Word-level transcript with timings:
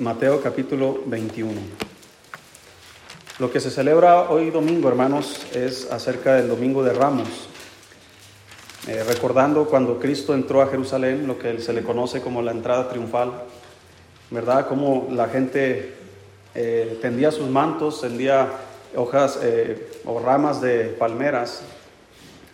Mateo 0.00 0.40
capítulo 0.40 1.02
21. 1.06 1.52
Lo 3.40 3.50
que 3.50 3.58
se 3.58 3.68
celebra 3.68 4.30
hoy 4.30 4.50
domingo, 4.50 4.88
hermanos, 4.88 5.44
es 5.52 5.90
acerca 5.90 6.36
del 6.36 6.46
Domingo 6.46 6.84
de 6.84 6.92
Ramos, 6.92 7.48
eh, 8.86 9.02
recordando 9.02 9.64
cuando 9.64 9.98
Cristo 9.98 10.34
entró 10.34 10.62
a 10.62 10.68
Jerusalén, 10.68 11.26
lo 11.26 11.36
que 11.36 11.58
se 11.58 11.72
le 11.72 11.82
conoce 11.82 12.20
como 12.20 12.42
la 12.42 12.52
entrada 12.52 12.88
triunfal, 12.88 13.42
¿verdad? 14.30 14.68
Como 14.68 15.08
la 15.10 15.26
gente 15.26 15.94
eh, 16.54 16.96
tendía 17.02 17.32
sus 17.32 17.48
mantos, 17.50 18.00
tendía 18.00 18.50
hojas 18.94 19.40
eh, 19.42 20.00
o 20.04 20.20
ramas 20.20 20.60
de 20.60 20.94
palmeras 20.96 21.62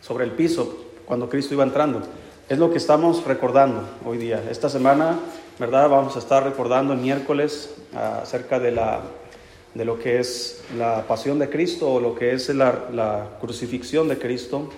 sobre 0.01 0.25
el 0.25 0.31
piso 0.31 0.87
cuando 1.05 1.29
Cristo 1.29 1.53
iba 1.53 1.65
entrando. 1.65 2.01
Es 2.49 2.59
lo 2.59 2.71
que 2.71 2.79
estamos 2.79 3.23
recordando 3.25 3.83
hoy 4.07 4.17
día. 4.17 4.43
Esta 4.51 4.71
semana, 4.71 5.19
¿verdad? 5.59 5.89
Vamos 5.89 6.16
a 6.16 6.18
estar 6.18 6.43
recordando 6.43 6.95
el 6.95 7.00
miércoles 7.00 7.75
acerca 7.95 8.59
de, 8.59 8.73
la, 8.73 9.00
de 9.75 9.85
lo 9.85 9.99
que 9.99 10.18
es 10.18 10.64
la 10.76 11.03
pasión 11.07 11.39
de 11.39 11.49
Cristo 11.49 11.93
o 11.93 12.00
lo 12.00 12.14
que 12.14 12.32
es 12.32 12.49
la, 12.49 13.29
crucifixión 13.40 14.09
de 14.09 14.18
Cristo. 14.18 14.68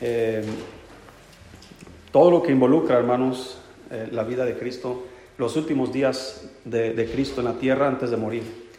Eh, 0.00 0.44
todo 2.12 2.30
lo 2.30 2.42
que 2.42 2.52
involucra, 2.52 2.98
hermanos, 2.98 3.58
eh, 3.90 4.08
la 4.12 4.22
vida 4.22 4.44
de 4.44 4.56
Cristo, 4.56 5.04
los 5.38 5.56
últimos 5.56 5.92
días 5.92 6.48
de, 6.64 7.10
Cristo 7.12 7.40
en 7.40 7.46
la 7.46 7.54
tierra 7.54 7.88
antes 7.88 8.10
de 8.10 8.16
morir. 8.16 8.70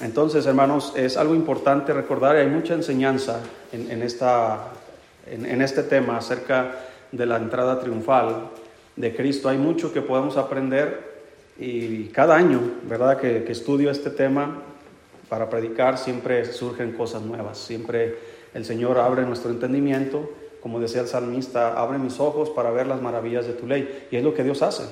Entonces, 0.00 0.46
hermanos, 0.46 0.94
es 0.96 1.18
algo 1.18 1.34
importante 1.34 1.92
recordar 1.92 2.36
y 2.36 2.38
hay 2.38 2.46
mucha 2.46 2.72
enseñanza 2.72 3.40
en, 3.72 4.02
esta, 4.02 4.68
en 5.26 5.60
este 5.60 5.82
tema 5.82 6.16
acerca 6.16 6.76
de 7.12 7.26
la 7.26 7.36
entrada 7.36 7.80
triunfal 7.80 8.48
de 9.00 9.14
Cristo. 9.14 9.48
Hay 9.48 9.58
mucho 9.58 9.92
que 9.92 10.02
podemos 10.02 10.36
aprender 10.36 11.10
y 11.58 12.04
cada 12.06 12.36
año, 12.36 12.60
¿verdad? 12.84 13.18
Que, 13.18 13.50
estudio 13.50 13.90
este 13.90 14.10
tema 14.10 14.62
para 15.28 15.50
predicar, 15.50 15.98
siempre 15.98 16.44
surgen 16.46 16.92
cosas 16.92 17.22
nuevas, 17.22 17.58
siempre 17.58 18.16
el 18.54 18.64
Señor 18.64 18.98
abre 18.98 19.24
nuestro 19.24 19.50
entendimiento, 19.50 20.30
como 20.60 20.80
decía 20.80 21.02
el 21.02 21.06
salmista, 21.06 21.80
abre 21.80 21.98
mis 21.98 22.18
ojos 22.18 22.50
para 22.50 22.70
ver 22.70 22.86
las 22.86 23.00
maravillas 23.00 23.46
de 23.46 23.52
tu 23.52 23.66
ley. 23.66 24.06
Y 24.10 24.16
es 24.16 24.24
lo 24.24 24.34
que 24.34 24.42
Dios 24.42 24.62
hace. 24.62 24.84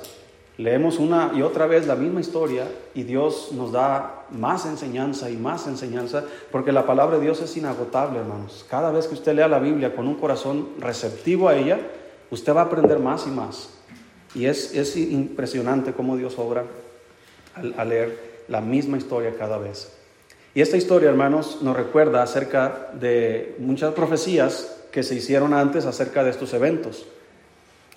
Leemos 0.59 0.99
una 0.99 1.33
y 1.35 1.43
otra 1.43 1.67
vez 1.67 1.87
la 1.87 1.95
misma 1.95 2.21
historia 2.21 2.67
y 2.93 3.05
Dios 3.05 3.53
nos 3.53 3.73
da 3.73 4.27
más 4.31 4.67
enseñanza 4.67 5.31
y 5.31 5.37
más 5.37 5.67
enseñanza, 5.67 6.25
porque 6.51 6.73
la 6.73 6.85
palabra 6.85 7.17
de 7.17 7.25
Dios 7.25 7.41
es 7.41 7.57
inagotable, 7.57 8.19
hermanos. 8.19 8.67
Cada 8.69 8.91
vez 8.91 9.07
que 9.07 9.15
usted 9.15 9.35
lea 9.35 9.49
la 9.49 9.61
Biblia 9.61 9.95
con 9.95 10.09
un 10.09 10.17
corazón 10.17 10.71
receptivo 10.81 11.49
a 11.49 11.57
ella, 11.57 11.79
usted 12.31 12.55
va 12.55 12.63
a 12.63 12.65
aprender 12.65 12.99
más 12.99 13.27
y 13.27 13.31
más. 13.31 13.78
Y 14.35 14.47
es, 14.47 14.75
es 14.75 14.97
impresionante 14.97 15.93
cómo 15.93 16.17
Dios 16.17 16.39
obra 16.39 16.65
al, 17.55 17.89
leer 17.89 18.45
la 18.49 18.61
misma 18.61 18.99
historia 18.99 19.35
cada 19.39 19.59
vez. 19.59 19.93
Y 20.55 20.61
esta 20.61 20.77
historia, 20.77 21.09
hermanos, 21.09 21.59
nos 21.63 21.77
recuerda 21.77 22.23
acerca 22.23 22.91
de 22.95 23.55
muchas 23.59 23.95
profecías 23.95 24.77
que 24.91 25.03
se 25.03 25.15
hicieron 25.15 25.55
antes 25.55 25.87
acerca 25.87 26.25
de 26.25 26.31
estos 26.31 26.53
eventos. 26.55 27.07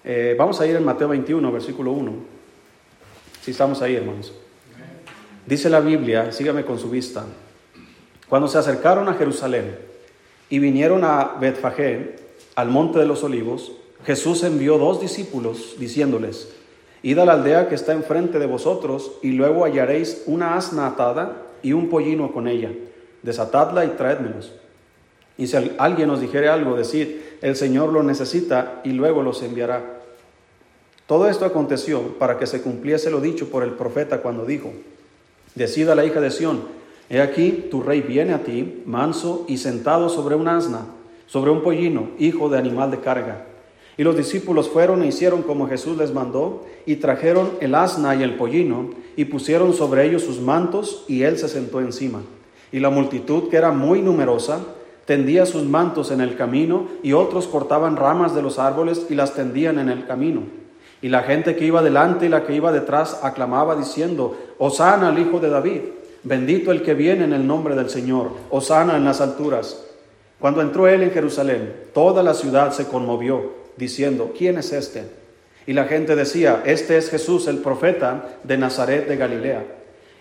Eh, 0.03 0.35
vamos 0.37 0.59
a 0.61 0.67
ir 0.67 0.75
en 0.75 0.83
Mateo 0.83 1.07
21, 1.09 1.51
versículo 1.51 1.91
1. 1.91 2.13
Si 3.41 3.51
estamos 3.51 3.81
ahí, 3.81 3.95
hermanos. 3.95 4.33
Dice 5.45 5.69
la 5.69 5.79
Biblia, 5.79 6.31
sígame 6.31 6.63
con 6.63 6.77
su 6.77 6.89
vista. 6.89 7.25
Cuando 8.29 8.47
se 8.47 8.57
acercaron 8.57 9.09
a 9.09 9.15
Jerusalén 9.15 9.77
y 10.49 10.59
vinieron 10.59 11.03
a 11.03 11.35
Betfagé, 11.39 12.15
al 12.55 12.69
monte 12.69 12.99
de 12.99 13.05
los 13.05 13.23
olivos, 13.23 13.71
Jesús 14.05 14.43
envió 14.43 14.77
dos 14.77 14.99
discípulos 14.99 15.75
diciéndoles, 15.77 16.49
Id 17.03 17.17
a 17.17 17.25
la 17.25 17.33
aldea 17.33 17.67
que 17.67 17.75
está 17.75 17.93
enfrente 17.93 18.37
de 18.37 18.45
vosotros 18.45 19.13
y 19.23 19.31
luego 19.31 19.65
hallaréis 19.65 20.23
una 20.27 20.55
asna 20.55 20.87
atada 20.87 21.43
y 21.63 21.73
un 21.73 21.89
pollino 21.89 22.31
con 22.31 22.47
ella. 22.47 22.71
Desatadla 23.23 23.85
y 23.85 23.89
traédmelos. 23.89 24.53
Y 25.37 25.47
si 25.47 25.57
alguien 25.77 26.09
os 26.11 26.21
dijere 26.21 26.49
algo, 26.49 26.75
decid, 26.75 27.07
el 27.41 27.55
Señor 27.55 27.91
lo 27.91 28.03
necesita 28.03 28.81
y 28.83 28.91
luego 28.91 29.23
los 29.23 29.41
enviará. 29.41 30.01
Todo 31.07 31.27
esto 31.27 31.45
aconteció 31.45 32.19
para 32.19 32.37
que 32.37 32.45
se 32.45 32.61
cumpliese 32.61 33.09
lo 33.09 33.19
dicho 33.19 33.49
por 33.49 33.63
el 33.63 33.71
profeta 33.71 34.21
cuando 34.21 34.45
dijo, 34.45 34.71
Decida 35.55 35.95
la 35.95 36.05
hija 36.05 36.21
de 36.21 36.31
Sión, 36.31 36.61
he 37.09 37.19
aquí 37.19 37.67
tu 37.69 37.81
rey 37.81 38.01
viene 38.01 38.33
a 38.33 38.43
ti, 38.43 38.83
manso 38.85 39.45
y 39.47 39.57
sentado 39.57 40.07
sobre 40.07 40.35
un 40.35 40.47
asna, 40.47 40.85
sobre 41.27 41.51
un 41.51 41.63
pollino, 41.63 42.11
hijo 42.19 42.47
de 42.47 42.57
animal 42.57 42.91
de 42.91 42.99
carga. 42.99 43.45
Y 43.97 44.03
los 44.03 44.15
discípulos 44.15 44.69
fueron 44.69 45.03
e 45.03 45.07
hicieron 45.07 45.41
como 45.41 45.67
Jesús 45.67 45.97
les 45.97 46.13
mandó, 46.13 46.63
y 46.85 46.97
trajeron 46.97 47.51
el 47.59 47.75
asna 47.75 48.15
y 48.15 48.23
el 48.23 48.35
pollino, 48.35 48.89
y 49.15 49.25
pusieron 49.25 49.73
sobre 49.73 50.05
ellos 50.05 50.23
sus 50.23 50.39
mantos, 50.39 51.03
y 51.07 51.23
él 51.23 51.37
se 51.37 51.49
sentó 51.49 51.81
encima. 51.81 52.21
Y 52.71 52.79
la 52.79 52.89
multitud, 52.89 53.49
que 53.49 53.57
era 53.57 53.71
muy 53.71 54.01
numerosa, 54.01 54.59
tendía 55.05 55.45
sus 55.45 55.63
mantos 55.63 56.09
en 56.11 56.21
el 56.21 56.37
camino, 56.37 56.87
y 57.03 57.13
otros 57.13 57.47
cortaban 57.47 57.97
ramas 57.97 58.33
de 58.33 58.41
los 58.41 58.59
árboles 58.59 59.07
y 59.09 59.15
las 59.15 59.33
tendían 59.33 59.77
en 59.77 59.89
el 59.89 60.07
camino. 60.07 60.43
Y 61.01 61.09
la 61.09 61.23
gente 61.23 61.55
que 61.55 61.65
iba 61.65 61.81
delante 61.81 62.27
y 62.27 62.29
la 62.29 62.45
que 62.45 62.55
iba 62.55 62.71
detrás 62.71 63.19
aclamaba 63.23 63.75
diciendo, 63.75 64.37
Osana 64.57 65.09
al 65.09 65.19
Hijo 65.19 65.39
de 65.39 65.49
David, 65.49 65.81
bendito 66.23 66.71
el 66.71 66.83
que 66.83 66.93
viene 66.93 67.25
en 67.25 67.33
el 67.33 67.45
nombre 67.45 67.75
del 67.75 67.89
Señor, 67.89 68.29
Osana 68.51 68.95
en 68.95 69.03
las 69.03 69.19
alturas. 69.19 69.83
Cuando 70.39 70.61
entró 70.61 70.87
él 70.87 71.03
en 71.03 71.11
Jerusalén, 71.11 71.73
toda 71.93 72.23
la 72.23 72.33
ciudad 72.33 72.71
se 72.71 72.87
conmovió 72.87 73.60
diciendo, 73.81 74.31
¿quién 74.37 74.59
es 74.59 74.71
este? 74.71 75.03
Y 75.65 75.73
la 75.73 75.85
gente 75.85 76.15
decía, 76.15 76.61
este 76.65 76.97
es 76.97 77.09
Jesús 77.09 77.47
el 77.47 77.57
profeta 77.57 78.37
de 78.43 78.57
Nazaret 78.57 79.07
de 79.07 79.17
Galilea. 79.17 79.65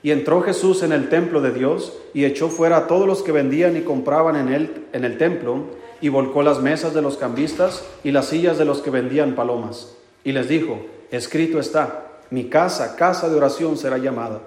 Y 0.02 0.12
entró 0.12 0.40
Jesús 0.40 0.82
en 0.82 0.92
el 0.92 1.10
templo 1.10 1.42
de 1.42 1.52
Dios 1.52 1.92
y 2.14 2.24
echó 2.24 2.48
fuera 2.48 2.78
a 2.78 2.86
todos 2.86 3.06
los 3.06 3.22
que 3.22 3.32
vendían 3.32 3.76
y 3.76 3.82
compraban 3.82 4.36
en 4.36 4.48
él 4.48 4.86
en 4.94 5.04
el 5.04 5.18
templo 5.18 5.64
y 6.00 6.08
volcó 6.08 6.42
las 6.42 6.60
mesas 6.60 6.94
de 6.94 7.02
los 7.02 7.18
cambistas 7.18 7.84
y 8.02 8.12
las 8.12 8.26
sillas 8.26 8.56
de 8.56 8.64
los 8.64 8.80
que 8.80 8.88
vendían 8.88 9.34
palomas. 9.34 9.94
Y 10.24 10.32
les 10.32 10.48
dijo, 10.48 10.80
escrito 11.10 11.60
está, 11.60 12.06
mi 12.30 12.44
casa, 12.44 12.96
casa 12.96 13.28
de 13.28 13.36
oración 13.36 13.76
será 13.76 13.98
llamada, 13.98 14.40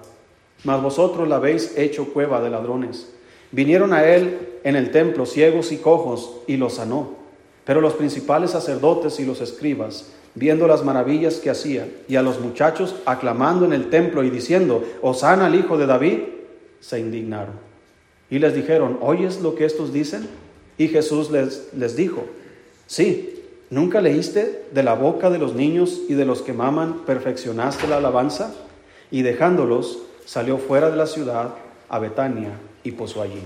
mas 0.64 0.82
vosotros 0.82 1.28
la 1.28 1.36
habéis 1.36 1.78
hecho 1.78 2.12
cueva 2.12 2.42
de 2.42 2.50
ladrones. 2.50 3.14
Vinieron 3.52 3.94
a 3.94 4.06
él 4.06 4.58
en 4.64 4.76
el 4.76 4.90
templo 4.90 5.28
ciegos 5.28 5.72
y 5.72 5.78
cojos 5.78 6.38
y 6.48 6.58
los 6.58 6.74
sanó. 6.76 7.23
Pero 7.66 7.82
los 7.82 7.94
principales 7.94 8.52
sacerdotes 8.52 9.20
y 9.20 9.26
los 9.26 9.42
escribas, 9.42 10.12
viendo 10.36 10.68
las 10.68 10.84
maravillas 10.84 11.36
que 11.36 11.50
hacía, 11.50 11.88
y 12.08 12.16
a 12.16 12.22
los 12.22 12.40
muchachos 12.40 12.96
aclamando 13.06 13.66
en 13.66 13.74
el 13.74 13.90
templo 13.90 14.24
y 14.24 14.30
diciendo, 14.30 14.84
Osana 15.02 15.46
al 15.46 15.56
hijo 15.56 15.78
de 15.78 15.86
David, 15.86 16.20
se 16.80 17.00
indignaron. 17.00 17.54
Y 18.30 18.40
les 18.40 18.54
dijeron, 18.54 18.98
¿oyes 19.02 19.42
lo 19.42 19.56
que 19.56 19.66
estos 19.66 19.94
dicen? 19.94 20.28
Y 20.78 20.88
Jesús 20.88 21.32
les, 21.32 21.70
les 21.78 21.96
dijo, 21.96 22.26
sí, 22.88 23.44
¿nunca 23.70 24.02
leíste 24.02 24.66
de 24.72 24.84
la 24.84 24.96
boca 24.96 25.30
de 25.30 25.38
los 25.38 25.54
niños 25.54 26.02
y 26.10 26.16
de 26.16 26.26
los 26.26 26.42
que 26.42 26.52
maman, 26.52 27.06
perfeccionaste 27.06 27.88
la 27.88 27.98
alabanza? 27.98 28.54
Y 29.12 29.22
dejándolos, 29.22 30.00
salió 30.26 30.58
fuera 30.58 30.90
de 30.90 30.98
la 30.98 31.06
ciudad 31.06 31.54
a 31.90 32.00
Betania 32.00 32.54
y 32.84 32.92
posó 32.92 33.22
allí. 33.22 33.42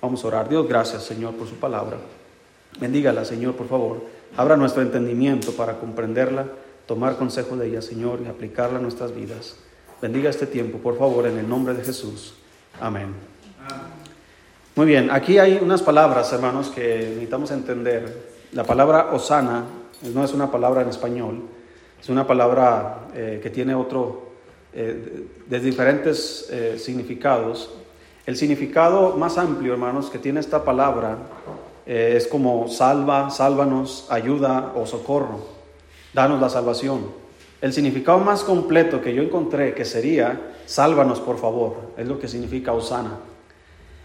Vamos 0.00 0.24
a 0.24 0.28
orar. 0.28 0.48
Dios, 0.48 0.68
gracias 0.68 1.02
Señor 1.02 1.34
por 1.34 1.48
su 1.48 1.56
palabra. 1.56 1.98
Bendígala, 2.78 3.24
Señor, 3.24 3.54
por 3.54 3.68
favor. 3.68 4.04
Abra 4.36 4.56
nuestro 4.56 4.82
entendimiento 4.82 5.52
para 5.52 5.78
comprenderla, 5.78 6.46
tomar 6.86 7.16
consejo 7.16 7.56
de 7.56 7.68
ella, 7.68 7.82
Señor, 7.82 8.20
y 8.24 8.28
aplicarla 8.28 8.78
a 8.78 8.82
nuestras 8.82 9.14
vidas. 9.14 9.56
Bendiga 10.00 10.30
este 10.30 10.46
tiempo, 10.46 10.78
por 10.78 10.96
favor, 10.96 11.26
en 11.26 11.38
el 11.38 11.48
nombre 11.48 11.74
de 11.74 11.84
Jesús. 11.84 12.34
Amén. 12.80 13.14
Muy 14.76 14.86
bien, 14.86 15.10
aquí 15.10 15.38
hay 15.38 15.58
unas 15.60 15.82
palabras, 15.82 16.32
hermanos, 16.32 16.70
que 16.70 17.06
necesitamos 17.08 17.50
entender. 17.50 18.30
La 18.52 18.64
palabra 18.64 19.10
osana 19.12 19.64
no 20.14 20.24
es 20.24 20.32
una 20.32 20.50
palabra 20.50 20.82
en 20.82 20.88
español, 20.88 21.42
es 22.00 22.08
una 22.08 22.26
palabra 22.26 23.08
eh, 23.14 23.40
que 23.42 23.50
tiene 23.50 23.74
otro, 23.74 24.30
eh, 24.72 25.26
de 25.46 25.60
diferentes 25.60 26.48
eh, 26.50 26.78
significados. 26.78 27.70
El 28.24 28.36
significado 28.36 29.16
más 29.16 29.36
amplio, 29.38 29.72
hermanos, 29.72 30.08
que 30.08 30.18
tiene 30.18 30.40
esta 30.40 30.64
palabra 30.64 31.18
eh, 31.86 32.14
es 32.16 32.26
como 32.26 32.68
salva, 32.68 33.30
sálvanos, 33.30 34.06
ayuda 34.10 34.72
o 34.74 34.86
socorro, 34.86 35.40
danos 36.12 36.40
la 36.40 36.48
salvación. 36.48 37.06
El 37.60 37.72
significado 37.72 38.18
más 38.18 38.42
completo 38.42 39.00
que 39.00 39.14
yo 39.14 39.22
encontré 39.22 39.74
que 39.74 39.84
sería 39.84 40.52
sálvanos 40.66 41.20
por 41.20 41.38
favor, 41.38 41.92
es 41.96 42.06
lo 42.06 42.18
que 42.18 42.28
significa 42.28 42.72
Osana. 42.72 43.18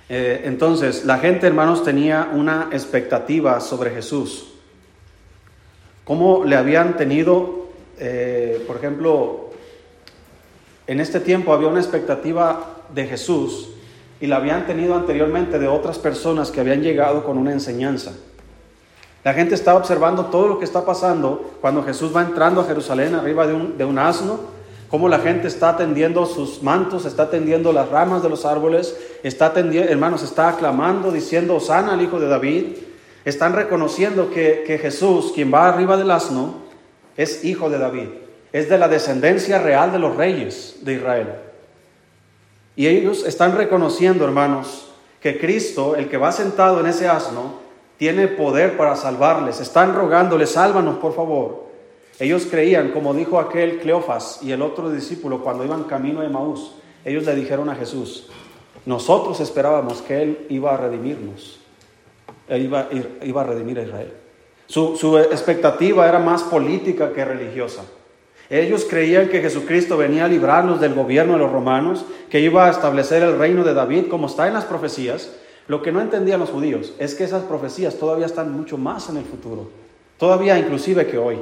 Eh, 0.09 0.41
entonces, 0.45 1.05
la 1.05 1.17
gente, 1.17 1.47
hermanos, 1.47 1.83
tenía 1.83 2.31
una 2.33 2.69
expectativa 2.71 3.59
sobre 3.59 3.91
Jesús. 3.91 4.51
¿Cómo 6.03 6.43
le 6.45 6.55
habían 6.55 6.97
tenido, 6.97 7.67
eh, 7.97 8.63
por 8.67 8.77
ejemplo, 8.77 9.49
en 10.87 10.99
este 10.99 11.19
tiempo 11.19 11.53
había 11.53 11.67
una 11.67 11.79
expectativa 11.79 12.83
de 12.93 13.07
Jesús 13.07 13.69
y 14.19 14.27
la 14.27 14.37
habían 14.37 14.65
tenido 14.65 14.95
anteriormente 14.95 15.59
de 15.59 15.67
otras 15.67 15.99
personas 15.99 16.51
que 16.51 16.59
habían 16.59 16.81
llegado 16.81 17.23
con 17.23 17.37
una 17.37 17.51
enseñanza. 17.51 18.13
La 19.23 19.33
gente 19.33 19.55
estaba 19.55 19.79
observando 19.79 20.25
todo 20.25 20.47
lo 20.47 20.59
que 20.59 20.65
está 20.65 20.85
pasando 20.85 21.53
cuando 21.59 21.83
Jesús 21.83 22.15
va 22.15 22.21
entrando 22.21 22.61
a 22.61 22.65
Jerusalén 22.65 23.15
arriba 23.15 23.47
de 23.47 23.53
un, 23.53 23.77
de 23.77 23.83
un 23.83 23.97
asno, 23.97 24.39
cómo 24.89 25.09
la 25.09 25.19
gente 25.19 25.47
está 25.47 25.75
tendiendo 25.75 26.25
sus 26.25 26.61
mantos, 26.61 27.05
está 27.05 27.29
tendiendo 27.29 27.73
las 27.73 27.89
ramas 27.89 28.21
de 28.21 28.29
los 28.29 28.45
árboles, 28.45 28.95
está 29.23 29.51
tendiendo, 29.51 29.91
hermanos, 29.91 30.21
está 30.21 30.49
aclamando, 30.49 31.11
diciendo, 31.11 31.59
sana 31.59 31.93
al 31.93 32.01
Hijo 32.01 32.19
de 32.19 32.27
David. 32.27 32.65
Están 33.25 33.53
reconociendo 33.53 34.29
que, 34.29 34.63
que 34.67 34.77
Jesús, 34.77 35.31
quien 35.33 35.51
va 35.51 35.69
arriba 35.69 35.97
del 35.97 36.11
asno, 36.11 36.65
es 37.17 37.45
hijo 37.45 37.69
de 37.69 37.77
David, 37.77 38.09
es 38.51 38.69
de 38.69 38.77
la 38.77 38.87
descendencia 38.87 39.59
real 39.59 39.91
de 39.91 39.99
los 39.99 40.15
reyes 40.15 40.77
de 40.81 40.93
Israel. 40.93 41.27
Y 42.75 42.87
ellos 42.87 43.25
están 43.25 43.55
reconociendo, 43.55 44.25
hermanos, 44.25 44.87
que 45.21 45.39
Cristo, 45.39 45.95
el 45.95 46.09
que 46.09 46.17
va 46.17 46.31
sentado 46.31 46.79
en 46.79 46.87
ese 46.87 47.07
asno, 47.07 47.65
tiene 47.97 48.27
poder 48.27 48.77
para 48.77 48.95
salvarles. 48.95 49.59
Están 49.61 49.95
rogándole, 49.95 50.45
sálvanos 50.45 50.97
por 50.97 51.15
favor. 51.15 51.65
Ellos 52.19 52.47
creían, 52.49 52.91
como 52.91 53.13
dijo 53.13 53.39
aquel 53.39 53.79
Cleofas 53.79 54.39
y 54.41 54.51
el 54.51 54.61
otro 54.61 54.89
discípulo 54.89 55.41
cuando 55.41 55.65
iban 55.65 55.83
camino 55.83 56.21
de 56.21 56.29
Maús, 56.29 56.75
ellos 57.03 57.25
le 57.25 57.35
dijeron 57.35 57.69
a 57.69 57.75
Jesús, 57.75 58.29
nosotros 58.85 59.39
esperábamos 59.39 60.01
que 60.01 60.21
Él 60.21 60.45
iba 60.49 60.73
a 60.73 60.77
redimirnos, 60.77 61.59
Él 62.47 62.63
iba, 62.63 62.87
iba 63.21 63.41
a 63.41 63.43
redimir 63.45 63.79
a 63.79 63.83
Israel. 63.83 64.13
Su 64.67 65.17
expectativa 65.17 66.07
era 66.07 66.19
más 66.19 66.43
política 66.43 67.13
que 67.13 67.23
religiosa. 67.23 67.83
Ellos 68.49 68.85
creían 68.87 69.29
que 69.29 69.41
Jesucristo 69.41 69.97
venía 69.97 70.25
a 70.25 70.27
librarnos 70.27 70.79
del 70.79 70.93
gobierno 70.93 71.33
de 71.33 71.39
los 71.39 71.51
romanos, 71.51 72.05
que 72.29 72.39
iba 72.39 72.67
a 72.67 72.71
establecer 72.71 73.23
el 73.23 73.37
reino 73.39 73.63
de 73.63 73.73
David, 73.73 74.05
como 74.07 74.27
está 74.27 74.47
en 74.47 74.53
las 74.53 74.65
profecías. 74.65 75.31
Lo 75.67 75.81
que 75.81 75.91
no 75.91 75.99
entendían 75.99 76.39
los 76.39 76.51
judíos 76.51 76.93
es 76.99 77.15
que 77.15 77.23
esas 77.23 77.43
profecías 77.43 77.97
todavía 77.97 78.27
están 78.27 78.51
mucho 78.51 78.77
más 78.77 79.09
en 79.09 79.17
el 79.17 79.25
futuro, 79.25 79.69
todavía 80.17 80.59
inclusive 80.59 81.07
que 81.07 81.17
hoy. 81.17 81.39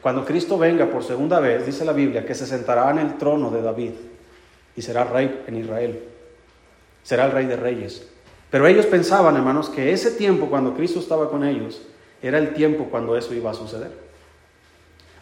Cuando 0.00 0.24
Cristo 0.24 0.58
venga 0.58 0.86
por 0.86 1.02
segunda 1.02 1.40
vez, 1.40 1.66
dice 1.66 1.84
la 1.84 1.92
Biblia, 1.92 2.24
que 2.24 2.34
se 2.34 2.46
sentará 2.46 2.90
en 2.90 2.98
el 2.98 3.18
trono 3.18 3.50
de 3.50 3.62
David 3.62 3.92
y 4.76 4.82
será 4.82 5.04
rey 5.04 5.42
en 5.46 5.56
Israel. 5.56 5.98
Será 7.02 7.24
el 7.24 7.32
rey 7.32 7.46
de 7.46 7.56
reyes. 7.56 8.06
Pero 8.50 8.68
ellos 8.68 8.86
pensaban, 8.86 9.34
hermanos, 9.34 9.68
que 9.68 9.92
ese 9.92 10.12
tiempo 10.12 10.46
cuando 10.46 10.74
Cristo 10.74 11.00
estaba 11.00 11.30
con 11.30 11.42
ellos 11.42 11.82
era 12.22 12.38
el 12.38 12.54
tiempo 12.54 12.86
cuando 12.90 13.16
eso 13.16 13.34
iba 13.34 13.50
a 13.50 13.54
suceder. 13.54 14.03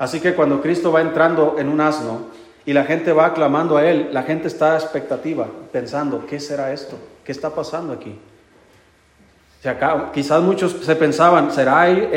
Así 0.02 0.18
que 0.18 0.34
cuando 0.34 0.60
Cristo 0.60 0.90
va 0.90 1.00
entrando 1.00 1.54
en 1.60 1.68
un 1.68 1.80
asno 1.80 2.22
y 2.66 2.72
la 2.72 2.82
gente 2.82 3.12
va 3.12 3.26
aclamando 3.26 3.76
a 3.76 3.88
Él, 3.88 4.08
la 4.10 4.24
gente 4.24 4.48
está 4.48 4.72
a 4.72 4.76
expectativa, 4.76 5.46
pensando, 5.70 6.26
¿qué 6.26 6.40
será 6.40 6.72
esto? 6.72 6.96
¿Qué 7.22 7.30
está 7.30 7.50
pasando 7.50 7.92
aquí? 7.92 8.18
quizás 10.12 10.42
muchos 10.42 10.72
se 10.82 10.96
pensaban, 10.96 11.52
¿será 11.52 11.88
él, 11.88 12.08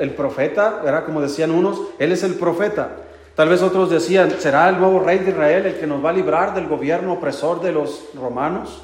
el, 0.00 0.10
profeta? 0.14 0.82
Era 0.84 1.04
como 1.04 1.20
decían 1.20 1.52
unos, 1.52 1.80
Él 2.00 2.10
es 2.10 2.24
el 2.24 2.34
profeta. 2.34 2.96
Tal 3.36 3.48
vez 3.48 3.62
otros 3.62 3.88
decían, 3.88 4.32
¿será 4.40 4.68
el 4.68 4.80
nuevo 4.80 4.98
rey 4.98 5.20
de 5.20 5.30
Israel 5.30 5.66
el 5.66 5.78
que 5.78 5.86
nos 5.86 6.04
va 6.04 6.10
a 6.10 6.14
librar 6.14 6.54
del 6.54 6.66
gobierno 6.66 7.12
opresor 7.12 7.60
de 7.60 7.70
los 7.70 8.06
romanos? 8.16 8.82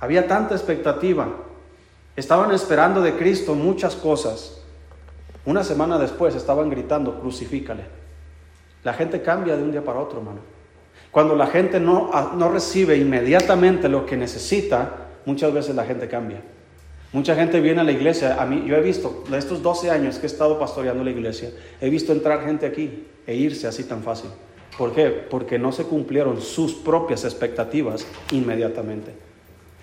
Había 0.00 0.26
tanta 0.26 0.56
expectativa. 0.56 1.28
Estaban 2.16 2.50
esperando 2.50 3.00
de 3.00 3.12
Cristo 3.12 3.54
muchas 3.54 3.94
cosas. 3.94 4.57
Una 5.48 5.64
semana 5.64 5.98
después 5.98 6.34
estaban 6.34 6.68
gritando, 6.68 7.20
crucifícale. 7.20 7.80
La 8.84 8.92
gente 8.92 9.22
cambia 9.22 9.56
de 9.56 9.62
un 9.62 9.72
día 9.72 9.82
para 9.82 9.98
otro, 9.98 10.18
hermano. 10.18 10.40
Cuando 11.10 11.34
la 11.34 11.46
gente 11.46 11.80
no, 11.80 12.10
no 12.36 12.50
recibe 12.50 12.98
inmediatamente 12.98 13.88
lo 13.88 14.04
que 14.04 14.14
necesita, 14.14 15.06
muchas 15.24 15.50
veces 15.54 15.74
la 15.74 15.86
gente 15.86 16.06
cambia. 16.06 16.42
Mucha 17.14 17.34
gente 17.34 17.62
viene 17.62 17.80
a 17.80 17.84
la 17.84 17.92
iglesia. 17.92 18.36
A 18.38 18.44
mí, 18.44 18.62
yo 18.66 18.76
he 18.76 18.82
visto, 18.82 19.24
de 19.30 19.38
estos 19.38 19.62
12 19.62 19.90
años 19.90 20.18
que 20.18 20.26
he 20.26 20.30
estado 20.30 20.58
pastoreando 20.58 21.02
la 21.02 21.12
iglesia, 21.12 21.50
he 21.80 21.88
visto 21.88 22.12
entrar 22.12 22.44
gente 22.44 22.66
aquí 22.66 23.06
e 23.26 23.34
irse 23.34 23.66
así 23.66 23.84
tan 23.84 24.02
fácil. 24.02 24.28
¿Por 24.76 24.92
qué? 24.92 25.06
Porque 25.08 25.58
no 25.58 25.72
se 25.72 25.84
cumplieron 25.84 26.42
sus 26.42 26.74
propias 26.74 27.24
expectativas 27.24 28.06
inmediatamente. 28.32 29.14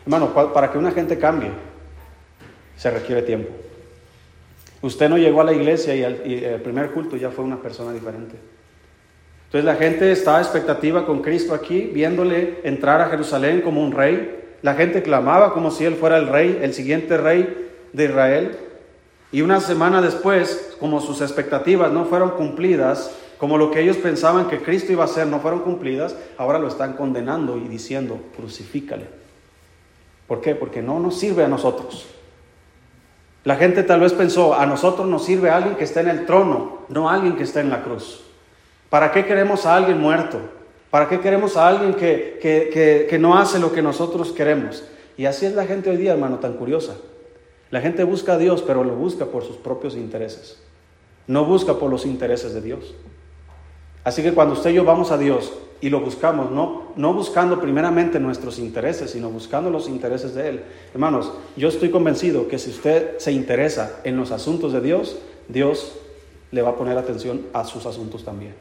Hermano, 0.06 0.31
para 0.31 0.71
que 0.71 0.77
una 0.77 0.91
gente 0.91 1.17
cambie, 1.17 1.50
se 2.77 2.91
requiere 2.91 3.23
tiempo. 3.23 3.50
Usted 4.86 5.10
no 5.10 5.18
llegó 5.18 5.42
a 5.42 5.46
la 5.46 5.54
iglesia 5.54 5.96
y 5.96 6.04
el, 6.04 6.62
primer 6.62 6.92
culto 6.92 7.18
ya 7.18 7.32
fue 7.32 7.44
una 7.44 7.60
persona 7.60 7.92
diferente. 7.92 8.36
Entonces 9.46 9.66
la 9.66 9.78
gente 9.78 10.12
está 10.12 10.38
a 10.38 10.42
expectativa 10.42 11.08
con 11.08 11.24
Cristo 11.24 11.56
aquí, 11.56 11.90
viéndole 11.92 12.60
entrar 12.64 13.02
a 13.02 13.10
Jerusalén 13.10 13.62
como 13.62 13.82
un 13.82 13.94
rey, 13.94 14.44
la 14.62 14.76
gente 14.76 15.02
clamaba 15.02 15.54
como 15.54 15.72
si 15.72 15.86
él 15.86 15.96
fuera 15.96 16.20
el 16.20 16.28
rey, 16.28 16.60
el 16.62 16.76
siguiente 16.76 17.18
rey 17.18 17.72
de 17.94 18.06
Israel. 18.06 18.58
Y 19.32 19.42
una 19.42 19.60
semana 19.60 20.04
después, 20.04 20.78
como 20.80 21.02
sus 21.02 21.20
expectativas 21.22 21.92
no 21.92 22.06
fueron 22.06 22.32
cumplidas, 22.32 23.10
como 23.40 23.58
lo 23.58 23.72
que 23.72 23.82
ellos 23.82 23.98
pensaban 23.98 24.50
que 24.50 24.62
Cristo 24.62 24.92
iba 24.92 25.02
a 25.02 25.08
hacer 25.08 25.26
no 25.26 25.40
fueron 25.40 25.62
cumplidas, 25.62 26.16
ahora 26.38 26.60
lo 26.60 26.68
están 26.68 26.94
condenando 26.94 27.58
y 27.58 27.68
diciendo, 27.68 28.20
crucifícale. 28.38 29.06
¿Por 30.28 30.42
qué? 30.42 30.54
Porque 30.54 30.84
no 30.84 31.00
nos 31.00 31.18
sirve 31.18 31.44
a 31.44 31.48
nosotros. 31.48 32.06
La 33.45 33.56
gente 33.57 33.83
tal 33.83 34.00
vez 34.00 34.12
pensó, 34.13 34.56
a 34.56 34.65
nosotros 34.65 35.07
nos 35.07 35.24
sirve 35.24 35.51
alguien 35.51 35.75
que 35.75 35.83
está 35.83 36.01
en 36.01 36.09
el 36.09 36.25
trono, 36.25 36.80
no 36.89 37.09
alguien 37.09 37.36
que 37.36 37.44
está 37.44 37.62
en 37.62 37.69
la 37.69 37.83
cruz. 37.83 38.24
¿Para 38.89 39.12
qué 39.12 39.24
queremos 39.24 39.68
a 39.68 39.75
alguien 39.75 40.01
muerto? 40.01 40.39
¿Para 40.89 41.07
qué 41.07 41.19
queremos 41.19 41.56
a 41.56 41.68
alguien 41.68 41.94
que, 41.94 43.18
no 43.19 43.38
hace 43.38 43.59
lo 43.59 43.71
que 43.71 43.83
nosotros 43.83 44.31
queremos? 44.31 44.83
Y 45.15 45.25
así 45.25 45.45
es 45.45 45.53
la 45.53 45.65
gente 45.65 45.92
hoy 45.92 45.97
día, 45.97 46.13
hermano, 46.13 46.39
tan 46.39 46.53
curiosa. 46.53 46.95
La 47.69 47.81
gente 47.81 48.03
busca 48.03 48.33
a 48.33 48.38
Dios, 48.39 48.63
pero 48.63 48.83
lo 48.83 48.95
busca 48.95 49.25
por 49.25 49.44
sus 49.44 49.57
propios 49.57 49.95
intereses. 49.95 50.59
No 51.27 51.45
busca 51.45 51.75
por 51.75 51.91
los 51.91 52.07
intereses 52.07 52.51
de 52.53 52.62
Dios. 52.62 52.95
Así 54.03 54.24
que 54.24 54.33
cuando 54.33 54.56
usted 54.56 54.71
y 54.71 54.74
yo 54.74 54.86
vamos 54.86 55.12
a 55.12 55.19
Dios 55.19 55.53
y 55.81 55.89
lo 55.89 56.00
buscamos, 56.00 56.51
no, 56.51 56.94
no 56.95 57.13
buscando 57.13 57.60
primeramente 57.60 58.19
nuestros 58.19 58.60
intereses, 58.60 59.12
sino 59.12 59.30
buscando 59.30 59.69
los 59.69 59.88
intereses 59.89 60.33
de 60.33 60.50
Él. 60.50 60.63
Hermanos, 60.94 61.31
yo 61.57 61.68
estoy 61.68 61.89
convencido 61.89 62.48
que 62.48 62.57
si 62.57 62.72
usted 62.72 63.18
se 63.19 63.31
interesa 63.31 64.00
en 64.04 64.18
los 64.18 64.31
asuntos 64.31 64.74
de 64.74 64.81
Dios, 64.81 65.18
Dios 65.48 65.94
le 66.51 66.62
va 66.62 66.72
a 66.72 66.75
poner 66.75 66.98
atención 66.98 67.48
a 67.54 67.66
sus 67.66 67.86
asuntos 67.86 68.24
también. 68.24 68.56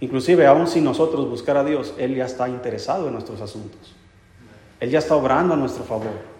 Inclusive, 0.00 0.46
aún 0.46 0.66
sin 0.66 0.84
nosotros 0.84 1.28
buscar 1.28 1.56
a 1.56 1.64
Dios, 1.64 1.94
Él 1.96 2.14
ya 2.14 2.26
está 2.26 2.48
interesado 2.48 3.06
en 3.06 3.14
nuestros 3.14 3.40
asuntos. 3.40 3.94
Él 4.78 4.90
ya 4.90 4.98
está 4.98 5.16
obrando 5.16 5.54
a 5.54 5.56
nuestro 5.56 5.84
favor. 5.84 6.35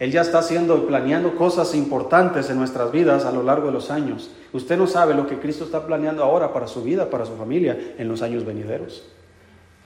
Él 0.00 0.10
ya 0.10 0.22
está 0.22 0.38
haciendo 0.38 0.78
y 0.78 0.86
planeando 0.86 1.36
cosas 1.36 1.74
importantes 1.74 2.48
en 2.48 2.56
nuestras 2.56 2.90
vidas 2.90 3.26
a 3.26 3.32
lo 3.32 3.42
largo 3.42 3.66
de 3.66 3.72
los 3.72 3.90
años. 3.90 4.30
Usted 4.54 4.78
no 4.78 4.86
sabe 4.86 5.12
lo 5.12 5.26
que 5.26 5.38
Cristo 5.38 5.64
está 5.64 5.86
planeando 5.86 6.24
ahora 6.24 6.54
para 6.54 6.66
su 6.68 6.82
vida, 6.82 7.10
para 7.10 7.26
su 7.26 7.36
familia, 7.36 7.78
en 7.98 8.08
los 8.08 8.22
años 8.22 8.46
venideros. 8.46 9.04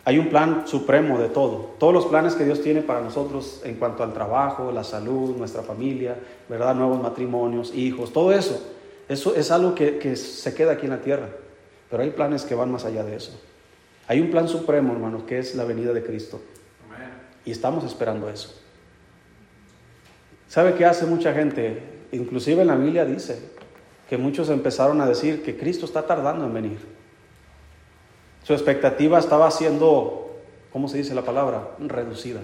Hay 0.05 0.21
un 0.21 0.29
plan 0.29 0.69
supremo 0.69 1.19
de 1.19 1.31
todo. 1.31 1.75
Todos 1.81 1.93
los 1.93 2.07
planes 2.07 2.37
que 2.37 2.45
Dios 2.45 2.63
tiene 2.63 2.81
para 2.83 3.01
nosotros 3.01 3.61
en 3.65 3.75
cuanto 3.75 4.05
al 4.05 4.13
trabajo, 4.13 4.71
la 4.71 4.85
salud, 4.85 5.37
nuestra 5.37 5.65
familia, 5.65 6.17
¿verdad? 6.49 6.77
Nuevos 6.77 7.03
matrimonios, 7.03 7.75
hijos, 7.75 8.13
todo 8.13 8.31
eso. 8.31 8.63
Eso 9.09 9.35
es 9.35 9.51
algo 9.51 9.75
que, 9.75 9.99
que 9.99 10.15
se 10.15 10.55
queda 10.55 10.73
aquí 10.75 10.87
en 10.87 10.93
la 10.93 11.01
tierra. 11.01 11.29
Pero 11.91 12.05
hay 12.05 12.11
planes 12.11 12.45
que 12.45 12.55
van 12.55 12.71
más 12.71 12.85
allá 12.85 13.03
de 13.03 13.17
eso. 13.17 13.33
Hay 14.07 14.21
un 14.21 14.31
plan 14.31 14.47
supremo, 14.47 14.93
hermanos, 14.93 15.25
que 15.25 15.41
es 15.41 15.57
la 15.57 15.65
venida 15.65 15.93
de 15.93 16.05
Cristo. 16.05 16.41
Y 17.45 17.51
estamos 17.51 17.83
esperando 17.83 18.31
eso. 18.31 18.64
¿Sabe 20.55 20.75
qué 20.75 20.85
hace 20.85 21.05
mucha 21.05 21.35
gente? 21.35 21.83
Inclusive 22.13 22.63
en 22.63 22.69
la 22.69 22.77
Biblia 22.77 23.05
dice 23.05 23.41
que 24.09 24.17
muchos 24.17 24.51
empezaron 24.51 25.01
a 25.01 25.07
decir 25.09 25.43
que 25.43 25.57
Cristo 25.57 25.85
está 25.85 26.07
tardando 26.07 26.47
en 26.47 26.55
venir. 26.55 26.79
Su 28.45 28.53
expectativa 28.53 29.19
estaba 29.19 29.51
siendo, 29.51 30.39
¿cómo 30.73 30.87
se 30.87 30.99
dice 30.99 31.13
la 31.13 31.23
palabra? 31.23 31.71
Reducida. 31.81 32.39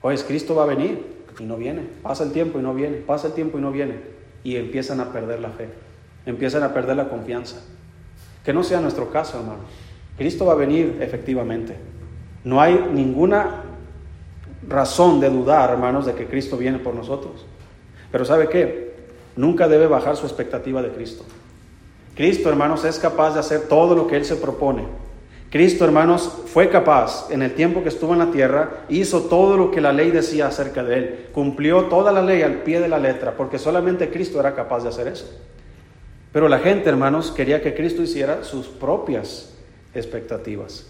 Oye, 0.00 0.16
Cristo 0.24 0.54
va 0.54 0.62
a 0.62 0.66
venir 0.66 1.04
y 1.38 1.44
no 1.44 1.58
viene. 1.58 1.82
Pasa 2.02 2.24
el 2.24 2.32
tiempo 2.32 2.58
y 2.58 2.62
no 2.62 2.72
viene. 2.72 2.96
Pasa 2.96 3.26
el 3.26 3.34
tiempo 3.34 3.58
y 3.58 3.60
no 3.60 3.70
viene. 3.70 3.96
Y 4.42 4.56
empiezan 4.56 5.00
a 5.00 5.12
perder 5.12 5.40
la 5.40 5.50
fe. 5.50 5.68
Empiezan 6.24 6.62
a 6.62 6.72
perder 6.72 6.96
la 6.96 7.10
confianza. 7.10 7.60
Que 8.46 8.54
no 8.54 8.64
sea 8.64 8.80
nuestro 8.80 9.10
caso, 9.10 9.38
hermano. 9.38 9.60
Cristo 10.16 10.46
va 10.46 10.54
a 10.54 10.56
venir 10.56 10.96
efectivamente. 11.02 11.76
No 12.44 12.62
hay 12.62 12.82
ninguna 12.94 13.62
razón 14.68 15.20
de 15.20 15.30
dudar, 15.30 15.70
hermanos, 15.70 16.06
de 16.06 16.14
que 16.14 16.26
Cristo 16.26 16.56
viene 16.56 16.78
por 16.78 16.94
nosotros. 16.94 17.44
Pero 18.10 18.24
¿sabe 18.24 18.48
qué? 18.48 18.94
Nunca 19.36 19.68
debe 19.68 19.86
bajar 19.86 20.16
su 20.16 20.26
expectativa 20.26 20.82
de 20.82 20.90
Cristo. 20.90 21.24
Cristo, 22.14 22.48
hermanos, 22.48 22.84
es 22.84 22.98
capaz 22.98 23.34
de 23.34 23.40
hacer 23.40 23.62
todo 23.68 23.94
lo 23.94 24.06
que 24.06 24.16
Él 24.16 24.24
se 24.24 24.36
propone. 24.36 24.84
Cristo, 25.50 25.84
hermanos, 25.84 26.32
fue 26.46 26.68
capaz, 26.70 27.30
en 27.30 27.42
el 27.42 27.54
tiempo 27.54 27.82
que 27.82 27.90
estuvo 27.90 28.14
en 28.14 28.18
la 28.18 28.30
tierra, 28.30 28.84
hizo 28.88 29.22
todo 29.22 29.56
lo 29.56 29.70
que 29.70 29.80
la 29.80 29.92
ley 29.92 30.10
decía 30.10 30.48
acerca 30.48 30.82
de 30.82 30.96
Él. 30.96 31.26
Cumplió 31.32 31.84
toda 31.84 32.10
la 32.12 32.22
ley 32.22 32.42
al 32.42 32.62
pie 32.62 32.80
de 32.80 32.88
la 32.88 32.98
letra, 32.98 33.36
porque 33.36 33.58
solamente 33.58 34.10
Cristo 34.10 34.40
era 34.40 34.54
capaz 34.54 34.82
de 34.82 34.88
hacer 34.88 35.08
eso. 35.08 35.26
Pero 36.32 36.48
la 36.48 36.58
gente, 36.58 36.88
hermanos, 36.88 37.30
quería 37.30 37.62
que 37.62 37.74
Cristo 37.74 38.02
hiciera 38.02 38.42
sus 38.44 38.66
propias 38.66 39.54
expectativas. 39.94 40.86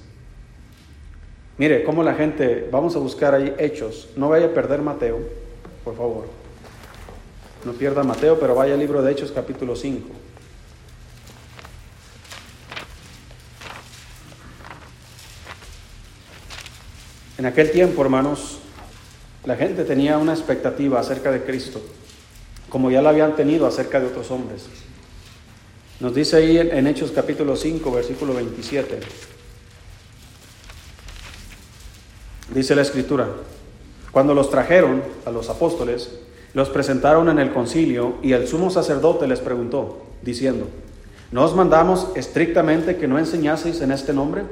Mire 1.59 1.85
cómo 1.85 2.03
la 2.03 2.15
gente, 2.15 2.69
vamos 2.71 2.97
a 2.97 2.99
buscar 2.99 3.35
ahí 3.35 3.55
hechos, 3.59 4.09
no 4.15 4.29
vaya 4.29 4.47
a 4.47 4.55
perder 4.55 4.83
Mateo, 4.83 5.21
por 5.85 5.97
favor. 5.97 6.27
No 7.65 7.73
pierda 7.73 8.03
Mateo, 8.03 8.39
pero 8.39 8.55
vaya 8.55 8.75
al 8.75 8.81
libro 8.81 9.03
de 9.03 9.11
Hechos 9.11 9.33
capítulo 9.33 9.75
5. 9.75 10.07
En 17.39 17.47
aquel 17.47 17.71
tiempo, 17.71 18.03
hermanos, 18.03 18.59
la 19.45 19.57
gente 19.57 19.85
tenía 19.85 20.19
una 20.19 20.35
expectativa 20.35 21.01
acerca 21.01 21.31
de 21.31 21.43
Cristo, 21.43 21.81
como 22.69 22.91
ya 22.91 23.01
la 23.01 23.11
habían 23.11 23.35
tenido 23.35 23.67
acerca 23.67 23.99
de 23.99 24.07
otros 24.07 24.31
hombres. 24.31 24.67
Nos 26.01 26.15
dice 26.15 26.37
ahí 26.37 26.59
en 26.59 26.87
Hechos 26.87 27.13
capítulo 27.13 27.57
5, 27.57 27.91
versículo 27.91 28.35
27. 28.35 29.01
Dice 32.55 32.75
la 32.75 32.83
escritura, 32.83 33.27
cuando 34.13 34.35
los 34.35 34.51
trajeron 34.51 35.03
a 35.25 35.31
los 35.31 35.51
apóstoles, 35.51 36.11
los 36.55 36.71
presentaron 36.71 37.29
en 37.29 37.39
el 37.39 37.53
concilio 37.53 38.15
y 38.23 38.33
el 38.33 38.47
sumo 38.47 38.71
sacerdote 38.71 39.27
les 39.27 39.41
preguntó, 39.41 40.05
diciendo, 40.23 40.67
¿no 41.33 41.45
os 41.45 41.55
mandamos 41.55 42.09
estrictamente 42.15 42.97
que 42.97 43.09
no 43.09 43.19
enseñaseis 43.19 43.81
en 43.83 43.91
este 43.91 44.15
nombre? 44.15 44.45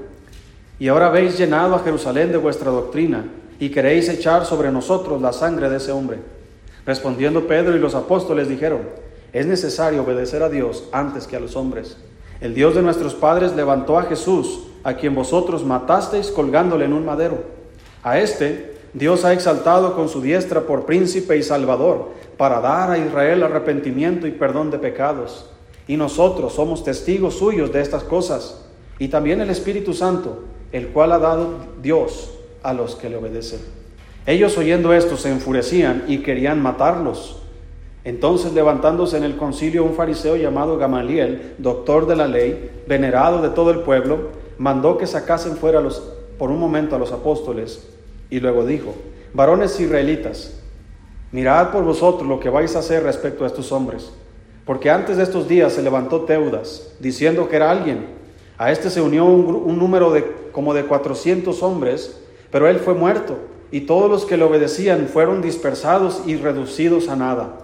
Y 0.78 0.88
ahora 0.88 1.06
habéis 1.06 1.38
llenado 1.38 1.74
a 1.74 1.78
Jerusalén 1.78 2.32
de 2.32 2.36
vuestra 2.36 2.70
doctrina 2.70 3.24
y 3.58 3.70
queréis 3.70 4.08
echar 4.08 4.44
sobre 4.44 4.72
nosotros 4.72 5.22
la 5.22 5.32
sangre 5.32 5.70
de 5.70 5.76
ese 5.76 5.92
hombre. 5.92 6.18
Respondiendo 6.84 7.46
Pedro 7.46 7.76
y 7.76 7.78
los 7.78 7.94
apóstoles 7.94 8.48
dijeron, 8.48 8.80
es 9.32 9.46
necesario 9.46 10.02
obedecer 10.02 10.42
a 10.42 10.48
Dios 10.48 10.84
antes 10.92 11.26
que 11.26 11.36
a 11.36 11.40
los 11.40 11.56
hombres. 11.56 11.96
El 12.40 12.54
Dios 12.54 12.74
de 12.74 12.82
nuestros 12.82 13.14
padres 13.14 13.54
levantó 13.54 13.98
a 13.98 14.02
Jesús, 14.02 14.64
a 14.82 14.94
quien 14.94 15.14
vosotros 15.14 15.64
matasteis 15.64 16.30
colgándole 16.30 16.84
en 16.84 16.92
un 16.92 17.06
madero. 17.06 17.53
A 18.04 18.20
este 18.20 18.74
Dios 18.92 19.24
ha 19.24 19.32
exaltado 19.32 19.96
con 19.96 20.08
su 20.08 20.20
diestra 20.20 20.60
por 20.60 20.86
príncipe 20.86 21.36
y 21.36 21.42
salvador, 21.42 22.10
para 22.36 22.60
dar 22.60 22.90
a 22.90 22.98
Israel 22.98 23.42
arrepentimiento 23.42 24.26
y 24.26 24.30
perdón 24.30 24.70
de 24.70 24.78
pecados. 24.78 25.50
Y 25.88 25.96
nosotros 25.96 26.52
somos 26.52 26.84
testigos 26.84 27.34
suyos 27.34 27.72
de 27.72 27.80
estas 27.80 28.04
cosas, 28.04 28.66
y 28.98 29.08
también 29.08 29.40
el 29.40 29.50
Espíritu 29.50 29.94
Santo, 29.94 30.44
el 30.70 30.88
cual 30.88 31.12
ha 31.12 31.18
dado 31.18 31.54
Dios 31.82 32.30
a 32.62 32.72
los 32.72 32.94
que 32.94 33.08
le 33.08 33.16
obedecen. 33.16 33.60
Ellos 34.26 34.56
oyendo 34.58 34.92
esto 34.92 35.16
se 35.16 35.30
enfurecían 35.30 36.04
y 36.06 36.18
querían 36.18 36.62
matarlos. 36.62 37.40
Entonces 38.04 38.52
levantándose 38.52 39.16
en 39.16 39.24
el 39.24 39.36
concilio 39.36 39.82
un 39.82 39.94
fariseo 39.94 40.36
llamado 40.36 40.76
Gamaliel, 40.76 41.54
doctor 41.56 42.06
de 42.06 42.16
la 42.16 42.28
ley, 42.28 42.70
venerado 42.86 43.40
de 43.40 43.48
todo 43.48 43.70
el 43.70 43.80
pueblo, 43.80 44.28
mandó 44.58 44.98
que 44.98 45.06
sacasen 45.06 45.56
fuera 45.56 45.80
los, 45.80 46.00
por 46.38 46.50
un 46.50 46.60
momento 46.60 46.96
a 46.96 46.98
los 46.98 47.10
apóstoles 47.10 47.93
y 48.34 48.40
luego 48.40 48.66
dijo, 48.66 48.96
varones 49.32 49.78
israelitas, 49.78 50.54
mirad 51.30 51.70
por 51.70 51.84
vosotros 51.84 52.28
lo 52.28 52.40
que 52.40 52.48
vais 52.50 52.74
a 52.74 52.80
hacer 52.80 53.04
respecto 53.04 53.44
a 53.44 53.46
estos 53.46 53.70
hombres, 53.70 54.10
porque 54.64 54.90
antes 54.90 55.18
de 55.18 55.22
estos 55.22 55.46
días 55.46 55.74
se 55.74 55.82
levantó 55.82 56.22
Teudas, 56.22 56.96
diciendo 56.98 57.48
que 57.48 57.54
era 57.54 57.70
alguien. 57.70 58.06
A 58.58 58.72
este 58.72 58.90
se 58.90 59.00
unió 59.00 59.24
un, 59.24 59.78
número 59.78 60.10
de 60.10 60.24
como 60.50 60.74
de 60.74 60.84
cuatrocientos 60.84 61.62
hombres, 61.62 62.18
pero 62.50 62.68
él 62.68 62.80
fue 62.80 62.94
muerto, 62.94 63.38
y 63.70 63.82
todos 63.82 64.10
los 64.10 64.24
que 64.24 64.36
le 64.36 64.42
obedecían 64.42 65.06
fueron 65.06 65.40
dispersados 65.40 66.22
y 66.26 66.34
reducidos 66.34 67.08
a 67.08 67.14
nada. 67.14 67.58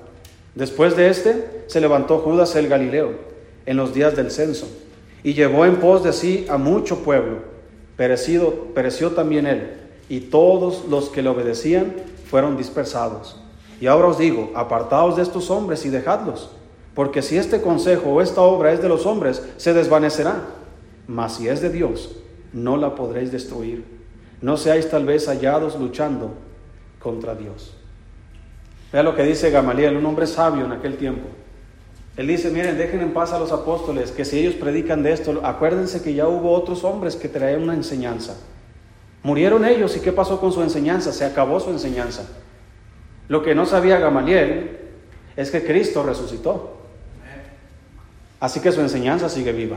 Después 0.55 0.97
de 0.97 1.09
este 1.09 1.65
se 1.67 1.81
levantó 1.81 2.19
Judas 2.19 2.55
el 2.55 2.69
Galileo 2.69 3.15
en 3.67 3.77
los 3.77 3.93
días 3.93 4.15
del 4.15 4.31
censo, 4.31 4.69
y 5.25 5.35
llevó 5.35 5.67
en 5.67 5.79
pos 5.79 6.05
de 6.05 6.13
sí 6.13 6.47
a 6.49 6.59
mucho 6.59 7.01
pueblo. 7.01 7.39
Perecido, 7.97 8.69
pereció 8.73 9.11
también 9.11 9.49
él 9.49 9.80
y 10.11 10.23
todos 10.23 10.87
los 10.91 11.09
que 11.09 11.23
le 11.23 11.29
obedecían 11.29 11.95
fueron 12.29 12.57
dispersados. 12.59 13.37
Y 13.81 13.87
ahora 13.87 14.09
os 14.09 14.19
digo, 14.19 14.51
apartaos 14.55 15.17
de 15.17 15.23
estos 15.23 15.51
hombres 15.51 15.87
y 15.87 15.89
dejadlos, 15.89 16.51
porque 16.95 17.23
si 17.23 17.39
este 17.39 17.63
consejo 17.63 18.11
o 18.11 18.21
esta 18.21 18.43
obra 18.43 18.73
es 18.73 18.83
de 18.83 18.89
los 18.89 19.07
hombres, 19.07 19.41
se 19.57 19.73
desvanecerá, 19.73 20.43
mas 21.07 21.37
si 21.37 21.49
es 21.49 21.61
de 21.63 21.71
Dios, 21.71 22.17
no 22.53 22.77
la 22.77 22.97
podréis 22.97 23.31
destruir. 23.31 23.85
No 24.43 24.57
seáis 24.57 24.91
tal 24.91 25.07
vez 25.07 25.29
hallados 25.29 25.79
luchando 25.79 26.33
contra 26.99 27.37
Dios. 27.37 27.73
Vea 28.93 29.05
lo 29.05 29.15
que 29.15 29.23
dice 29.23 29.51
Gamaliel, 29.51 29.97
un 29.97 30.07
hombre 30.07 30.27
sabio 30.27 30.65
en 30.65 30.73
aquel 30.73 30.97
tiempo. 30.97 31.29
Él 32.17 32.27
dice, 32.27 32.51
miren, 32.51 32.77
dejen 32.77 33.01
en 33.01 33.13
paz 33.13 33.33
a 33.33 33.39
los 33.39 33.53
apóstoles, 33.53 34.11
que 34.11 34.25
si 34.25 34.41
ellos 34.41 34.55
predican 34.55 35.05
de 35.05 35.13
esto, 35.13 35.41
acuérdense 35.45 36.03
que 36.03 36.15
ya 36.15 36.27
hubo 36.27 36.51
otros 36.51 36.83
hombres 36.83 37.15
que 37.15 37.29
traían 37.29 37.63
una 37.63 37.75
enseñanza. 37.75 38.37
Murieron 39.23 39.65
ellos 39.65 39.97
y 39.97 40.01
¿qué 40.01 40.13
pasó 40.13 40.41
con 40.41 40.53
su 40.53 40.63
enseñanza? 40.63 41.13
Se 41.13 41.25
acabó 41.25 41.61
su 41.61 41.71
enseñanza. 41.71 42.27
Lo 43.29 43.43
que 43.43 43.55
no 43.55 43.67
sabía 43.67 43.99
Gamaliel 43.99 44.79
es 45.37 45.51
que 45.51 45.65
Cristo 45.65 46.03
resucitó. 46.03 46.79
Así 48.41 48.61
que 48.61 48.73
su 48.73 48.81
enseñanza 48.81 49.29
sigue 49.29 49.53
viva. 49.53 49.77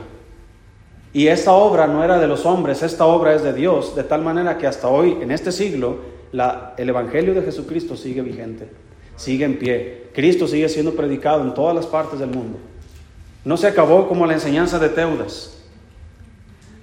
Y 1.12 1.28
esta 1.28 1.52
obra 1.52 1.86
no 1.86 2.04
era 2.04 2.18
de 2.18 2.28
los 2.28 2.46
hombres, 2.46 2.82
esta 2.82 3.06
obra 3.06 3.36
es 3.36 3.44
de 3.44 3.54
Dios, 3.54 3.96
de 3.96 4.04
tal 4.04 4.22
manera 4.24 4.58
que 4.58 4.66
hasta 4.66 4.88
hoy, 4.88 5.20
en 5.22 5.32
este 5.32 5.52
siglo, 5.52 5.98
el 6.78 6.90
Evangelio 6.90 7.36
de 7.36 7.44
Jesucristo 7.44 7.96
sigue 7.96 8.22
vigente, 8.22 8.68
sigue 9.16 9.46
en 9.46 9.60
pie. 9.60 10.08
Cristo 10.14 10.48
sigue 10.48 10.68
siendo 10.70 10.96
predicado 10.96 11.44
en 11.44 11.54
todas 11.54 11.76
las 11.76 11.86
partes 11.86 12.20
del 12.20 12.30
mundo. 12.30 12.58
No 13.46 13.58
se 13.58 13.68
acabó 13.68 14.08
como 14.08 14.26
la 14.26 14.34
enseñanza 14.34 14.80
de 14.80 14.90
Teudas. 14.90 15.62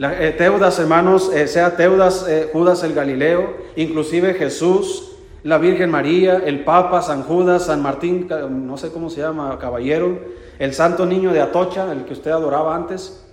Eh, 0.02 0.34
Teudas, 0.38 0.78
hermanos, 0.78 1.30
eh, 1.30 1.46
sea 1.46 1.76
Teudas, 1.76 2.26
eh, 2.26 2.48
Judas 2.50 2.82
el 2.84 2.94
Galileo, 2.94 3.54
inclusive 3.76 4.32
Jesús, 4.32 5.12
la 5.42 5.58
Virgen 5.58 5.90
María, 5.90 6.36
el 6.38 6.64
Papa, 6.64 7.02
San 7.02 7.22
Judas, 7.22 7.66
San 7.66 7.82
Martín, 7.82 8.26
no 8.48 8.78
sé 8.78 8.90
cómo 8.92 9.10
se 9.10 9.20
llama, 9.20 9.58
caballero, 9.58 10.20
el 10.58 10.72
Santo 10.72 11.04
Niño 11.04 11.34
de 11.34 11.42
Atocha, 11.42 11.92
el 11.92 12.06
que 12.06 12.14
usted 12.14 12.30
adoraba 12.30 12.74
antes, 12.74 13.26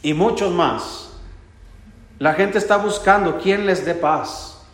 y 0.00 0.14
muchos 0.14 0.52
más. 0.52 1.10
La 2.20 2.34
gente 2.34 2.58
está 2.58 2.76
buscando 2.76 3.38
quién 3.38 3.66
les 3.66 3.84
dé 3.84 3.94
paz, 3.94 4.64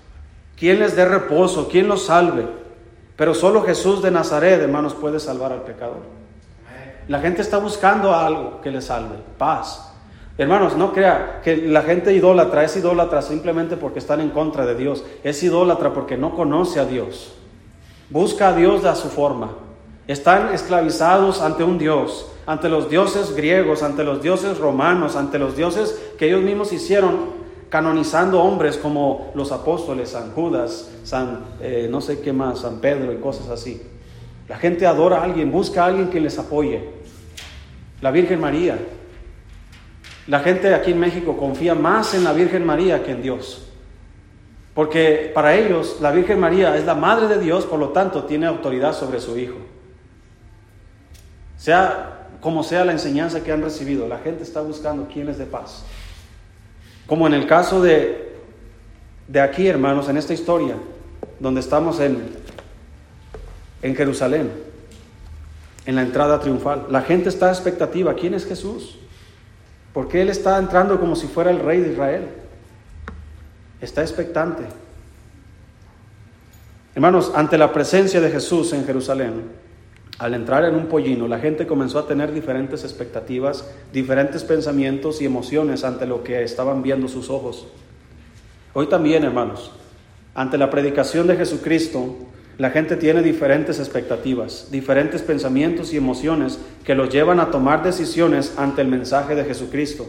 quién 0.54 0.80
les 0.80 0.94
dé 0.94 1.06
reposo, 1.06 1.66
quién 1.66 1.88
los 1.88 2.04
salve. 2.04 2.46
Pero 3.16 3.32
solo 3.32 3.62
Jesús 3.62 4.02
de 4.02 4.10
Nazaret, 4.10 4.60
hermanos, 4.60 4.92
puede 4.92 5.18
salvar 5.18 5.52
al 5.52 5.62
pecador. 5.62 6.02
La 7.08 7.20
gente 7.20 7.40
está 7.40 7.56
buscando 7.56 8.14
algo 8.14 8.60
que 8.60 8.70
le 8.70 8.82
salve, 8.82 9.16
paz. 9.38 9.91
Hermanos, 10.38 10.76
no 10.76 10.92
crea 10.92 11.40
que 11.44 11.56
la 11.56 11.82
gente 11.82 12.14
idólatra 12.14 12.64
es 12.64 12.76
idólatra 12.76 13.20
simplemente 13.20 13.76
porque 13.76 13.98
están 13.98 14.20
en 14.20 14.30
contra 14.30 14.64
de 14.64 14.74
Dios. 14.74 15.04
Es 15.22 15.42
idólatra 15.42 15.92
porque 15.92 16.16
no 16.16 16.34
conoce 16.34 16.80
a 16.80 16.86
Dios. 16.86 17.34
Busca 18.08 18.48
a 18.48 18.56
Dios 18.56 18.82
de 18.82 18.94
su 18.94 19.08
forma. 19.08 19.50
Están 20.08 20.52
esclavizados 20.54 21.40
ante 21.40 21.64
un 21.64 21.78
Dios, 21.78 22.30
ante 22.46 22.68
los 22.68 22.90
dioses 22.90 23.36
griegos, 23.36 23.82
ante 23.82 24.04
los 24.04 24.22
dioses 24.22 24.58
romanos, 24.58 25.16
ante 25.16 25.38
los 25.38 25.56
dioses 25.56 26.00
que 26.18 26.26
ellos 26.26 26.42
mismos 26.42 26.72
hicieron 26.72 27.42
canonizando 27.68 28.42
hombres 28.42 28.76
como 28.76 29.30
los 29.34 29.52
apóstoles, 29.52 30.10
San 30.10 30.32
Judas, 30.32 30.90
San 31.04 31.44
eh, 31.60 31.88
no 31.90 32.00
sé 32.00 32.20
qué 32.20 32.32
más, 32.32 32.60
San 32.60 32.80
Pedro 32.80 33.12
y 33.12 33.16
cosas 33.16 33.48
así. 33.48 33.80
La 34.48 34.58
gente 34.58 34.86
adora 34.86 35.18
a 35.18 35.24
alguien, 35.24 35.52
busca 35.52 35.84
a 35.84 35.86
alguien 35.86 36.10
que 36.10 36.20
les 36.20 36.38
apoye. 36.38 36.90
La 38.02 38.10
Virgen 38.10 38.40
María, 38.40 38.78
la 40.26 40.40
gente 40.40 40.74
aquí 40.74 40.92
en 40.92 41.00
México 41.00 41.36
confía 41.36 41.74
más 41.74 42.14
en 42.14 42.24
la 42.24 42.32
Virgen 42.32 42.64
María 42.64 43.02
que 43.02 43.12
en 43.12 43.22
Dios. 43.22 43.68
Porque 44.74 45.30
para 45.34 45.54
ellos 45.54 45.98
la 46.00 46.10
Virgen 46.12 46.40
María 46.40 46.76
es 46.76 46.84
la 46.84 46.94
madre 46.94 47.28
de 47.28 47.38
Dios, 47.38 47.66
por 47.66 47.78
lo 47.78 47.90
tanto 47.90 48.24
tiene 48.24 48.46
autoridad 48.46 48.94
sobre 48.94 49.20
su 49.20 49.36
hijo. 49.36 49.56
Sea 51.58 52.28
como 52.40 52.64
sea 52.64 52.84
la 52.84 52.92
enseñanza 52.92 53.44
que 53.44 53.52
han 53.52 53.62
recibido, 53.62 54.08
la 54.08 54.18
gente 54.18 54.42
está 54.42 54.62
buscando 54.62 55.06
quién 55.12 55.28
es 55.28 55.38
de 55.38 55.46
paz. 55.46 55.84
Como 57.06 57.26
en 57.26 57.34
el 57.34 57.46
caso 57.46 57.80
de, 57.80 58.36
de 59.28 59.40
aquí, 59.40 59.68
hermanos, 59.68 60.08
en 60.08 60.16
esta 60.16 60.34
historia, 60.34 60.74
donde 61.38 61.60
estamos 61.60 62.00
en, 62.00 62.20
en 63.82 63.94
Jerusalén, 63.94 64.50
en 65.86 65.96
la 65.96 66.02
entrada 66.02 66.40
triunfal. 66.40 66.86
La 66.90 67.02
gente 67.02 67.28
está 67.28 67.48
expectativa. 67.48 68.14
¿Quién 68.14 68.34
es 68.34 68.46
Jesús? 68.46 68.98
Porque 69.92 70.22
Él 70.22 70.30
está 70.30 70.58
entrando 70.58 70.98
como 70.98 71.16
si 71.16 71.26
fuera 71.26 71.50
el 71.50 71.60
rey 71.60 71.80
de 71.80 71.92
Israel. 71.92 72.28
Está 73.80 74.02
expectante. 74.02 74.62
Hermanos, 76.94 77.32
ante 77.34 77.58
la 77.58 77.72
presencia 77.72 78.20
de 78.20 78.30
Jesús 78.30 78.72
en 78.72 78.84
Jerusalén, 78.84 79.44
al 80.18 80.34
entrar 80.34 80.64
en 80.64 80.74
un 80.74 80.86
pollino, 80.86 81.26
la 81.26 81.38
gente 81.38 81.66
comenzó 81.66 81.98
a 81.98 82.06
tener 82.06 82.32
diferentes 82.32 82.84
expectativas, 82.84 83.68
diferentes 83.92 84.44
pensamientos 84.44 85.20
y 85.20 85.24
emociones 85.24 85.84
ante 85.84 86.06
lo 86.06 86.22
que 86.22 86.42
estaban 86.42 86.82
viendo 86.82 87.08
sus 87.08 87.30
ojos. 87.30 87.66
Hoy 88.74 88.86
también, 88.86 89.24
hermanos, 89.24 89.72
ante 90.34 90.58
la 90.58 90.70
predicación 90.70 91.26
de 91.26 91.36
Jesucristo, 91.36 92.14
la 92.62 92.70
gente 92.70 92.94
tiene 92.94 93.22
diferentes 93.22 93.80
expectativas, 93.80 94.68
diferentes 94.70 95.20
pensamientos 95.20 95.92
y 95.92 95.96
emociones 95.96 96.60
que 96.84 96.94
los 96.94 97.10
llevan 97.10 97.40
a 97.40 97.50
tomar 97.50 97.82
decisiones 97.82 98.54
ante 98.56 98.82
el 98.82 98.86
mensaje 98.86 99.34
de 99.34 99.44
Jesucristo. 99.44 100.06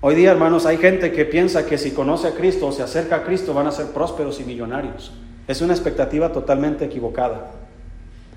Hoy 0.00 0.16
día, 0.16 0.32
hermanos, 0.32 0.66
hay 0.66 0.78
gente 0.78 1.12
que 1.12 1.24
piensa 1.24 1.64
que 1.64 1.78
si 1.78 1.92
conoce 1.92 2.26
a 2.26 2.34
Cristo 2.34 2.66
o 2.66 2.72
se 2.72 2.82
acerca 2.82 3.18
a 3.18 3.22
Cristo 3.22 3.54
van 3.54 3.68
a 3.68 3.70
ser 3.70 3.86
prósperos 3.92 4.40
y 4.40 4.44
millonarios. 4.46 5.12
Es 5.46 5.60
una 5.60 5.74
expectativa 5.74 6.32
totalmente 6.32 6.86
equivocada. 6.86 7.52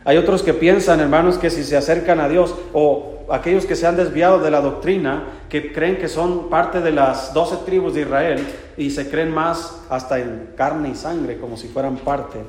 Hay 0.10 0.18
otros 0.18 0.42
que 0.42 0.56
piensan, 0.56 1.02
hermanos, 1.02 1.38
que 1.38 1.52
si 1.52 1.64
se 1.64 1.78
acercan 1.78 2.20
a 2.20 2.28
Dios 2.28 2.56
o 2.74 3.28
aquellos 3.30 3.68
que 3.68 3.76
se 3.76 3.86
han 3.86 3.96
desviado 3.96 4.40
de 4.40 4.50
la 4.50 4.60
doctrina, 4.60 5.44
que 5.50 5.72
creen 5.72 5.98
que 5.98 6.08
son 6.08 6.50
parte 6.50 6.82
de 6.82 6.92
las 6.92 7.32
doce 7.36 7.58
tribus 7.64 7.94
de 7.94 8.02
Israel 8.02 8.44
y 8.76 8.90
se 8.90 9.08
creen 9.08 9.32
más 9.32 9.84
hasta 9.88 10.18
en 10.18 10.50
carne 10.56 10.90
y 10.90 10.96
sangre, 10.96 11.38
como 11.38 11.58
si 11.58 11.68
fueran 11.68 11.98
parte 11.98 12.40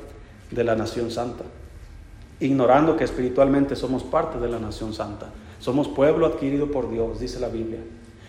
de 0.49 0.63
la 0.63 0.75
nación 0.75 1.11
santa, 1.11 1.43
ignorando 2.39 2.97
que 2.97 3.03
espiritualmente 3.03 3.75
somos 3.75 4.01
parte 4.01 4.39
de 4.39 4.49
la 4.49 4.57
nación 4.57 4.91
santa. 4.91 5.27
Somos 5.59 5.87
pueblo 5.87 6.25
adquirido 6.25 6.71
por 6.71 6.89
Dios, 6.89 7.19
dice 7.19 7.39
la 7.39 7.49
Biblia. 7.49 7.81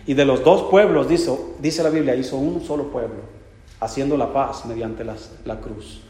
Y 0.05 0.13
de 0.13 0.25
los 0.25 0.43
dos 0.43 0.69
pueblos, 0.69 1.09
dice, 1.09 1.35
dice 1.57 1.81
la 1.81 1.89
Biblia, 1.89 2.15
hizo 2.15 2.37
un 2.37 2.61
solo 2.61 2.91
pueblo, 2.91 3.21
haciendo 3.79 4.15
la 4.15 4.31
paz 4.31 4.63
mediante 4.67 5.03
la 5.03 5.59
cruz. 5.59 6.01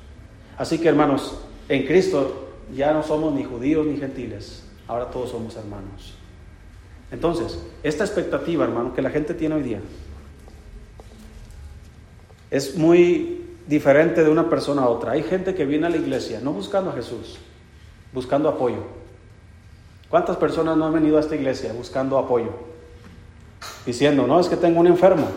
Así 0.57 0.77
que 0.79 0.89
hermanos, 0.89 1.37
en 1.69 1.85
Cristo 1.87 2.42
ya 2.75 2.93
no 2.93 3.03
somos 3.03 3.33
ni 3.33 3.43
judíos 3.43 3.85
ni 3.85 3.97
gentiles, 3.97 4.63
ahora 4.87 5.09
todos 5.09 5.31
somos 5.31 5.55
hermanos. 5.55 6.15
Entonces, 7.11 7.59
esta 7.83 8.03
expectativa, 8.03 8.63
hermano, 8.63 8.93
que 8.93 9.01
la 9.01 9.09
gente 9.09 9.33
tiene 9.33 9.55
hoy 9.55 9.63
día, 9.63 9.81
es 12.49 12.75
muy 12.75 13.45
diferente 13.67 14.23
de 14.23 14.29
una 14.29 14.49
persona 14.49 14.83
a 14.83 14.89
otra. 14.89 15.13
Hay 15.13 15.23
gente 15.23 15.55
que 15.55 15.65
viene 15.65 15.87
a 15.87 15.89
la 15.89 15.97
iglesia 15.97 16.39
no 16.41 16.53
buscando 16.53 16.91
a 16.91 16.93
Jesús, 16.93 17.37
buscando 18.13 18.49
apoyo. 18.49 18.83
¿Cuántas 20.09 20.37
personas 20.37 20.77
no 20.77 20.85
han 20.85 20.93
venido 20.93 21.17
a 21.17 21.19
esta 21.19 21.35
iglesia 21.35 21.73
buscando 21.73 22.17
apoyo? 22.17 22.51
Diciendo, 23.85 24.27
no, 24.27 24.39
es 24.39 24.47
que 24.47 24.57
tengo 24.57 24.79
un 24.79 24.87
enfermo. 24.87 25.27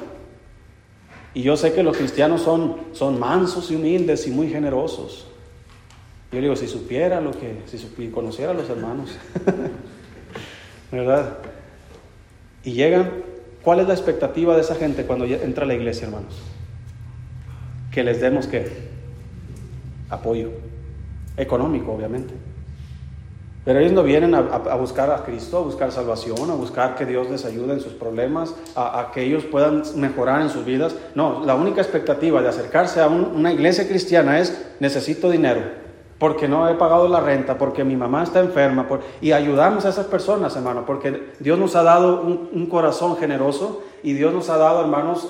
Y 1.33 1.43
yo 1.43 1.57
sé 1.57 1.73
que 1.73 1.83
los 1.83 1.97
cristianos 1.97 2.43
son, 2.43 2.77
son 2.93 3.19
mansos 3.19 3.71
y 3.71 3.77
humildes 3.77 4.27
y 4.27 4.31
muy 4.31 4.49
generosos. 4.49 5.27
Yo 6.37 6.43
digo, 6.43 6.55
si 6.55 6.69
supiera 6.69 7.19
lo 7.23 7.31
que, 7.31 7.63
si 7.65 8.11
conociera 8.11 8.51
a 8.51 8.55
los 8.55 8.69
hermanos, 8.69 9.17
¿verdad? 10.93 11.39
Y 12.63 12.73
llegan, 12.73 13.11
¿cuál 13.63 13.81
es 13.81 13.89
la 13.89 13.95
expectativa 13.95 14.55
de 14.55 14.61
esa 14.61 14.75
gente 14.75 15.07
cuando 15.07 15.25
entra 15.25 15.65
a 15.65 15.67
la 15.67 15.73
iglesia, 15.73 16.09
hermanos? 16.09 16.43
Que 17.91 18.05
les 18.05 18.21
demos 18.21 18.47
qué? 18.49 18.71
Apoyo. 20.11 20.51
Económico, 21.39 21.95
obviamente. 21.95 22.35
Pero 23.65 23.79
ellos 23.79 23.93
no 23.93 24.03
vienen 24.03 24.35
a, 24.35 24.43
buscar 24.75 25.11
a 25.11 25.25
Cristo, 25.25 25.57
a 25.57 25.63
buscar 25.63 25.91
salvación, 25.91 26.51
a 26.51 26.55
buscar 26.55 26.97
que 26.97 27.07
Dios 27.07 27.31
les 27.31 27.47
ayude 27.47 27.73
en 27.73 27.81
sus 27.81 27.95
problemas, 27.95 28.55
a, 28.75 29.11
que 29.15 29.23
ellos 29.23 29.45
puedan 29.45 29.85
mejorar 29.95 30.43
en 30.43 30.51
sus 30.51 30.67
vidas. 30.67 30.95
No, 31.15 31.47
la 31.47 31.55
única 31.55 31.81
expectativa 31.81 32.43
de 32.43 32.49
acercarse 32.51 33.01
a 33.01 33.09
una 33.09 33.55
iglesia 33.55 33.89
cristiana 33.89 34.39
es 34.39 34.67
necesito 34.81 35.31
dinero, 35.31 35.86
porque 36.19 36.49
no 36.49 36.69
he 36.69 36.75
pagado 36.75 37.09
la 37.09 37.21
renta, 37.21 37.59
porque 37.59 37.85
mi 37.85 37.95
mamá 37.95 38.23
está 38.23 38.41
enferma, 38.41 38.87
y 39.21 39.33
ayudamos 39.33 39.85
a 39.85 39.91
esas 39.91 40.07
personas, 40.07 40.57
hermano, 40.57 40.85
porque 40.87 41.33
Dios 41.41 41.59
nos 41.59 41.77
ha 41.77 41.83
dado 41.83 42.23
un, 42.23 42.67
corazón 42.67 43.17
generoso 43.17 43.83
y 44.03 44.15
Dios 44.15 44.33
nos 44.33 44.49
ha 44.49 44.57
dado, 44.57 44.81
hermanos, 44.81 45.29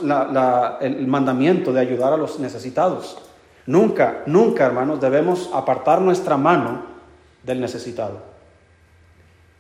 el 0.81 1.07
mandamiento 1.07 1.73
de 1.73 1.81
ayudar 1.81 2.13
a 2.13 2.17
los 2.17 2.39
necesitados. 2.39 3.19
Nunca, 3.67 4.23
nunca, 4.27 4.65
hermanos, 4.65 5.01
debemos 5.01 5.51
apartar 5.53 6.01
nuestra 6.01 6.37
mano 6.37 6.83
del 7.43 7.61
necesitado. 7.61 8.19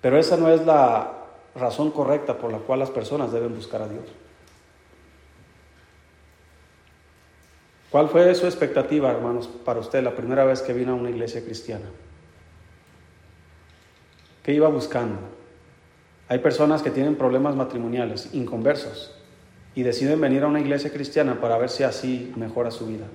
Pero 0.00 0.18
esa 0.18 0.36
no 0.36 0.48
es 0.48 0.64
la 0.64 1.10
razón 1.56 1.90
correcta 1.90 2.34
por 2.38 2.52
la 2.52 2.58
cual 2.58 2.78
las 2.78 2.90
personas 2.90 3.32
deben 3.32 3.54
buscar 3.54 3.82
a 3.82 3.88
Dios. 3.88 4.04
¿Cuál 7.96 8.10
fue 8.10 8.34
su 8.34 8.44
expectativa, 8.44 9.10
hermanos, 9.10 9.48
para 9.64 9.80
usted 9.80 10.02
la 10.02 10.14
primera 10.14 10.44
vez 10.44 10.60
que 10.60 10.74
vino 10.74 10.92
a 10.92 10.96
una 10.96 11.08
iglesia 11.08 11.42
cristiana? 11.42 11.86
¿Qué 14.42 14.52
iba 14.52 14.68
buscando? 14.68 15.18
Hay 16.28 16.40
personas 16.40 16.82
que 16.82 16.90
tienen 16.90 17.16
problemas 17.16 17.56
matrimoniales, 17.56 18.34
inconversos, 18.34 19.16
y 19.74 19.82
deciden 19.82 20.20
venir 20.20 20.42
a 20.42 20.46
una 20.46 20.60
iglesia 20.60 20.92
cristiana 20.92 21.40
para 21.40 21.56
ver 21.56 21.70
si 21.70 21.84
así 21.84 22.34
mejora 22.36 22.70
su 22.70 22.86
vida. 22.86 23.06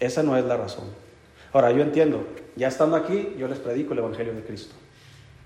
Esa 0.00 0.24
no 0.24 0.36
es 0.36 0.44
la 0.44 0.56
razón. 0.56 0.86
Ahora, 1.52 1.70
yo 1.70 1.82
entiendo, 1.82 2.26
ya 2.56 2.66
estando 2.66 2.96
aquí, 2.96 3.36
yo 3.38 3.46
les 3.46 3.60
predico 3.60 3.92
el 3.92 4.00
Evangelio 4.00 4.34
de 4.34 4.42
Cristo. 4.42 4.74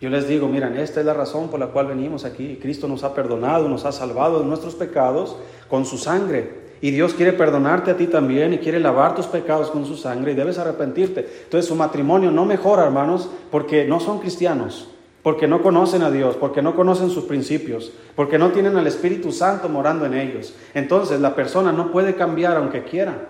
Yo 0.00 0.08
les 0.08 0.26
digo, 0.26 0.48
miren, 0.48 0.78
esta 0.78 1.00
es 1.00 1.06
la 1.06 1.12
razón 1.12 1.50
por 1.50 1.60
la 1.60 1.66
cual 1.66 1.88
venimos 1.88 2.24
aquí. 2.24 2.58
Cristo 2.60 2.88
nos 2.88 3.04
ha 3.04 3.14
perdonado, 3.14 3.68
nos 3.68 3.84
ha 3.84 3.92
salvado 3.92 4.40
de 4.40 4.46
nuestros 4.46 4.74
pecados 4.74 5.36
con 5.68 5.84
su 5.84 5.98
sangre. 5.98 6.70
Y 6.80 6.90
Dios 6.90 7.12
quiere 7.12 7.34
perdonarte 7.34 7.90
a 7.90 7.96
ti 7.98 8.06
también 8.06 8.54
y 8.54 8.58
quiere 8.58 8.80
lavar 8.80 9.14
tus 9.14 9.26
pecados 9.26 9.70
con 9.70 9.84
su 9.84 9.98
sangre 9.98 10.32
y 10.32 10.34
debes 10.34 10.58
arrepentirte. 10.58 11.28
Entonces 11.44 11.68
su 11.68 11.74
matrimonio 11.74 12.30
no 12.30 12.46
mejora, 12.46 12.84
hermanos, 12.84 13.28
porque 13.50 13.84
no 13.84 14.00
son 14.00 14.20
cristianos, 14.20 14.88
porque 15.22 15.46
no 15.46 15.62
conocen 15.62 16.02
a 16.02 16.10
Dios, 16.10 16.36
porque 16.36 16.62
no 16.62 16.74
conocen 16.74 17.10
sus 17.10 17.24
principios, 17.24 17.92
porque 18.16 18.38
no 18.38 18.52
tienen 18.52 18.78
al 18.78 18.86
Espíritu 18.86 19.32
Santo 19.32 19.68
morando 19.68 20.06
en 20.06 20.14
ellos. 20.14 20.54
Entonces 20.72 21.20
la 21.20 21.34
persona 21.34 21.72
no 21.72 21.92
puede 21.92 22.14
cambiar 22.14 22.56
aunque 22.56 22.84
quiera. 22.84 23.28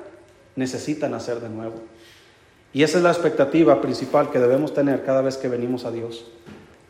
Necesita 0.54 1.08
nacer 1.08 1.40
de 1.40 1.48
nuevo. 1.48 1.74
Y 2.72 2.84
esa 2.84 2.98
es 2.98 3.02
la 3.02 3.10
expectativa 3.10 3.80
principal 3.80 4.30
que 4.30 4.38
debemos 4.38 4.72
tener 4.72 5.04
cada 5.04 5.22
vez 5.22 5.36
que 5.36 5.48
venimos 5.48 5.84
a 5.84 5.90
Dios. 5.90 6.30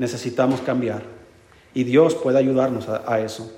Necesitamos 0.01 0.63
cambiar. 0.63 1.03
Y 1.75 1.85
Dios 1.85 2.15
puede 2.15 2.39
ayudarnos 2.39 2.89
a, 2.89 3.21
eso. 3.21 3.53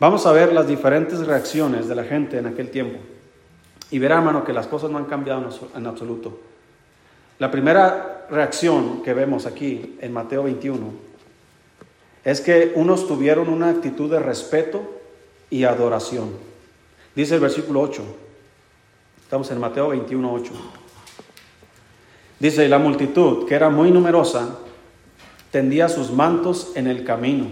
Vamos 0.00 0.26
a 0.26 0.32
ver 0.32 0.52
las 0.52 0.66
diferentes 0.66 1.24
reacciones 1.24 1.86
de 1.86 1.94
la 1.94 2.02
gente 2.02 2.36
en 2.36 2.46
aquel 2.46 2.68
tiempo. 2.70 2.98
Y 3.92 4.00
verá, 4.00 4.16
hermano, 4.16 4.42
que 4.42 4.52
las 4.52 4.66
cosas 4.66 4.90
no 4.90 4.98
han 4.98 5.04
cambiado 5.04 5.48
en 5.76 5.86
absoluto. 5.86 6.40
La 7.38 7.48
primera 7.52 8.26
reacción 8.28 9.04
que 9.04 9.14
vemos 9.14 9.46
aquí 9.46 9.96
en 10.00 10.12
Mateo 10.12 10.42
21 10.42 10.90
es 12.24 12.40
que 12.40 12.72
unos 12.74 13.06
tuvieron 13.06 13.48
una 13.48 13.68
actitud 13.68 14.10
de 14.10 14.18
respeto 14.18 14.82
y 15.48 15.62
adoración. 15.62 16.30
Dice 17.14 17.36
el 17.36 17.40
versículo 17.40 17.80
8. 17.82 18.02
Estamos 19.22 19.48
en 19.52 19.60
Mateo 19.60 19.90
21, 19.90 20.32
8. 20.32 20.52
Dice, 22.40 22.68
la 22.68 22.78
multitud, 22.78 23.46
que 23.46 23.54
era 23.54 23.70
muy 23.70 23.92
numerosa, 23.92 24.58
tendía 25.54 25.88
sus 25.88 26.10
mantos 26.10 26.72
en 26.74 26.88
el 26.88 27.04
camino, 27.04 27.46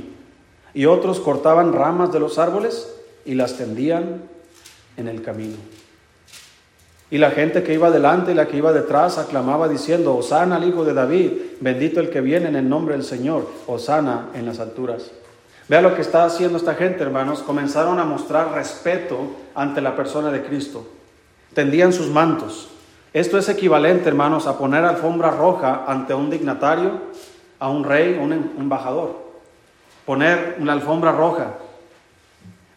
y 0.75 0.87
otros 0.87 1.21
cortaban 1.21 1.73
ramas 1.73 2.13
de 2.13 2.19
los 2.19 2.37
árboles 2.37 2.93
y 3.25 3.35
las 3.35 3.57
tendían 3.57 4.23
en 4.97 5.07
el 5.07 5.23
camino. 5.23 5.55
Y 7.13 7.19
la 7.19 7.31
gente 7.31 7.63
que 7.63 7.75
iba 7.75 7.93
delante 7.93 8.33
y 8.33 8.35
la 8.35 8.49
que 8.49 8.57
iba 8.57 8.73
detrás 8.73 9.19
aclamaba 9.19 9.69
diciendo, 9.69 10.17
Osana 10.17 10.57
al 10.57 10.67
Hijo 10.67 10.85
de 10.85 10.95
David, 10.95 11.31
bendito 11.61 12.01
el 12.01 12.11
que 12.11 12.21
viene 12.21 12.49
en 12.49 12.57
el 12.57 12.69
nombre 12.69 12.97
del 12.97 13.05
Señor, 13.05 13.49
Osana 13.69 14.31
en 14.35 14.47
las 14.47 14.59
alturas. 14.59 15.13
Vea 15.69 15.81
lo 15.81 15.95
que 15.95 16.03
está 16.03 16.25
haciendo 16.25 16.59
esta 16.59 16.75
gente, 16.75 17.05
hermanos. 17.05 17.45
Comenzaron 17.45 18.01
a 18.01 18.05
mostrar 18.05 18.53
respeto 18.53 19.17
ante 19.55 19.81
la 19.81 19.95
persona 19.95 20.33
de 20.33 20.43
Cristo. 20.43 20.89
Tendían 21.55 21.93
sus 21.93 22.09
mantos. 22.09 22.69
Esto 23.13 23.39
es 23.39 23.49
equivalente, 23.49 24.09
hermanos, 24.09 24.49
a 24.49 24.59
poner 24.59 24.85
alfombra 24.85 25.31
roja 25.31 25.85
ante 25.87 26.15
un 26.15 26.31
dignatario, 26.31 27.13
a 27.63 27.69
un 27.69 27.85
rey, 27.85 28.19
un 28.21 28.33
embajador. 28.33 29.23
Poner 30.05 30.57
una 30.59 30.73
alfombra 30.73 31.13
roja. 31.13 31.55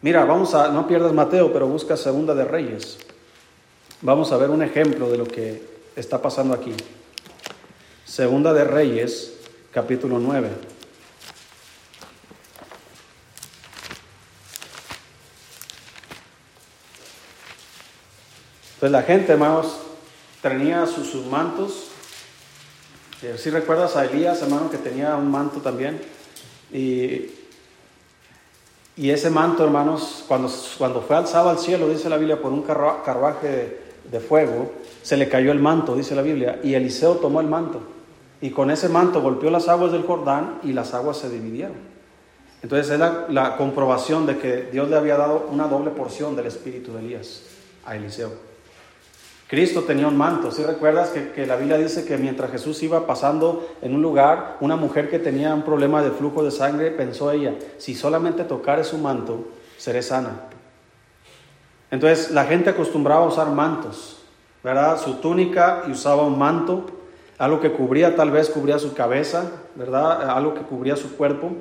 Mira, 0.00 0.24
vamos 0.24 0.54
a, 0.54 0.68
no 0.68 0.86
pierdas 0.86 1.12
Mateo, 1.12 1.52
pero 1.52 1.66
busca 1.66 1.96
Segunda 1.96 2.36
de 2.36 2.44
Reyes. 2.44 3.00
Vamos 4.00 4.30
a 4.30 4.36
ver 4.36 4.48
un 4.48 4.62
ejemplo 4.62 5.10
de 5.10 5.18
lo 5.18 5.24
que 5.24 5.60
está 5.96 6.22
pasando 6.22 6.54
aquí. 6.54 6.72
Segunda 8.04 8.52
de 8.52 8.62
Reyes, 8.62 9.36
capítulo 9.72 10.20
9. 10.20 10.50
Pues 18.78 18.92
la 18.92 19.02
gente, 19.02 19.32
hermanos, 19.32 19.78
tenía 20.40 20.86
sus, 20.86 21.26
mantos. 21.26 21.88
Eh, 23.22 23.36
si 23.38 23.48
recuerdas 23.48 23.96
a 23.96 24.04
Elías, 24.04 24.42
hermano, 24.42 24.70
que 24.70 24.76
tenía 24.76 25.16
un 25.16 25.30
manto 25.30 25.60
también. 25.60 26.00
Y, 26.70 27.30
y 28.96 29.10
ese 29.10 29.30
manto, 29.30 29.64
hermanos, 29.64 30.24
cuando, 30.28 30.50
cuando 30.76 31.00
fue 31.00 31.16
alzado 31.16 31.48
al 31.48 31.58
cielo, 31.58 31.88
dice 31.88 32.10
la 32.10 32.18
Biblia, 32.18 32.40
por 32.40 32.52
un 32.52 32.62
carruaje 32.62 33.78
de, 34.10 34.20
fuego, 34.20 34.72
se 35.02 35.16
le 35.16 35.28
cayó 35.28 35.50
el 35.52 35.60
manto, 35.60 35.94
dice 35.94 36.14
la 36.14 36.22
Biblia, 36.22 36.60
y 36.62 36.74
Eliseo 36.74 37.16
tomó 37.16 37.40
el 37.40 37.46
manto. 37.46 37.80
Y 38.40 38.50
con 38.50 38.70
ese 38.70 38.88
manto 38.90 39.22
golpeó 39.22 39.50
las 39.50 39.68
aguas 39.68 39.92
del 39.92 40.02
Jordán 40.02 40.60
y 40.62 40.72
las 40.72 40.92
aguas 40.92 41.16
se 41.16 41.30
dividieron. 41.30 41.76
Entonces 42.62 42.90
es 42.90 42.98
la 42.98 43.56
comprobación 43.56 44.26
de 44.26 44.38
que 44.38 44.68
Dios 44.72 44.90
le 44.90 44.96
había 44.96 45.16
dado 45.16 45.46
una 45.50 45.68
doble 45.68 45.90
porción 45.90 46.36
del 46.36 46.46
espíritu 46.46 46.92
de 46.92 47.00
Elías 47.00 47.42
a 47.84 47.96
Eliseo. 47.96 48.55
Cristo 49.48 49.82
tenía 49.82 50.08
un 50.08 50.16
manto. 50.16 50.50
Si 50.50 50.62
recuerdas 50.62 51.10
que, 51.10 51.46
la 51.46 51.56
Biblia 51.56 51.78
dice 51.78 52.04
que 52.04 52.18
mientras 52.18 52.50
Jesús 52.50 52.82
iba 52.82 53.06
pasando 53.06 53.68
en 53.80 53.94
un 53.94 54.02
lugar, 54.02 54.56
una 54.60 54.76
mujer 54.76 55.08
que 55.08 55.18
tenía 55.18 55.54
un 55.54 55.62
problema 55.62 56.02
de 56.02 56.10
flujo 56.10 56.42
de 56.42 56.50
sangre 56.50 56.90
pensó 56.90 57.30
ella, 57.30 57.54
si 57.78 57.94
solamente 57.94 58.44
tocare 58.44 58.82
su 58.82 58.98
manto, 58.98 59.46
seré 59.76 60.02
sana. 60.02 60.40
Entonces 61.90 62.32
la 62.32 62.44
gente 62.44 62.70
acostumbraba 62.70 63.24
usar 63.26 63.48
mantos. 63.50 64.16
¿verdad? 64.66 64.98
Su 65.00 65.14
túnica 65.18 65.84
y 65.86 65.92
usaba 65.92 66.24
un 66.24 66.36
manto, 66.36 66.86
algo 67.38 67.60
que 67.60 67.70
cubría, 67.70 68.16
tal 68.16 68.32
vez 68.32 68.50
cubría 68.50 68.80
su 68.80 68.94
cabeza, 68.94 69.44
¿verdad? 69.76 70.28
Algo 70.28 70.54
que 70.54 70.62
cubría 70.62 70.96
su 70.96 71.16
cuerpo. 71.16 71.52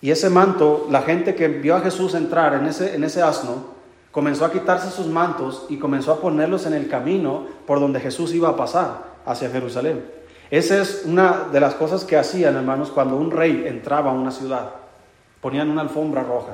Y 0.00 0.12
ese 0.12 0.30
manto, 0.30 0.86
la 0.88 1.02
gente 1.02 1.34
que 1.34 1.48
vio 1.48 1.74
a 1.74 1.80
Jesús 1.80 2.14
entrar 2.14 2.54
en 2.54 2.66
ese, 2.66 2.94
en 2.94 3.02
ese 3.02 3.22
asno, 3.22 3.74
comenzó 4.12 4.44
a 4.44 4.52
quitarse 4.52 4.90
sus 4.90 5.06
mantos 5.06 5.66
y 5.68 5.78
comenzó 5.78 6.12
a 6.12 6.20
ponerlos 6.20 6.66
en 6.66 6.74
el 6.74 6.88
camino 6.88 7.46
por 7.66 7.80
donde 7.80 7.98
Jesús 7.98 8.32
iba 8.34 8.50
a 8.50 8.56
pasar 8.56 9.04
hacia 9.26 9.50
Jerusalén. 9.50 10.04
Esa 10.50 10.80
es 10.80 11.04
una 11.06 11.48
de 11.50 11.58
las 11.60 11.74
cosas 11.74 12.04
que 12.04 12.18
hacían, 12.18 12.54
hermanos, 12.54 12.90
cuando 12.90 13.16
un 13.16 13.30
rey 13.30 13.64
entraba 13.66 14.10
a 14.10 14.14
una 14.14 14.30
ciudad. 14.30 14.70
Ponían 15.40 15.70
una 15.70 15.80
alfombra 15.80 16.22
roja. 16.22 16.52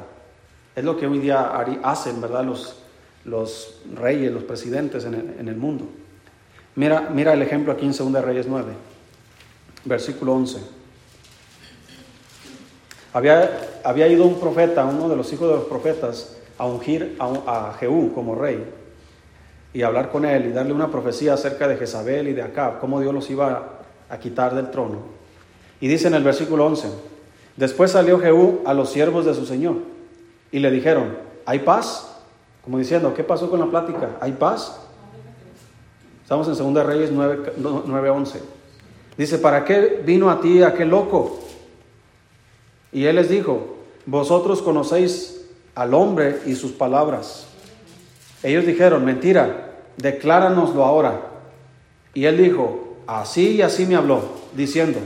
Es 0.77 0.85
lo 0.85 0.97
que 0.97 1.09
hoy 1.09 1.19
día 1.19 1.51
hacen, 1.83 2.21
¿verdad? 2.21 2.45
Los, 2.45 2.77
los 3.25 3.81
reyes, 3.93 4.33
los 4.33 4.45
presidentes 4.45 5.05
en 5.05 5.15
el, 5.15 5.37
en 5.41 5.49
el 5.49 5.57
mundo. 5.57 5.85
Mira, 6.77 7.11
mira 7.13 7.33
el 7.33 7.43
ejemplo 7.43 7.73
aquí 7.73 7.85
en 7.85 7.93
2 7.93 8.25
Reyes 8.25 8.47
9, 8.49 8.73
versículo 9.85 10.35
11. 10.35 10.61
Había, 13.13 13.81
había 13.83 14.07
ido 14.07 14.25
un 14.25 14.39
profeta, 14.39 14.85
uno 14.85 15.09
de 15.09 15.17
los 15.17 15.33
hijos 15.33 15.49
de 15.49 15.55
los 15.57 15.65
profetas, 15.65 16.38
a 16.59 16.67
ungir 16.67 17.17
a, 17.19 17.69
a 17.69 17.75
Jehú 17.75 18.13
como 18.13 18.35
rey 18.35 18.63
y 19.73 19.83
hablar 19.83 20.11
con 20.11 20.25
él 20.25 20.47
y 20.47 20.53
darle 20.53 20.73
una 20.73 20.91
profecía 20.91 21.35
acerca 21.35 21.69
de 21.69 21.77
Jezabel 21.77 22.29
y 22.29 22.33
de 22.33 22.43
Acab, 22.43 22.81
cómo 22.81 23.01
Dios 23.01 23.15
los 23.15 23.31
iba 23.31 23.81
a 24.09 24.19
quitar 24.19 24.55
del 24.55 24.71
trono. 24.71 24.99
Y 25.81 25.89
dice 25.89 26.09
en 26.09 26.15
el 26.15 26.25
versículo 26.25 26.67
11, 26.67 26.89
después 27.57 27.93
salió 27.93 28.19
Jehú 28.19 28.61
a 28.65 28.75
los 28.75 28.91
siervos 28.91 29.25
de 29.25 29.35
su 29.35 29.47
señor 29.47 29.77
y 30.51 30.59
le 30.59 30.71
dijeron, 30.71 31.17
¿hay 31.47 31.61
paz? 31.61 32.17
Como 32.65 32.79
diciendo, 32.79 33.15
¿qué 33.15 33.25
pasó 33.25 33.51
con 33.51 33.61
la 33.61 33.67
plática? 33.67 34.17
¿Hay 34.21 34.33
paz? 34.33 34.81
Estamos 36.23 36.49
en 36.49 36.75
2 36.75 36.87
Reyes 36.87 37.13
9:11. 37.13 38.41
Dice, 39.17 39.39
¿para 39.39 39.65
qué 39.65 40.03
vino 40.05 40.31
a 40.31 40.41
ti 40.41 40.63
aquel 40.63 40.91
loco? 40.91 41.39
Y 42.93 43.05
él 43.05 43.17
les 43.17 43.29
dijo, 43.29 43.77
vosotros 44.07 44.63
conocéis 44.63 45.38
al 45.79 45.95
hombre 45.95 46.41
y 46.45 46.57
sus 46.57 46.73
palabras. 46.73 47.47
Ellos 48.43 48.67
dijeron, 48.67 49.05
mentira, 49.05 49.75
decláranoslo 49.97 50.85
ahora. 50.85 51.21
Y 52.15 52.25
él 52.25 52.37
dijo, 52.37 52.89
Así 53.07 53.53
y 53.53 53.63
así 53.63 53.87
me 53.87 53.97
habló, 53.97 54.21
diciendo, 54.55 54.99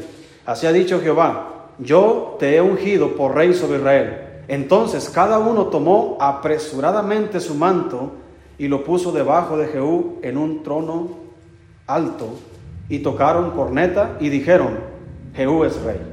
así 0.44 0.66
ha 0.66 0.72
dicho 0.72 1.00
Jehová, 1.00 1.68
yo 1.78 2.36
te 2.40 2.56
he 2.56 2.60
ungido 2.60 3.14
por 3.14 3.36
rey 3.36 3.54
sobre 3.54 3.78
Israel. 3.78 4.42
Entonces 4.48 5.08
cada 5.08 5.38
uno 5.38 5.66
tomó 5.66 6.16
apresuradamente 6.20 7.38
su 7.38 7.54
manto 7.54 8.10
y 8.58 8.66
lo 8.66 8.82
puso 8.82 9.12
debajo 9.12 9.56
de 9.56 9.68
Jehú 9.68 10.18
en 10.22 10.36
un 10.36 10.64
trono 10.64 11.10
alto 11.86 12.30
y 12.88 12.98
tocaron 12.98 13.52
corneta 13.52 14.16
y 14.18 14.30
dijeron, 14.30 14.80
Jehú 15.36 15.62
es 15.62 15.80
rey. 15.82 16.11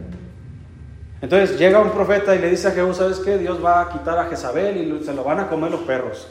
Entonces 1.21 1.59
llega 1.59 1.79
un 1.79 1.91
profeta 1.91 2.35
y 2.35 2.39
le 2.39 2.49
dice 2.49 2.69
a 2.69 2.71
Jehú, 2.71 2.93
¿sabes 2.93 3.19
qué? 3.19 3.37
Dios 3.37 3.63
va 3.63 3.81
a 3.81 3.89
quitar 3.89 4.17
a 4.17 4.25
Jezabel 4.25 4.77
y 4.77 5.03
se 5.03 5.13
lo 5.13 5.23
van 5.23 5.39
a 5.39 5.49
comer 5.49 5.71
los 5.71 5.81
perros. 5.81 6.27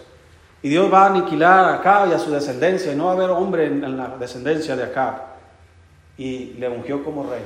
Y 0.62 0.70
Dios 0.70 0.92
va 0.92 1.04
a 1.04 1.10
aniquilar 1.10 1.64
a 1.66 1.74
Acab 1.74 2.08
y 2.08 2.12
a 2.12 2.18
su 2.18 2.30
descendencia 2.30 2.92
y 2.92 2.96
no 2.96 3.04
va 3.06 3.12
a 3.12 3.14
haber 3.14 3.30
hombre 3.30 3.66
en 3.66 3.96
la 3.96 4.16
descendencia 4.18 4.74
de 4.74 4.84
Acab 4.84 5.28
y 6.16 6.54
le 6.58 6.68
ungió 6.68 7.04
como 7.04 7.30
rey. 7.30 7.42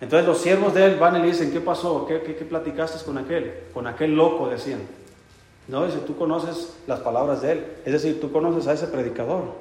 Entonces 0.00 0.26
los 0.26 0.38
siervos 0.38 0.74
de 0.74 0.84
él 0.84 0.96
van 0.96 1.16
y 1.16 1.20
le 1.20 1.28
dicen, 1.28 1.50
¿qué 1.50 1.60
pasó? 1.60 2.06
¿Qué, 2.06 2.20
qué, 2.22 2.44
platicaste 2.44 3.04
con 3.04 3.18
aquel? 3.18 3.54
Con 3.72 3.86
aquel 3.86 4.14
loco, 4.14 4.48
decían. 4.48 4.80
No, 5.68 5.86
dice, 5.86 5.98
tú 5.98 6.16
conoces 6.16 6.74
las 6.86 7.00
palabras 7.00 7.40
de 7.40 7.52
él. 7.52 7.66
Es 7.84 7.92
decir, 7.92 8.20
tú 8.20 8.30
conoces 8.32 8.66
a 8.66 8.72
ese 8.72 8.88
predicador. 8.88 9.54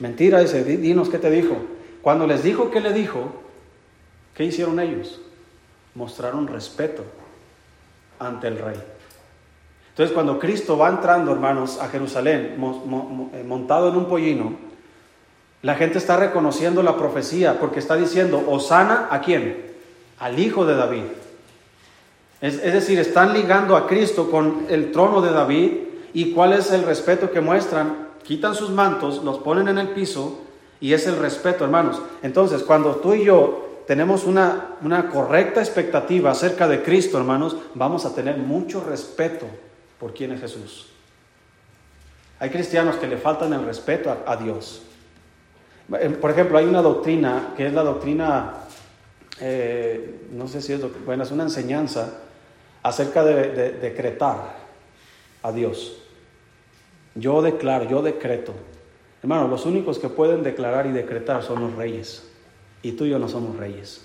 Mentira, 0.00 0.40
dice, 0.40 0.64
dinos 0.64 1.08
qué 1.08 1.18
te 1.18 1.30
dijo. 1.30 1.56
Cuando 2.02 2.26
les 2.26 2.42
dijo 2.42 2.70
qué 2.70 2.80
le 2.80 2.92
dijo, 2.92 3.32
¿qué 4.34 4.44
hicieron 4.44 4.80
ellos? 4.80 5.20
Mostraron 5.94 6.46
respeto 6.46 7.04
ante 8.18 8.48
el 8.48 8.58
rey. 8.58 8.80
Entonces 9.90 10.14
cuando 10.14 10.38
Cristo 10.38 10.78
va 10.78 10.88
entrando, 10.88 11.32
hermanos, 11.32 11.78
a 11.80 11.88
Jerusalén, 11.88 12.56
eh, 13.32 13.44
montado 13.46 13.88
en 13.88 13.96
un 13.96 14.06
pollino, 14.06 14.54
la 15.62 15.74
gente 15.74 15.98
está 15.98 16.16
reconociendo 16.16 16.82
la 16.82 16.96
profecía 16.96 17.58
porque 17.58 17.80
está 17.80 17.96
diciendo, 17.96 18.42
Osana 18.48 19.08
a 19.10 19.20
quién? 19.20 19.66
Al 20.18 20.38
hijo 20.38 20.64
de 20.64 20.74
David. 20.74 21.02
Es, 22.40 22.62
decir, 22.62 22.98
están 22.98 23.34
ligando 23.34 23.76
a 23.76 23.86
Cristo 23.86 24.30
con 24.30 24.64
el 24.70 24.92
trono 24.92 25.20
de 25.20 25.30
David 25.30 25.72
y 26.14 26.32
cuál 26.32 26.54
es 26.54 26.70
el 26.70 26.84
respeto 26.84 27.30
que 27.30 27.42
muestran. 27.42 28.08
Quitan 28.22 28.54
sus 28.54 28.70
mantos, 28.70 29.22
los 29.22 29.38
ponen 29.38 29.68
en 29.68 29.76
el 29.76 29.88
piso 29.88 30.40
y 30.80 30.94
es 30.94 31.06
el 31.06 31.18
respeto, 31.18 31.64
hermanos. 31.64 32.00
Entonces, 32.22 32.62
cuando 32.62 32.96
tú 32.96 33.12
y 33.12 33.24
yo 33.24 33.69
tenemos 33.90 34.22
una, 34.22 34.76
una 34.82 35.08
correcta 35.08 35.58
expectativa 35.58 36.30
acerca 36.30 36.68
de 36.68 36.80
Cristo, 36.80 37.18
hermanos, 37.18 37.56
vamos 37.74 38.06
a 38.06 38.14
tener 38.14 38.36
mucho 38.36 38.84
respeto 38.84 39.46
por 39.98 40.14
quién 40.14 40.30
es 40.30 40.40
Jesús. 40.40 40.92
Hay 42.38 42.50
cristianos 42.50 42.94
que 42.94 43.08
le 43.08 43.16
faltan 43.16 43.52
el 43.52 43.64
respeto 43.64 44.16
a 44.24 44.36
Dios. 44.36 44.82
Por 46.20 46.30
ejemplo, 46.30 46.56
hay 46.56 46.66
una 46.66 46.82
doctrina 46.82 47.52
que 47.56 47.66
es 47.66 47.72
la 47.72 47.82
doctrina, 47.82 48.58
eh, 49.40 50.20
no 50.30 50.46
sé 50.46 50.62
si 50.62 50.72
es, 50.72 51.04
bueno, 51.04 51.24
es 51.24 51.32
una 51.32 51.42
enseñanza 51.42 52.20
acerca 52.84 53.24
de, 53.24 53.72
decretar 53.72 54.54
a 55.42 55.50
Dios. 55.50 56.00
Yo 57.16 57.42
declaro, 57.42 57.90
yo 57.90 58.02
decreto. 58.02 58.54
Hermano, 59.20 59.48
los 59.48 59.66
únicos 59.66 59.98
que 59.98 60.08
pueden 60.08 60.44
declarar 60.44 60.86
y 60.86 60.92
decretar 60.92 61.42
son 61.42 61.62
los 61.62 61.74
reyes. 61.74 62.29
Y 62.82 62.92
tú 62.92 63.04
y 63.04 63.10
yo 63.10 63.18
no 63.18 63.28
somos 63.28 63.56
reyes. 63.56 64.02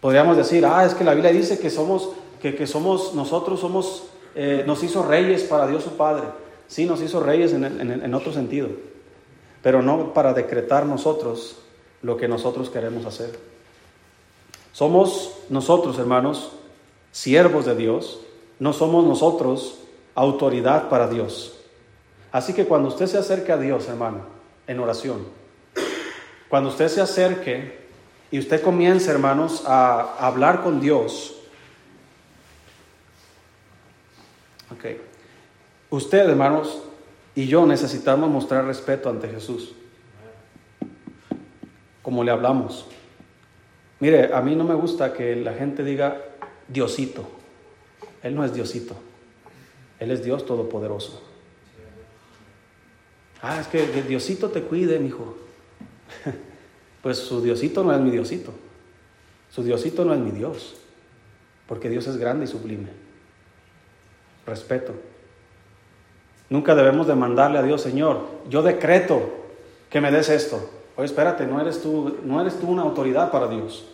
Podríamos 0.00 0.36
decir, 0.36 0.64
ah, 0.66 0.84
es 0.84 0.94
que 0.94 1.04
la 1.04 1.14
Biblia 1.14 1.32
dice 1.32 1.58
que 1.58 1.70
somos, 1.70 2.10
que, 2.40 2.66
somos, 2.66 3.14
nosotros 3.14 3.60
somos, 3.60 4.04
eh, 4.34 4.64
nos 4.66 4.82
hizo 4.82 5.02
reyes 5.02 5.42
para 5.44 5.66
Dios 5.66 5.84
su 5.84 5.96
Padre. 5.96 6.24
Sí, 6.68 6.84
nos 6.84 7.00
hizo 7.00 7.20
reyes 7.20 7.52
en 7.52 8.14
otro 8.14 8.32
sentido 8.32 8.68
pero 9.66 9.82
no 9.82 10.14
para 10.14 10.32
decretar 10.32 10.86
nosotros 10.86 11.56
lo 12.00 12.16
que 12.16 12.28
nosotros 12.28 12.70
queremos 12.70 13.04
hacer. 13.04 13.36
Somos 14.72 15.38
nosotros, 15.48 15.98
hermanos, 15.98 16.52
siervos 17.10 17.66
de 17.66 17.74
Dios, 17.74 18.20
no 18.60 18.72
somos 18.72 19.04
nosotros 19.04 19.80
autoridad 20.14 20.88
para 20.88 21.08
Dios. 21.08 21.58
Así 22.30 22.52
que 22.52 22.66
cuando 22.66 22.86
usted 22.86 23.08
se 23.08 23.18
acerque 23.18 23.50
a 23.50 23.56
Dios, 23.56 23.88
hermano, 23.88 24.20
en 24.68 24.78
oración, 24.78 25.26
cuando 26.48 26.70
usted 26.70 26.88
se 26.88 27.00
acerque 27.00 27.86
y 28.30 28.38
usted 28.38 28.62
comience, 28.62 29.10
hermanos, 29.10 29.64
a 29.66 30.26
hablar 30.26 30.62
con 30.62 30.80
Dios, 30.80 31.36
ok, 34.70 34.84
usted, 35.90 36.28
hermanos, 36.28 36.82
y 37.34 37.46
yo 37.46 37.66
necesitamos 37.66 38.30
mostrar 38.30 38.64
respeto 38.64 39.10
ante 39.10 39.28
Jesús, 39.28 39.74
como 42.02 42.24
le 42.24 42.30
hablamos. 42.30 42.86
Mire, 44.00 44.32
a 44.32 44.40
mí 44.40 44.54
no 44.54 44.64
me 44.64 44.74
gusta 44.74 45.12
que 45.12 45.36
la 45.36 45.54
gente 45.54 45.82
diga 45.82 46.22
Diosito. 46.68 47.26
Él 48.22 48.34
no 48.34 48.44
es 48.44 48.54
Diosito. 48.54 48.96
Él 49.98 50.10
es 50.10 50.22
Dios 50.22 50.44
Todopoderoso. 50.44 51.22
Ah, 53.42 53.60
es 53.60 53.66
que 53.68 54.02
Diosito 54.02 54.50
te 54.50 54.62
cuide, 54.62 54.98
mi 54.98 55.08
hijo. 55.08 55.45
Pues 57.02 57.18
su 57.18 57.40
Diosito 57.40 57.84
no 57.84 57.92
es 57.92 58.00
mi 58.00 58.10
Diosito. 58.10 58.50
Su 59.48 59.62
Diosito 59.62 60.04
no 60.04 60.12
es 60.12 60.18
mi 60.18 60.32
Dios. 60.32 60.74
Porque 61.68 61.88
Dios 61.88 62.04
es 62.08 62.16
grande 62.16 62.46
y 62.46 62.48
sublime. 62.48 62.88
Respeto. 64.44 64.92
Nunca 66.50 66.74
debemos 66.74 67.06
demandarle 67.06 67.58
a 67.58 67.62
Dios, 67.62 67.82
Señor, 67.82 68.22
yo 68.48 68.62
decreto 68.62 69.20
que 69.88 70.00
me 70.00 70.10
des 70.10 70.28
esto. 70.30 70.68
Oye, 70.96 71.06
espérate, 71.06 71.46
no 71.46 71.60
eres 71.60 71.80
tú, 71.80 72.18
no 72.24 72.40
eres 72.40 72.58
tú 72.58 72.68
una 72.68 72.82
autoridad 72.82 73.30
para 73.30 73.46
Dios. 73.46 73.86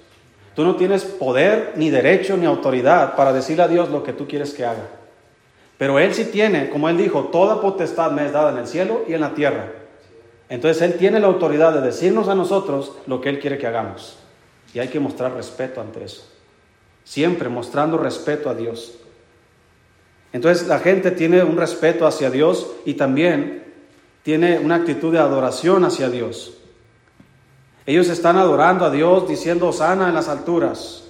Tú 0.54 0.64
no 0.64 0.76
tienes 0.76 1.04
poder, 1.04 1.72
ni 1.76 1.90
derecho, 1.90 2.36
ni 2.36 2.46
autoridad 2.46 3.16
para 3.16 3.32
decirle 3.32 3.64
a 3.64 3.68
Dios 3.68 3.90
lo 3.90 4.02
que 4.02 4.12
tú 4.12 4.26
quieres 4.26 4.54
que 4.54 4.64
haga. 4.64 4.86
Pero 5.78 5.98
Él 5.98 6.14
sí 6.14 6.26
tiene, 6.26 6.70
como 6.70 6.88
Él 6.88 6.96
dijo, 6.96 7.24
toda 7.24 7.60
potestad 7.60 8.12
me 8.12 8.26
es 8.26 8.32
dada 8.32 8.52
en 8.52 8.58
el 8.58 8.66
cielo 8.66 9.04
y 9.08 9.14
en 9.14 9.20
la 9.22 9.34
tierra. 9.34 9.81
Entonces 10.52 10.82
Él 10.82 10.98
tiene 10.98 11.18
la 11.18 11.28
autoridad 11.28 11.72
de 11.72 11.80
decirnos 11.80 12.28
a 12.28 12.34
nosotros 12.34 12.92
lo 13.06 13.22
que 13.22 13.30
Él 13.30 13.38
quiere 13.38 13.56
que 13.56 13.66
hagamos. 13.66 14.18
Y 14.74 14.80
hay 14.80 14.88
que 14.88 15.00
mostrar 15.00 15.32
respeto 15.32 15.80
ante 15.80 16.04
eso. 16.04 16.28
Siempre 17.04 17.48
mostrando 17.48 17.96
respeto 17.96 18.50
a 18.50 18.54
Dios. 18.54 18.92
Entonces 20.30 20.68
la 20.68 20.78
gente 20.78 21.10
tiene 21.10 21.42
un 21.42 21.56
respeto 21.56 22.06
hacia 22.06 22.28
Dios 22.28 22.70
y 22.84 22.94
también 22.94 23.64
tiene 24.24 24.58
una 24.58 24.74
actitud 24.74 25.10
de 25.10 25.20
adoración 25.20 25.86
hacia 25.86 26.10
Dios. 26.10 26.52
Ellos 27.86 28.10
están 28.10 28.36
adorando 28.36 28.84
a 28.84 28.90
Dios 28.90 29.26
diciendo, 29.26 29.72
sana 29.72 30.10
en 30.10 30.14
las 30.14 30.28
alturas. 30.28 31.04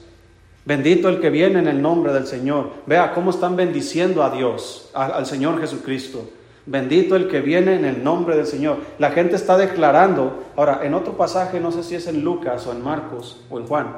Bendito 0.64 1.08
el 1.08 1.20
que 1.20 1.30
viene 1.30 1.58
en 1.58 1.66
el 1.66 1.82
nombre 1.82 2.12
del 2.12 2.28
Señor. 2.28 2.70
Vea 2.86 3.12
cómo 3.12 3.30
están 3.32 3.56
bendiciendo 3.56 4.22
a 4.22 4.30
Dios, 4.30 4.88
al 4.94 5.26
Señor 5.26 5.60
Jesucristo. 5.60 6.28
Bendito 6.64 7.16
el 7.16 7.28
que 7.28 7.40
viene 7.40 7.74
en 7.74 7.84
el 7.84 8.04
nombre 8.04 8.36
del 8.36 8.46
Señor. 8.46 8.78
La 8.98 9.10
gente 9.10 9.34
está 9.34 9.56
declarando, 9.56 10.44
ahora 10.56 10.80
en 10.84 10.94
otro 10.94 11.16
pasaje, 11.16 11.58
no 11.58 11.72
sé 11.72 11.82
si 11.82 11.96
es 11.96 12.06
en 12.06 12.22
Lucas 12.22 12.66
o 12.66 12.72
en 12.72 12.82
Marcos 12.82 13.44
o 13.50 13.58
en 13.58 13.66
Juan, 13.66 13.96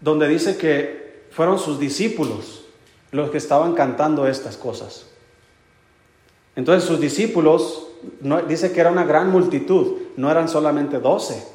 donde 0.00 0.28
dice 0.28 0.56
que 0.56 1.24
fueron 1.30 1.58
sus 1.58 1.80
discípulos 1.80 2.64
los 3.10 3.30
que 3.30 3.38
estaban 3.38 3.74
cantando 3.74 4.26
estas 4.26 4.56
cosas. 4.56 5.06
Entonces 6.54 6.88
sus 6.88 7.00
discípulos, 7.00 7.88
no, 8.20 8.42
dice 8.42 8.72
que 8.72 8.80
era 8.80 8.90
una 8.90 9.04
gran 9.04 9.30
multitud, 9.30 9.94
no 10.16 10.30
eran 10.30 10.48
solamente 10.48 10.98
doce. 10.98 11.46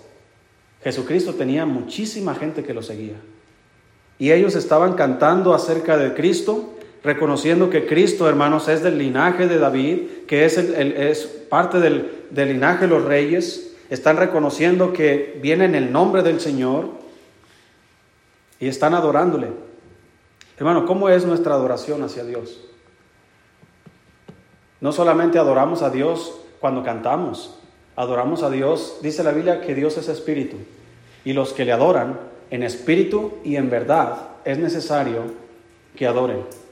Jesucristo 0.83 1.33
tenía 1.35 1.65
muchísima 1.65 2.35
gente 2.35 2.63
que 2.63 2.73
lo 2.73 2.81
seguía. 2.81 3.15
Y 4.19 4.31
ellos 4.31 4.55
estaban 4.55 4.93
cantando 4.93 5.53
acerca 5.53 5.97
de 5.97 6.13
Cristo, 6.13 6.73
reconociendo 7.07 7.69
que 7.69 7.87
Cristo, 7.87 8.27
hermanos, 8.27 8.67
es 8.67 8.83
del 8.83 8.97
linaje 8.97 9.47
de 9.47 9.57
David, 9.57 10.25
que 10.27 10.45
es, 10.45 10.57
es 10.57 11.25
parte 11.49 11.79
del, 11.79 12.25
del 12.29 12.49
linaje 12.49 12.81
de 12.81 12.87
los 12.89 13.03
reyes. 13.03 13.75
Están 13.89 14.17
reconociendo 14.17 14.91
que 14.91 15.39
viene 15.41 15.65
en 15.65 15.73
el 15.73 15.91
nombre 15.91 16.21
del 16.21 16.41
Señor 16.41 16.89
y 18.59 18.67
están 18.67 18.93
adorándole. 18.93 19.47
Hermano, 20.57 20.85
¿cómo 20.85 21.07
es 21.07 21.25
nuestra 21.25 21.53
adoración 21.53 22.03
hacia 22.03 22.25
Dios? 22.25 22.59
No 24.81 24.91
solamente 24.91 25.39
adoramos 25.39 25.81
a 25.83 25.89
Dios 25.89 26.39
cuando 26.59 26.83
cantamos, 26.83 27.57
adoramos 27.95 28.43
a 28.43 28.49
Dios, 28.49 28.97
dice 29.01 29.23
la 29.23 29.31
Biblia 29.31 29.61
que 29.61 29.73
Dios 29.73 29.97
es 29.97 30.09
espíritu, 30.09 30.57
y 31.23 31.33
los 31.33 31.53
que 31.53 31.63
le 31.63 31.71
adoran 31.71 32.19
en 32.49 32.63
espíritu 32.63 33.35
y 33.43 33.55
en 33.55 33.69
verdad 33.69 34.17
es 34.43 34.57
necesario 34.57 35.23
que 35.95 36.05
adoren. 36.05 36.66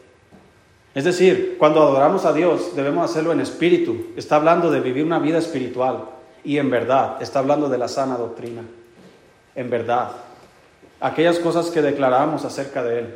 Es 0.95 1.03
decir, 1.03 1.57
cuando 1.59 1.81
adoramos 1.83 2.23
a 2.25 2.31
Dios 2.31 2.73
debemos 2.73 3.11
hacerlo 3.11 3.33
en 3.33 3.41
espíritu, 3.41 4.07
está 4.15 4.37
hablando 4.37 4.71
de 4.71 4.79
vivir 4.79 5.03
una 5.03 5.19
vida 5.19 5.37
espiritual, 5.37 6.05
y 6.45 6.57
en 6.57 6.69
verdad, 6.69 7.21
está 7.21 7.39
hablando 7.39 7.67
de 7.67 7.77
la 7.77 7.89
sana 7.89 8.15
doctrina, 8.15 8.61
en 9.55 9.69
verdad, 9.69 10.11
aquellas 11.01 11.37
cosas 11.39 11.69
que 11.69 11.81
declaramos 11.81 12.45
acerca 12.45 12.81
de 12.81 12.99
Él, 12.99 13.15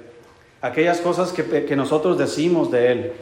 aquellas 0.61 0.99
cosas 0.99 1.31
que, 1.31 1.75
nosotros 1.77 2.17
decimos 2.17 2.69
de 2.69 2.91
Él, 2.91 3.13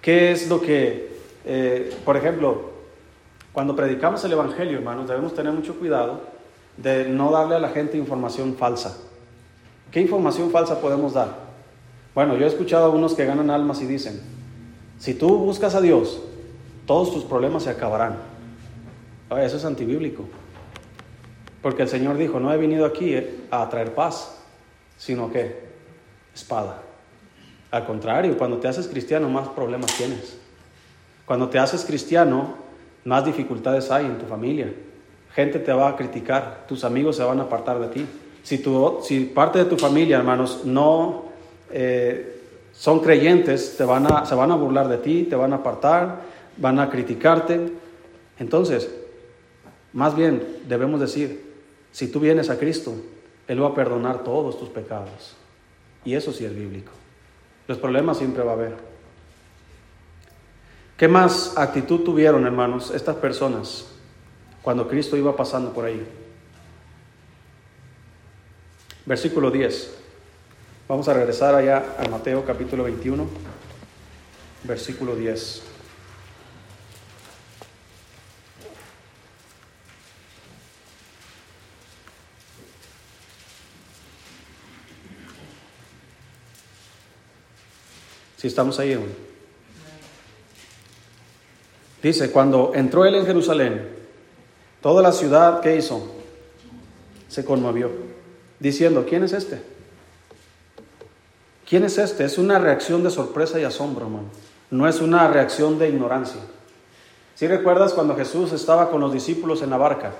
¿Qué 0.00 0.30
es 0.30 0.48
lo 0.48 0.60
que, 0.60 1.10
eh, 1.44 1.92
por 2.04 2.16
ejemplo, 2.16 2.70
cuando 3.52 3.74
predicamos 3.74 4.24
el 4.24 4.32
Evangelio, 4.32 4.78
hermanos, 4.78 5.08
debemos 5.08 5.34
tener 5.34 5.52
mucho 5.52 5.74
cuidado 5.74 6.20
de 6.76 7.08
no 7.08 7.32
darle 7.32 7.56
a 7.56 7.58
la 7.58 7.70
gente 7.70 7.98
información 7.98 8.54
falsa. 8.54 8.96
¿Qué 9.90 10.00
información 10.00 10.50
falsa 10.50 10.80
podemos 10.80 11.14
dar? 11.14 11.47
Bueno, 12.14 12.36
yo 12.36 12.46
he 12.46 12.48
escuchado 12.48 12.86
a 12.86 12.88
unos 12.88 13.14
que 13.14 13.24
ganan 13.24 13.50
almas 13.50 13.80
y 13.80 13.86
dicen, 13.86 14.20
si 14.98 15.14
tú 15.14 15.38
buscas 15.38 15.74
a 15.74 15.80
Dios, 15.80 16.20
todos 16.86 17.12
tus 17.12 17.24
problemas 17.24 17.64
se 17.64 17.70
acabarán. 17.70 18.16
Eso 19.30 19.56
es 19.56 19.64
antibíblico. 19.64 20.24
Porque 21.62 21.82
el 21.82 21.88
Señor 21.88 22.16
dijo, 22.16 22.40
no 22.40 22.52
he 22.52 22.56
venido 22.56 22.86
aquí 22.86 23.14
a 23.50 23.68
traer 23.68 23.94
paz, 23.94 24.38
sino 24.96 25.30
que 25.30 25.68
espada. 26.34 26.82
Al 27.70 27.84
contrario, 27.84 28.38
cuando 28.38 28.58
te 28.58 28.68
haces 28.68 28.88
cristiano, 28.88 29.28
más 29.28 29.48
problemas 29.48 29.94
tienes. 29.96 30.38
Cuando 31.26 31.48
te 31.48 31.58
haces 31.58 31.84
cristiano, 31.84 32.54
más 33.04 33.24
dificultades 33.24 33.90
hay 33.90 34.06
en 34.06 34.18
tu 34.18 34.26
familia. 34.26 34.72
Gente 35.34 35.58
te 35.58 35.72
va 35.72 35.90
a 35.90 35.96
criticar, 35.96 36.64
tus 36.66 36.84
amigos 36.84 37.16
se 37.16 37.22
van 37.22 37.40
a 37.40 37.44
apartar 37.44 37.78
de 37.78 37.88
ti. 37.88 38.06
Si, 38.42 38.62
si 39.02 39.24
parte 39.26 39.58
de 39.58 39.64
tu 39.66 39.76
familia, 39.76 40.16
hermanos, 40.16 40.62
no 40.64 41.27
eh, 41.70 42.40
son 42.72 43.00
creyentes, 43.00 43.76
te 43.76 43.84
van 43.84 44.06
a, 44.06 44.24
se 44.24 44.34
van 44.34 44.52
a 44.52 44.56
burlar 44.56 44.88
de 44.88 44.98
ti, 44.98 45.24
te 45.24 45.36
van 45.36 45.52
a 45.52 45.56
apartar, 45.56 46.20
van 46.56 46.78
a 46.78 46.88
criticarte. 46.90 47.72
Entonces, 48.38 48.88
más 49.92 50.14
bien 50.14 50.58
debemos 50.68 51.00
decir, 51.00 51.48
si 51.90 52.08
tú 52.08 52.20
vienes 52.20 52.50
a 52.50 52.58
Cristo, 52.58 52.94
Él 53.48 53.62
va 53.62 53.68
a 53.68 53.74
perdonar 53.74 54.22
todos 54.22 54.58
tus 54.58 54.68
pecados. 54.68 55.36
Y 56.04 56.14
eso 56.14 56.32
sí 56.32 56.44
es 56.44 56.54
bíblico. 56.54 56.92
Los 57.66 57.78
problemas 57.78 58.18
siempre 58.18 58.42
va 58.44 58.52
a 58.52 58.54
haber. 58.54 58.76
¿Qué 60.96 61.08
más 61.08 61.56
actitud 61.56 62.00
tuvieron, 62.00 62.46
hermanos, 62.46 62.90
estas 62.90 63.16
personas 63.16 63.86
cuando 64.62 64.88
Cristo 64.88 65.16
iba 65.16 65.34
pasando 65.36 65.72
por 65.72 65.84
ahí? 65.84 66.06
Versículo 69.06 69.50
10. 69.50 69.98
Vamos 70.88 71.06
a 71.06 71.12
regresar 71.12 71.54
allá 71.54 71.96
a 71.98 72.08
Mateo 72.08 72.46
capítulo 72.46 72.84
21, 72.84 73.26
versículo 74.64 75.14
10. 75.14 75.62
Si 88.38 88.46
estamos 88.46 88.78
ahí 88.78 88.98
Dice, 92.02 92.30
cuando 92.30 92.72
entró 92.74 93.04
él 93.04 93.14
en 93.16 93.26
Jerusalén, 93.26 93.88
toda 94.80 95.02
la 95.02 95.12
ciudad, 95.12 95.60
¿qué 95.60 95.76
hizo? 95.76 96.14
Se 97.28 97.44
conmovió, 97.44 97.90
diciendo, 98.58 99.04
¿quién 99.06 99.24
es 99.24 99.34
este? 99.34 99.76
¿Quién 101.68 101.84
es 101.84 101.98
este? 101.98 102.24
Es 102.24 102.38
una 102.38 102.58
reacción 102.58 103.02
de 103.02 103.10
sorpresa 103.10 103.60
y 103.60 103.64
asombro, 103.64 104.06
hermano. 104.06 104.28
No 104.70 104.88
es 104.88 105.02
una 105.02 105.28
reacción 105.28 105.78
de 105.78 105.90
ignorancia. 105.90 106.40
Si 107.34 107.46
recuerdas 107.46 107.92
cuando 107.92 108.16
Jesús 108.16 108.52
estaba 108.52 108.90
con 108.90 109.00
los 109.00 109.12
discípulos 109.12 109.60
en 109.60 109.70
la 109.70 109.76
barca 109.76 110.12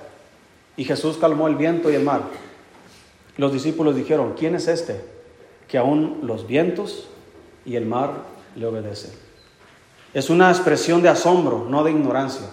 y 0.77 0.85
Jesús 0.85 1.17
calmó 1.17 1.47
el 1.47 1.55
viento 1.55 1.89
y 1.89 1.95
el 1.95 2.03
mar, 2.03 2.21
los 3.37 3.51
discípulos 3.51 3.95
dijeron, 3.95 4.35
¿quién 4.37 4.53
es 4.53 4.67
este? 4.67 5.01
Que 5.67 5.79
aún 5.79 6.19
los 6.23 6.45
vientos 6.45 7.09
y 7.65 7.75
el 7.75 7.85
mar 7.85 8.11
le 8.55 8.67
obedece. 8.67 9.11
Es 10.13 10.29
una 10.29 10.49
expresión 10.51 11.01
de 11.01 11.09
asombro, 11.09 11.65
no 11.67 11.83
de 11.83 11.91
ignorancia. 11.91 12.47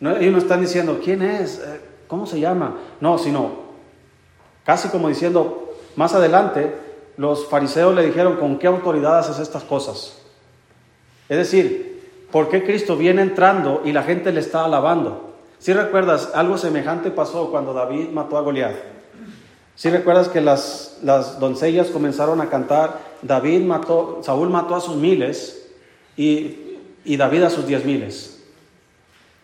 No, 0.00 0.16
ellos 0.16 0.32
no 0.32 0.38
están 0.38 0.62
diciendo, 0.62 1.00
¿quién 1.04 1.20
es? 1.20 1.58
Eh, 1.58 1.80
¿Cómo 2.08 2.26
se 2.26 2.40
llama? 2.40 2.76
No, 3.00 3.18
sino 3.18 3.64
casi 4.64 4.88
como 4.88 5.08
diciendo, 5.08 5.76
más 5.96 6.14
adelante, 6.14 6.83
los 7.16 7.46
fariseos 7.46 7.94
le 7.94 8.06
dijeron, 8.06 8.36
¿con 8.36 8.58
qué 8.58 8.66
autoridad 8.66 9.18
haces 9.18 9.38
estas 9.38 9.62
cosas? 9.64 10.18
Es 11.28 11.38
decir, 11.38 12.26
¿por 12.30 12.48
qué 12.48 12.64
Cristo 12.64 12.96
viene 12.96 13.22
entrando 13.22 13.82
y 13.84 13.92
la 13.92 14.02
gente 14.02 14.32
le 14.32 14.40
está 14.40 14.64
alabando? 14.64 15.34
Si 15.58 15.72
recuerdas, 15.72 16.30
algo 16.34 16.58
semejante 16.58 17.10
pasó 17.10 17.50
cuando 17.50 17.72
David 17.72 18.08
mató 18.10 18.36
a 18.36 18.42
Goliat. 18.42 18.74
Si 19.76 19.90
recuerdas 19.90 20.28
que 20.28 20.40
las, 20.40 20.98
las 21.02 21.40
doncellas 21.40 21.88
comenzaron 21.88 22.40
a 22.40 22.48
cantar, 22.48 23.00
David 23.22 23.62
mató, 23.62 24.20
Saúl 24.22 24.50
mató 24.50 24.74
a 24.74 24.80
sus 24.80 24.96
miles 24.96 25.66
y, 26.16 26.76
y 27.04 27.16
David 27.16 27.44
a 27.44 27.50
sus 27.50 27.66
diez 27.66 27.84
miles. 27.84 28.44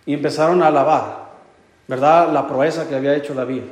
Y 0.07 0.15
empezaron 0.15 0.63
a 0.63 0.69
alabar, 0.69 1.31
¿verdad? 1.89 2.33
La 2.33 2.47
proeza 2.47 2.89
que 2.89 2.95
había 2.95 3.17
hecho 3.17 3.35
David. 3.35 3.63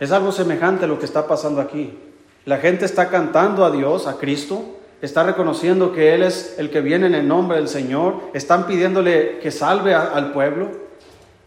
Es 0.00 0.12
algo 0.12 0.32
semejante 0.32 0.84
a 0.84 0.88
lo 0.88 0.98
que 0.98 1.06
está 1.06 1.26
pasando 1.26 1.60
aquí. 1.60 1.96
La 2.44 2.58
gente 2.58 2.84
está 2.84 3.08
cantando 3.08 3.64
a 3.64 3.70
Dios, 3.70 4.06
a 4.06 4.18
Cristo, 4.18 4.62
está 5.00 5.22
reconociendo 5.22 5.92
que 5.92 6.14
Él 6.14 6.22
es 6.22 6.56
el 6.58 6.70
que 6.70 6.82
viene 6.82 7.06
en 7.06 7.14
el 7.14 7.26
nombre 7.26 7.56
del 7.56 7.68
Señor, 7.68 8.20
están 8.34 8.66
pidiéndole 8.66 9.38
que 9.38 9.50
salve 9.50 9.94
al 9.94 10.32
pueblo. 10.32 10.68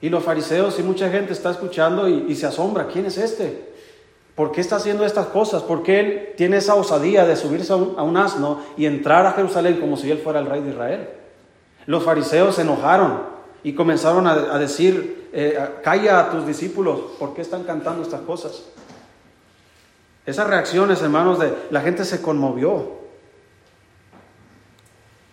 Y 0.02 0.10
los 0.10 0.24
fariseos 0.24 0.80
y 0.80 0.84
mucha 0.84 1.10
gente 1.10 1.34
está 1.34 1.52
escuchando 1.52 2.08
y, 2.08 2.36
se 2.36 2.46
asombra, 2.46 2.88
¿quién 2.88 3.06
es 3.06 3.18
este? 3.18 3.68
¿Por 4.36 4.52
qué 4.52 4.62
está 4.62 4.76
haciendo 4.76 5.06
estas 5.06 5.28
cosas? 5.28 5.64
¿Por 5.64 5.82
qué 5.82 6.00
él 6.00 6.34
tiene 6.38 6.58
esa 6.58 6.76
osadía 6.76 7.26
de 7.26 7.36
subirse 7.36 7.74
a 7.74 7.76
un, 7.76 8.18
asno 8.18 8.62
y 8.78 8.86
entrar 8.86 9.26
a 9.26 9.32
Jerusalén 9.32 9.80
como 9.80 9.98
si 9.98 10.12
él 10.12 10.20
fuera 10.20 10.40
el 10.40 10.46
rey 10.46 10.62
de 10.62 10.70
Israel? 10.70 11.10
Los 11.88 12.04
fariseos 12.04 12.56
se 12.56 12.62
enojaron 12.62 13.22
y 13.64 13.74
comenzaron 13.74 14.28
a, 14.28 14.60
decir, 14.60 15.30
eh, 15.34 15.58
calla 15.84 16.20
a 16.20 16.30
tus 16.30 16.46
discípulos, 16.46 17.00
¿por 17.18 17.34
qué 17.34 17.42
están 17.42 17.64
cantando 17.64 18.04
estas 18.04 18.22
cosas? 18.22 18.64
Esas 20.28 20.48
reacciones, 20.48 21.02
hermanos, 21.02 21.40
de 21.40 21.52
la 21.72 21.82
gente 21.82 22.06
se 22.06 22.22
conmovió. 22.22 22.98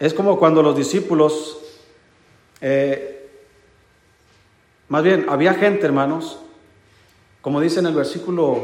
Es 0.01 0.15
como 0.15 0.39
cuando 0.39 0.63
los 0.63 0.75
discípulos, 0.75 1.59
eh, 2.63 3.29
más 4.89 5.03
bien, 5.03 5.27
había 5.29 5.53
gente, 5.53 5.85
hermanos, 5.85 6.39
como 7.43 7.61
dice 7.61 7.81
en 7.81 7.87
el 7.87 7.95
versículo 7.95 8.63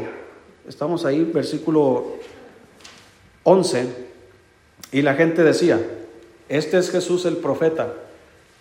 Estamos 0.67 1.05
ahí, 1.05 1.23
versículo 1.23 2.17
11, 3.43 3.87
y 4.91 5.01
la 5.01 5.15
gente 5.15 5.43
decía, 5.43 5.79
este 6.49 6.77
es 6.77 6.91
Jesús 6.91 7.25
el 7.25 7.37
profeta 7.37 7.93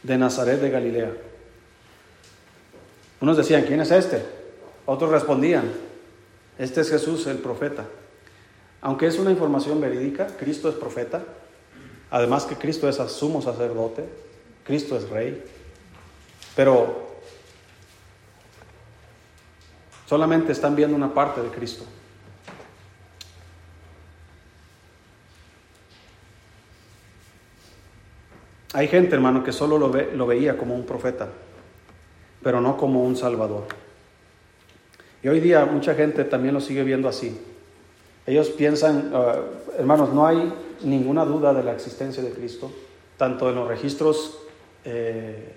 de 0.02 0.16
Nazaret 0.16 0.60
de 0.60 0.70
Galilea. 0.70 1.12
Unos 3.20 3.36
decían, 3.36 3.64
¿quién 3.64 3.80
es 3.80 3.90
este? 3.90 4.22
Otros 4.86 5.10
respondían, 5.10 5.70
este 6.60 6.82
es 6.82 6.90
Jesús 6.90 7.26
el 7.26 7.38
profeta. 7.38 7.86
Aunque 8.82 9.06
es 9.06 9.18
una 9.18 9.30
información 9.30 9.80
verídica, 9.80 10.26
Cristo 10.38 10.68
es 10.68 10.74
profeta, 10.74 11.24
además 12.10 12.44
que 12.44 12.54
Cristo 12.54 12.86
es 12.86 12.96
sumo 13.10 13.40
sacerdote, 13.40 14.04
Cristo 14.62 14.94
es 14.94 15.08
rey. 15.08 15.42
Pero 16.54 17.08
solamente 20.06 20.52
están 20.52 20.76
viendo 20.76 20.94
una 20.94 21.14
parte 21.14 21.40
de 21.40 21.48
Cristo. 21.48 21.84
Hay 28.74 28.86
gente, 28.86 29.14
hermano, 29.14 29.42
que 29.42 29.52
solo 29.52 29.78
lo, 29.78 29.88
lo 29.88 30.26
veía 30.26 30.58
como 30.58 30.74
un 30.74 30.84
profeta, 30.84 31.30
pero 32.42 32.60
no 32.60 32.76
como 32.76 33.02
un 33.02 33.16
salvador. 33.16 33.89
Y 35.22 35.28
hoy 35.28 35.40
día 35.40 35.64
mucha 35.64 35.94
gente 35.94 36.24
también 36.24 36.54
lo 36.54 36.60
sigue 36.60 36.82
viendo 36.82 37.08
así. 37.08 37.38
Ellos 38.26 38.50
piensan, 38.50 39.10
ah, 39.14 39.36
hermanos, 39.78 40.12
no 40.12 40.26
hay 40.26 40.52
ninguna 40.82 41.24
duda 41.24 41.52
de 41.52 41.62
la 41.62 41.72
existencia 41.72 42.22
de 42.22 42.30
Cristo, 42.30 42.70
tanto 43.16 43.48
en 43.48 43.56
los 43.56 43.68
registros 43.68 44.38
eh, 44.84 45.54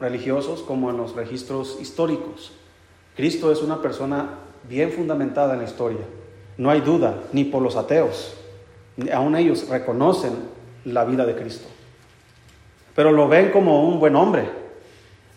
religiosos 0.00 0.62
como 0.62 0.90
en 0.90 0.96
los 0.96 1.14
registros 1.14 1.78
históricos. 1.80 2.52
Cristo 3.16 3.52
es 3.52 3.62
una 3.62 3.80
persona 3.80 4.30
bien 4.68 4.92
fundamentada 4.92 5.54
en 5.54 5.60
la 5.60 5.66
historia. 5.66 6.04
No 6.58 6.70
hay 6.70 6.80
duda, 6.80 7.22
ni 7.32 7.44
por 7.44 7.62
los 7.62 7.76
ateos. 7.76 8.34
Aún 9.12 9.36
ellos 9.36 9.68
reconocen 9.68 10.32
la 10.84 11.04
vida 11.04 11.24
de 11.26 11.34
Cristo 11.34 11.68
pero 12.96 13.12
lo 13.12 13.28
ven 13.28 13.50
como 13.50 13.86
un 13.86 14.00
buen 14.00 14.16
hombre, 14.16 14.48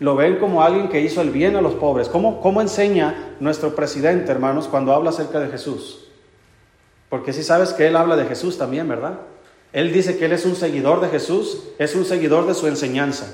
lo 0.00 0.16
ven 0.16 0.36
como 0.36 0.62
alguien 0.62 0.88
que 0.88 1.00
hizo 1.00 1.20
el 1.20 1.30
bien 1.30 1.54
a 1.54 1.60
los 1.60 1.74
pobres. 1.74 2.08
¿Cómo, 2.08 2.40
cómo 2.40 2.60
enseña 2.60 3.36
nuestro 3.38 3.76
presidente, 3.76 4.32
hermanos, 4.32 4.66
cuando 4.66 4.92
habla 4.92 5.10
acerca 5.10 5.38
de 5.38 5.48
Jesús? 5.48 6.08
Porque 7.08 7.32
si 7.32 7.42
sabes 7.42 7.72
que 7.72 7.86
él 7.86 7.96
habla 7.96 8.16
de 8.16 8.24
Jesús 8.24 8.58
también, 8.58 8.88
¿verdad? 8.88 9.20
Él 9.72 9.92
dice 9.92 10.18
que 10.18 10.24
él 10.24 10.32
es 10.32 10.44
un 10.44 10.56
seguidor 10.56 11.00
de 11.00 11.08
Jesús, 11.08 11.68
es 11.78 11.94
un 11.94 12.04
seguidor 12.04 12.46
de 12.46 12.54
su 12.54 12.66
enseñanza. 12.66 13.32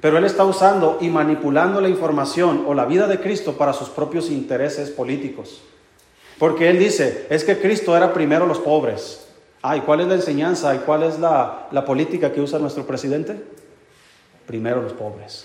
Pero 0.00 0.18
él 0.18 0.24
está 0.24 0.44
usando 0.44 0.98
y 1.00 1.08
manipulando 1.08 1.80
la 1.80 1.88
información 1.88 2.64
o 2.66 2.74
la 2.74 2.86
vida 2.86 3.06
de 3.06 3.20
Cristo 3.20 3.54
para 3.54 3.72
sus 3.72 3.88
propios 3.88 4.30
intereses 4.30 4.90
políticos. 4.90 5.62
Porque 6.38 6.68
él 6.68 6.78
dice, 6.78 7.26
es 7.30 7.44
que 7.44 7.58
Cristo 7.58 7.96
era 7.96 8.12
primero 8.12 8.46
los 8.46 8.58
pobres. 8.58 9.26
Ah, 9.62 9.76
¿y 9.76 9.80
cuál 9.80 10.00
es 10.00 10.06
la 10.08 10.14
enseñanza 10.14 10.74
y 10.74 10.78
cuál 10.78 11.02
es 11.02 11.18
la, 11.18 11.68
la 11.72 11.84
política 11.84 12.32
que 12.32 12.40
usa 12.40 12.58
nuestro 12.58 12.86
presidente? 12.86 13.36
primero 14.46 14.80
los 14.80 14.92
pobres. 14.92 15.44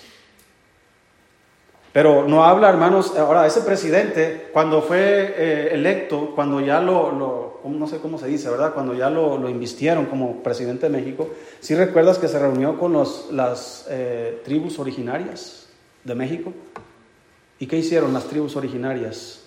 Pero 1.92 2.26
no 2.26 2.44
habla, 2.44 2.70
hermanos, 2.70 3.16
ahora 3.18 3.46
ese 3.46 3.60
presidente, 3.60 4.48
cuando 4.52 4.80
fue 4.80 5.34
eh, 5.36 5.68
electo, 5.72 6.32
cuando 6.34 6.60
ya 6.60 6.80
lo, 6.80 7.60
no 7.64 7.86
sé 7.86 7.98
cómo 7.98 8.18
se 8.18 8.28
dice, 8.28 8.48
¿verdad? 8.48 8.72
Cuando 8.72 8.94
ya 8.94 9.10
lo, 9.10 9.36
lo, 9.36 9.50
invistieron 9.50 10.06
como 10.06 10.42
presidente 10.42 10.88
de 10.88 10.96
México, 10.96 11.28
¿sí 11.60 11.74
recuerdas 11.74 12.18
que 12.18 12.28
se 12.28 12.38
reunió 12.38 12.78
con 12.78 12.94
los, 12.94 13.28
las 13.30 13.86
eh, 13.90 14.40
tribus 14.42 14.78
originarias 14.78 15.68
de 16.04 16.14
México? 16.14 16.54
¿Y 17.58 17.66
qué 17.66 17.76
hicieron 17.76 18.14
las 18.14 18.24
tribus 18.24 18.56
originarias 18.56 19.42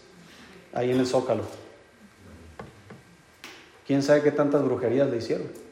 ahí 0.72 0.92
en 0.92 1.00
el 1.00 1.08
Zócalo? 1.08 1.44
¿Quién 3.88 4.04
sabe 4.04 4.22
qué 4.22 4.32
tantas 4.32 4.64
brujerías 4.64 5.10
le 5.10 5.18
hicieron? 5.18 5.65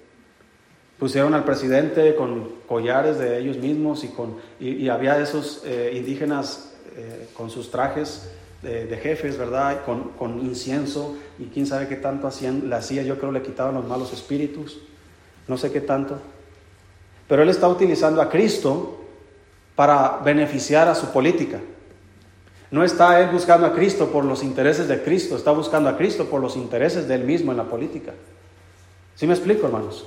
Pusieron 0.99 1.33
al 1.33 1.43
presidente 1.43 2.15
con 2.15 2.49
collares 2.67 3.17
de 3.17 3.39
ellos 3.39 3.57
mismos 3.57 4.03
y, 4.03 4.09
con, 4.09 4.37
y, 4.59 4.87
había 4.89 5.19
esos 5.19 5.61
eh, 5.65 5.93
indígenas 5.95 6.73
eh, 6.95 7.27
con 7.35 7.49
sus 7.49 7.71
trajes 7.71 8.29
de, 8.61 8.97
jefes, 8.97 9.37
¿verdad? 9.37 9.83
Con, 9.83 10.09
con, 10.09 10.39
incienso 10.39 11.17
y 11.37 11.45
quién 11.47 11.67
sabe 11.67 11.87
qué 11.89 11.97
tanto 11.97 12.27
hacían, 12.27 12.69
le 12.69 12.75
hacía, 12.75 13.03
yo 13.03 13.17
creo 13.17 13.31
le 13.31 13.41
quitaban 13.41 13.75
los 13.75 13.85
malos 13.85 14.13
espíritus, 14.13 14.79
no 15.49 15.57
sé 15.57 15.71
qué 15.71 15.81
tanto. 15.81 16.19
Pero 17.27 17.43
él 17.43 17.49
está 17.49 17.67
utilizando 17.67 18.21
a 18.21 18.29
Cristo 18.29 19.01
para 19.75 20.19
beneficiar 20.23 20.87
a 20.87 20.95
su 20.95 21.11
política. 21.11 21.59
No 22.71 22.83
está 22.83 23.21
él 23.21 23.29
buscando 23.29 23.67
a 23.67 23.73
Cristo 23.73 24.11
por 24.11 24.25
los 24.25 24.43
intereses 24.43 24.87
de 24.87 25.03
Cristo, 25.03 25.35
está 25.35 25.51
buscando 25.51 25.89
a 25.89 25.97
Cristo 25.97 26.25
por 26.25 26.41
los 26.41 26.55
intereses 26.55 27.07
de 27.07 27.15
él 27.15 27.23
mismo 27.23 27.51
en 27.51 27.57
la 27.57 27.65
política. 27.65 28.13
¿Sí 29.15 29.27
me 29.27 29.33
explico, 29.33 29.67
hermanos? 29.67 30.05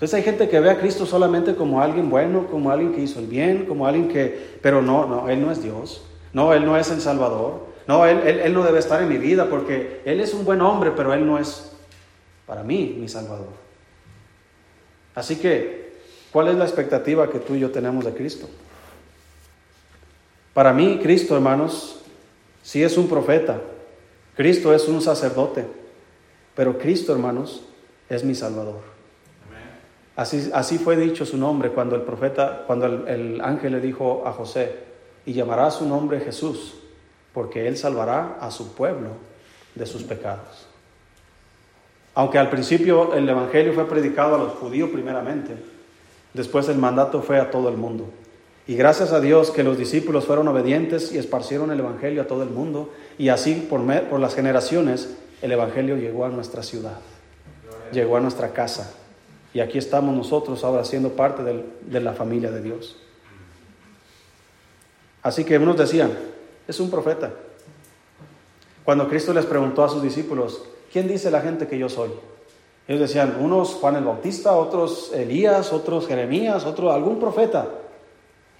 Entonces 0.00 0.14
hay 0.14 0.22
gente 0.22 0.48
que 0.48 0.60
ve 0.60 0.70
a 0.70 0.78
Cristo 0.78 1.04
solamente 1.04 1.54
como 1.54 1.82
alguien 1.82 2.08
bueno, 2.08 2.46
como 2.46 2.70
alguien 2.70 2.94
que 2.94 3.02
hizo 3.02 3.18
el 3.18 3.26
bien, 3.26 3.66
como 3.66 3.86
alguien 3.86 4.08
que, 4.08 4.56
pero 4.62 4.80
no, 4.80 5.06
no, 5.06 5.28
Él 5.28 5.42
no 5.42 5.52
es 5.52 5.62
Dios, 5.62 6.02
no, 6.32 6.54
Él 6.54 6.64
no 6.64 6.78
es 6.78 6.90
el 6.90 7.02
Salvador, 7.02 7.66
no, 7.86 8.06
él, 8.06 8.18
él, 8.26 8.54
no 8.54 8.64
debe 8.64 8.78
estar 8.78 9.02
en 9.02 9.10
mi 9.10 9.18
vida 9.18 9.50
porque 9.50 10.00
Él 10.06 10.20
es 10.20 10.32
un 10.32 10.46
buen 10.46 10.62
hombre, 10.62 10.92
pero 10.96 11.12
Él 11.12 11.26
no 11.26 11.38
es 11.38 11.72
para 12.46 12.62
mí 12.62 12.96
mi 12.98 13.10
Salvador. 13.10 13.48
Así 15.14 15.36
que, 15.36 15.92
¿cuál 16.32 16.48
es 16.48 16.54
la 16.54 16.64
expectativa 16.64 17.28
que 17.28 17.38
tú 17.38 17.54
y 17.54 17.60
yo 17.60 17.70
tenemos 17.70 18.02
de 18.02 18.14
Cristo? 18.14 18.48
Para 20.54 20.72
mí, 20.72 20.98
Cristo, 21.02 21.34
hermanos, 21.34 22.00
sí 22.62 22.82
es 22.82 22.96
un 22.96 23.06
profeta, 23.06 23.60
Cristo 24.34 24.72
es 24.72 24.88
un 24.88 25.02
sacerdote, 25.02 25.66
pero 26.54 26.78
Cristo, 26.78 27.12
hermanos, 27.12 27.64
es 28.08 28.24
mi 28.24 28.34
Salvador. 28.34 28.89
Así, 30.20 30.76
fue 30.76 30.98
dicho 30.98 31.24
su 31.24 31.38
nombre 31.38 31.70
cuando 31.70 31.96
el 31.96 32.02
profeta, 32.02 32.64
cuando 32.66 32.84
el, 32.84 33.40
ángel 33.40 33.72
le 33.72 33.80
dijo 33.80 34.24
a 34.26 34.32
José, 34.32 34.70
y 35.24 35.32
llamará 35.32 35.70
su 35.70 35.88
nombre 35.88 36.20
Jesús, 36.20 36.74
porque 37.32 37.66
él 37.66 37.78
salvará 37.78 38.36
a 38.38 38.50
su 38.50 38.74
pueblo 38.74 39.12
de 39.74 39.86
sus 39.86 40.02
pecados. 40.02 40.66
Aunque 42.14 42.36
al 42.36 42.50
principio 42.50 43.14
el 43.14 43.26
Evangelio 43.26 43.72
fue 43.72 43.88
predicado 43.88 44.34
a 44.34 44.38
los 44.38 44.52
judíos 44.52 44.90
primeramente, 44.90 45.54
después 46.34 46.68
el 46.68 46.76
mandato 46.76 47.22
fue 47.22 47.40
a 47.40 47.50
todo 47.50 47.70
el 47.70 47.78
mundo. 47.78 48.04
Y 48.66 48.74
gracias 48.74 49.12
a 49.12 49.20
Dios 49.20 49.50
que 49.50 49.62
los 49.62 49.78
discípulos 49.78 50.26
fueron 50.26 50.48
obedientes 50.48 51.12
y 51.12 51.18
esparcieron 51.18 51.70
el 51.70 51.80
Evangelio 51.80 52.20
a 52.20 52.26
todo 52.26 52.42
el 52.42 52.50
mundo, 52.50 52.92
y 53.16 53.30
así 53.30 53.54
por, 53.70 53.80
por 54.10 54.20
las 54.20 54.34
generaciones 54.34 55.16
el 55.40 55.52
Evangelio 55.52 55.96
llegó 55.96 56.26
a 56.26 56.28
nuestra 56.28 56.62
ciudad, 56.62 56.98
llegó 57.90 58.18
a 58.18 58.20
nuestra 58.20 58.50
casa, 58.50 58.99
y 59.52 59.60
aquí 59.60 59.78
estamos 59.78 60.14
nosotros 60.14 60.62
ahora 60.64 60.84
siendo 60.84 61.10
parte 61.10 61.42
de 61.42 62.00
la 62.00 62.12
familia 62.12 62.50
de 62.50 62.62
Dios. 62.62 62.96
Así 65.22 65.44
que 65.44 65.58
unos 65.58 65.76
decían, 65.76 66.12
es 66.66 66.80
un 66.80 66.90
profeta. 66.90 67.30
Cuando 68.84 69.08
Cristo 69.08 69.32
les 69.32 69.44
preguntó 69.44 69.84
a 69.84 69.88
sus 69.88 70.02
discípulos, 70.02 70.62
¿quién 70.92 71.08
dice 71.08 71.30
la 71.30 71.40
gente 71.40 71.66
que 71.66 71.78
yo 71.78 71.88
soy? 71.88 72.10
Ellos 72.88 73.02
decían, 73.02 73.36
unos 73.40 73.74
Juan 73.74 73.96
el 73.96 74.04
Bautista, 74.04 74.52
otros 74.54 75.12
Elías, 75.14 75.72
otros 75.72 76.06
Jeremías, 76.08 76.64
otro 76.64 76.90
algún 76.90 77.20
profeta. 77.20 77.68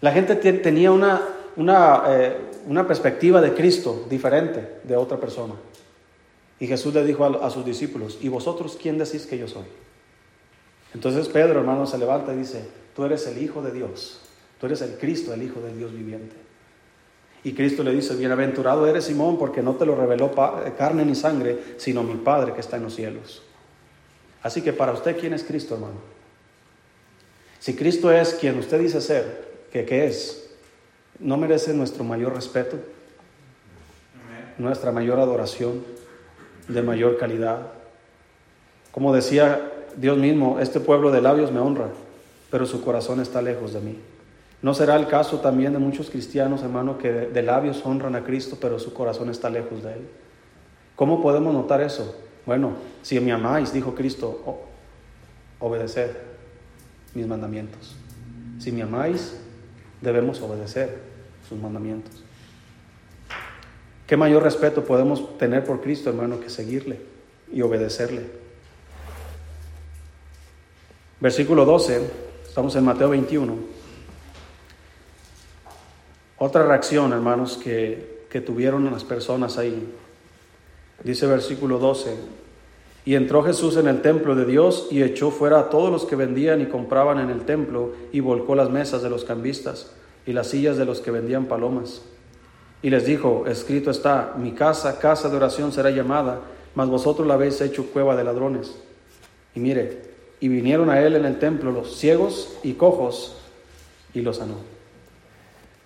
La 0.00 0.12
gente 0.12 0.36
tenía 0.36 0.92
una, 0.92 1.20
una, 1.56 2.02
eh, 2.08 2.36
una, 2.66 2.86
perspectiva 2.86 3.40
de 3.40 3.54
Cristo 3.54 4.04
diferente 4.08 4.80
de 4.84 4.96
otra 4.96 5.18
persona. 5.18 5.54
Y 6.58 6.66
Jesús 6.66 6.94
le 6.94 7.04
dijo 7.04 7.24
a 7.24 7.50
sus 7.50 7.64
discípulos, 7.64 8.18
¿y 8.20 8.28
vosotros 8.28 8.78
quién 8.80 8.98
decís 8.98 9.26
que 9.26 9.38
yo 9.38 9.48
soy? 9.48 9.64
Entonces 10.94 11.28
Pedro, 11.28 11.60
hermano, 11.60 11.86
se 11.86 11.98
levanta 11.98 12.32
y 12.34 12.38
dice, 12.38 12.64
tú 12.94 13.04
eres 13.04 13.26
el 13.26 13.42
Hijo 13.42 13.62
de 13.62 13.72
Dios, 13.72 14.20
tú 14.58 14.66
eres 14.66 14.82
el 14.82 14.98
Cristo, 14.98 15.32
el 15.32 15.42
Hijo 15.42 15.60
del 15.60 15.78
Dios 15.78 15.92
viviente. 15.92 16.36
Y 17.42 17.52
Cristo 17.54 17.82
le 17.82 17.92
dice, 17.92 18.14
bienaventurado 18.16 18.86
eres 18.86 19.04
Simón, 19.04 19.38
porque 19.38 19.62
no 19.62 19.74
te 19.76 19.86
lo 19.86 19.96
reveló 19.96 20.32
carne 20.76 21.04
ni 21.04 21.14
sangre, 21.14 21.58
sino 21.78 22.02
mi 22.02 22.16
Padre 22.16 22.52
que 22.52 22.60
está 22.60 22.76
en 22.76 22.82
los 22.82 22.94
cielos. 22.94 23.42
Así 24.42 24.62
que 24.62 24.72
para 24.72 24.92
usted, 24.92 25.18
¿quién 25.18 25.32
es 25.32 25.44
Cristo, 25.44 25.74
hermano? 25.74 26.00
Si 27.58 27.74
Cristo 27.76 28.10
es 28.10 28.34
quien 28.34 28.58
usted 28.58 28.80
dice 28.80 29.00
ser, 29.00 29.48
que 29.72 29.84
qué 29.84 30.06
es, 30.06 30.50
¿no 31.18 31.36
merece 31.36 31.72
nuestro 31.72 32.04
mayor 32.04 32.34
respeto? 32.34 32.78
Nuestra 34.58 34.92
mayor 34.92 35.20
adoración, 35.20 35.84
de 36.68 36.82
mayor 36.82 37.18
calidad. 37.18 37.68
Como 38.90 39.14
decía 39.14 39.72
Dios 39.96 40.18
mismo, 40.18 40.58
este 40.60 40.80
pueblo 40.80 41.10
de 41.10 41.20
labios 41.20 41.52
me 41.52 41.60
honra, 41.60 41.88
pero 42.50 42.66
su 42.66 42.82
corazón 42.82 43.20
está 43.20 43.42
lejos 43.42 43.72
de 43.72 43.80
mí. 43.80 43.98
¿No 44.62 44.74
será 44.74 44.96
el 44.96 45.06
caso 45.06 45.40
también 45.40 45.72
de 45.72 45.78
muchos 45.78 46.10
cristianos, 46.10 46.62
hermano, 46.62 46.98
que 46.98 47.10
de 47.10 47.42
labios 47.42 47.80
honran 47.84 48.14
a 48.14 48.24
Cristo, 48.24 48.58
pero 48.60 48.78
su 48.78 48.92
corazón 48.92 49.30
está 49.30 49.48
lejos 49.48 49.82
de 49.82 49.94
Él? 49.94 50.08
¿Cómo 50.96 51.22
podemos 51.22 51.54
notar 51.54 51.80
eso? 51.80 52.14
Bueno, 52.44 52.72
si 53.02 53.18
me 53.20 53.32
amáis, 53.32 53.72
dijo 53.72 53.94
Cristo, 53.94 54.64
obedeced 55.58 56.10
mis 57.14 57.26
mandamientos. 57.26 57.96
Si 58.58 58.70
me 58.70 58.82
amáis, 58.82 59.36
debemos 60.02 60.40
obedecer 60.42 60.98
sus 61.48 61.58
mandamientos. 61.58 62.22
¿Qué 64.06 64.16
mayor 64.16 64.42
respeto 64.42 64.84
podemos 64.84 65.38
tener 65.38 65.64
por 65.64 65.80
Cristo, 65.80 66.10
hermano, 66.10 66.40
que 66.40 66.50
seguirle 66.50 67.00
y 67.52 67.62
obedecerle? 67.62 68.39
Versículo 71.20 71.66
12, 71.66 72.10
estamos 72.48 72.74
en 72.76 72.84
Mateo 72.84 73.10
21. 73.10 73.54
Otra 76.38 76.64
reacción, 76.64 77.12
hermanos, 77.12 77.58
que, 77.62 78.24
que 78.30 78.40
tuvieron 78.40 78.90
las 78.90 79.04
personas 79.04 79.58
ahí. 79.58 79.86
Dice 81.04 81.26
versículo 81.26 81.78
12, 81.78 82.16
Y 83.04 83.16
entró 83.16 83.42
Jesús 83.42 83.76
en 83.76 83.86
el 83.86 84.00
templo 84.00 84.34
de 84.34 84.46
Dios 84.46 84.88
y 84.90 85.02
echó 85.02 85.30
fuera 85.30 85.58
a 85.60 85.68
todos 85.68 85.90
los 85.90 86.06
que 86.06 86.16
vendían 86.16 86.62
y 86.62 86.66
compraban 86.66 87.18
en 87.18 87.28
el 87.28 87.42
templo 87.42 87.92
y 88.12 88.20
volcó 88.20 88.54
las 88.54 88.70
mesas 88.70 89.02
de 89.02 89.10
los 89.10 89.26
cambistas 89.26 89.92
y 90.24 90.32
las 90.32 90.46
sillas 90.46 90.78
de 90.78 90.86
los 90.86 91.02
que 91.02 91.10
vendían 91.10 91.44
palomas. 91.44 92.00
Y 92.80 92.88
les 92.88 93.04
dijo, 93.04 93.44
escrito 93.46 93.90
está, 93.90 94.34
mi 94.38 94.52
casa, 94.52 94.98
casa 94.98 95.28
de 95.28 95.36
oración 95.36 95.70
será 95.70 95.90
llamada, 95.90 96.40
mas 96.74 96.88
vosotros 96.88 97.26
la 97.26 97.34
habéis 97.34 97.60
hecho 97.60 97.90
cueva 97.92 98.16
de 98.16 98.24
ladrones. 98.24 98.74
Y 99.54 99.60
mire, 99.60 100.09
y 100.40 100.48
vinieron 100.48 100.88
a 100.90 101.00
él 101.00 101.16
en 101.16 101.26
el 101.26 101.38
templo 101.38 101.70
los 101.70 101.96
ciegos 101.96 102.56
y 102.62 102.72
cojos 102.72 103.36
y 104.14 104.22
los 104.22 104.38
sanó. 104.38 104.54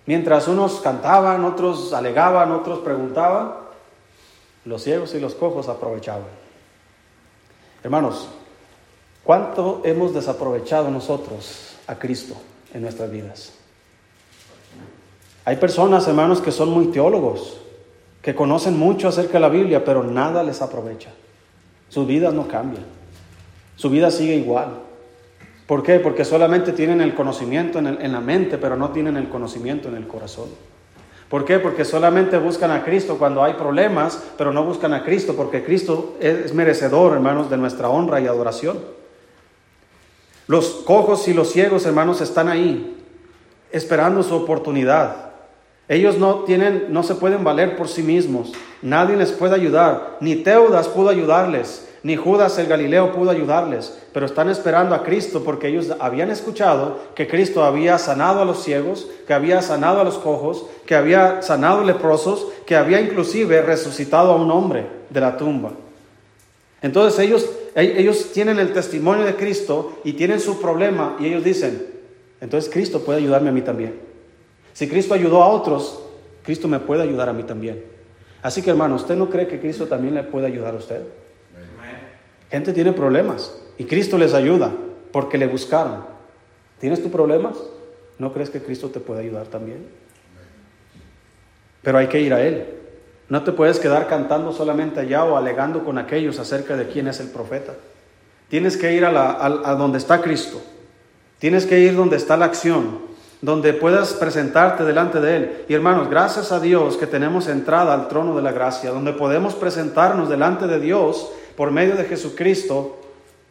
Mientras 0.05 0.47
unos 0.47 0.79
cantaban, 0.81 1.43
otros 1.43 1.93
alegaban, 1.93 2.51
otros 2.51 2.79
preguntaban, 2.79 3.53
los 4.63 4.81
ciegos 4.83 5.13
y 5.13 5.19
los 5.19 5.35
cojos 5.35 5.67
aprovechaban. 5.67 6.27
Hermanos, 7.83 8.27
¿cuánto 9.23 9.81
hemos 9.83 10.13
desaprovechado 10.13 10.89
nosotros 10.89 11.75
a 11.87 11.95
Cristo 11.95 12.35
en 12.73 12.81
nuestras 12.81 13.11
vidas? 13.11 13.53
Hay 15.43 15.57
personas, 15.57 16.07
hermanos, 16.07 16.41
que 16.41 16.51
son 16.51 16.69
muy 16.69 16.87
teólogos, 16.87 17.57
que 18.21 18.33
conocen 18.33 18.77
mucho 18.77 19.07
acerca 19.07 19.33
de 19.33 19.39
la 19.41 19.49
Biblia, 19.49 19.85
pero 19.85 20.03
nada 20.03 20.41
les 20.41 20.61
aprovecha. 20.61 21.11
Sus 21.89 22.07
vidas 22.07 22.33
no 22.33 22.47
cambian. 22.47 22.83
Su 23.75 23.89
vida 23.89 24.11
sigue 24.11 24.35
igual. 24.35 24.79
¿Por 25.67 25.81
qué? 25.81 25.99
Porque 25.99 26.25
solamente 26.25 26.73
tienen 26.73 27.01
el 27.01 27.15
conocimiento 27.15 27.79
en, 27.79 28.11
la 28.11 28.19
mente, 28.21 28.57
pero 28.57 28.75
no 28.75 28.89
tienen 28.89 29.17
el 29.17 29.29
conocimiento 29.29 29.89
en 29.89 29.95
el 29.95 30.07
corazón. 30.07 30.49
¿Por 31.29 31.43
qué? 31.43 31.57
Porque 31.57 31.85
solamente 31.85 32.37
buscan 32.37 32.69
a 32.69 32.83
Cristo 32.83 33.17
cuando 33.17 33.43
hay 33.43 33.53
problemas, 33.53 34.23
pero 34.37 34.53
no 34.53 34.63
buscan 34.63 34.93
a 34.93 35.03
Cristo 35.03 35.33
porque 35.35 35.63
Cristo 35.63 36.15
es 36.19 36.53
merecedor, 36.53 37.13
hermanos, 37.13 37.49
de 37.49 37.57
nuestra 37.57 37.89
honra 37.89 38.21
y 38.21 38.27
adoración. 38.27 38.77
Los 40.47 40.67
cojos 40.85 41.27
y 41.27 41.33
los 41.33 41.51
ciegos, 41.51 41.87
hermanos, 41.87 42.21
están 42.21 42.47
ahí, 42.47 43.03
esperando 43.71 44.21
su 44.21 44.35
oportunidad. 44.35 45.31
Ellos 45.87 46.19
no 46.19 46.43
tienen, 46.43 46.85
no 46.89 47.01
se 47.01 47.15
pueden 47.15 47.43
valer 47.43 47.75
por 47.75 47.87
sí 47.87 48.03
mismos. 48.03 48.53
Nadie 48.83 49.17
les 49.17 49.31
puede 49.31 49.55
ayudar. 49.55 50.17
Ni 50.19 50.35
Teudas 50.35 50.87
pudo 50.87 51.09
ayudarles, 51.09 51.89
ni 52.05 52.15
Judas 52.15 52.59
el 52.59 52.67
Galileo 52.67 53.11
pudo 53.13 53.31
ayudarles. 53.31 53.97
Pero 54.13 54.27
están 54.27 54.47
esperando 54.47 54.93
a 54.93 55.01
Cristo 55.01 55.43
porque 55.43 55.69
ellos 55.69 55.91
habían 55.99 56.29
escuchado 56.29 56.99
que 57.15 57.27
Cristo 57.27 57.63
había 57.63 57.97
sanado 57.97 58.43
a 58.43 58.45
los 58.45 58.63
ciegos, 58.63 59.07
que 59.25 59.33
había 59.33 59.63
sanado 59.63 60.01
a 60.01 60.03
los 60.03 60.19
cojos, 60.19 60.67
que 60.85 60.93
había 60.93 61.41
sanado 61.41 61.83
leprosos, 61.83 62.45
que 62.67 62.75
había 62.75 63.01
inclusive 63.01 63.59
resucitado 63.63 64.33
a 64.33 64.35
un 64.35 64.51
hombre 64.51 64.85
de 65.09 65.19
la 65.19 65.35
tumba. 65.35 65.71
Entonces 66.83 67.17
ellos, 67.17 67.49
ellos 67.73 68.31
tienen 68.33 68.59
el 68.59 68.71
testimonio 68.71 69.25
de 69.25 69.35
Cristo 69.35 69.97
y 70.03 70.13
tienen 70.13 70.39
su 70.39 70.61
problema 70.61 71.15
y 71.19 71.25
ellos 71.25 71.43
dicen, 71.43 71.87
entonces 72.39 72.71
Cristo 72.71 72.99
puede 72.99 73.17
ayudarme 73.17 73.49
a 73.49 73.51
mí 73.51 73.61
también. 73.61 73.99
Si 74.73 74.87
Cristo 74.87 75.15
ayudó 75.15 75.41
a 75.41 75.47
otros, 75.47 76.03
Cristo 76.43 76.67
me 76.67 76.79
puede 76.79 77.01
ayudar 77.01 77.29
a 77.29 77.33
mí 77.33 77.41
también. 77.41 77.83
Así 78.43 78.61
que 78.61 78.69
hermano, 78.69 78.93
¿usted 78.93 79.15
no 79.15 79.27
cree 79.27 79.47
que 79.47 79.59
Cristo 79.59 79.87
también 79.87 80.13
le 80.13 80.21
puede 80.21 80.45
ayudar 80.45 80.75
a 80.75 80.77
usted? 80.77 81.01
Gente 82.55 82.71
tiene 82.71 82.93
problemas 82.93 83.53
y 83.77 83.83
Cristo 83.83 84.17
les 84.17 84.33
ayuda 84.33 84.71
porque 85.11 85.37
le 85.37 85.45
buscaron. 85.45 86.05
¿Tienes 86.79 87.03
tus 87.03 87.11
problemas? 87.11 87.57
¿No 88.17 88.31
crees 88.31 88.49
que 88.49 88.61
Cristo 88.61 88.87
te 88.87 89.01
puede 89.01 89.19
ayudar 89.19 89.47
también? 89.47 89.85
Pero 91.81 91.97
hay 91.97 92.07
que 92.07 92.21
ir 92.21 92.33
a 92.33 92.41
Él. 92.41 92.65
No 93.27 93.43
te 93.43 93.51
puedes 93.51 93.77
quedar 93.77 94.07
cantando 94.07 94.53
solamente 94.53 95.01
allá 95.01 95.25
o 95.25 95.35
alegando 95.35 95.83
con 95.83 95.97
aquellos 95.97 96.39
acerca 96.39 96.77
de 96.77 96.87
quién 96.87 97.09
es 97.09 97.19
el 97.19 97.27
profeta. 97.27 97.73
Tienes 98.47 98.77
que 98.77 98.93
ir 98.93 99.03
a, 99.03 99.11
la, 99.11 99.31
a 99.43 99.75
donde 99.75 99.97
está 99.97 100.21
Cristo. 100.21 100.61
Tienes 101.39 101.65
que 101.65 101.81
ir 101.81 101.93
donde 101.97 102.15
está 102.15 102.37
la 102.37 102.45
acción 102.45 102.99
donde 103.45 103.73
puedas 103.73 104.13
presentarte 104.13 104.83
delante 104.83 105.21
de 105.21 105.35
Él. 105.37 105.65
Y 105.69 105.75
hermanos, 105.75 106.09
gracias 106.09 106.51
a 106.51 106.59
Dios 106.59 106.97
que 106.97 107.05
tenemos 107.05 107.47
entrada 107.47 107.93
al 107.93 108.07
trono 108.07 108.35
de 108.35 108.41
la 108.41 108.51
gracia, 108.51 108.89
donde 108.89 109.13
podemos 109.13 109.53
presentarnos 109.53 110.29
delante 110.29 110.65
de 110.65 110.79
Dios 110.79 111.31
por 111.55 111.69
medio 111.69 111.95
de 111.95 112.05
Jesucristo 112.05 112.97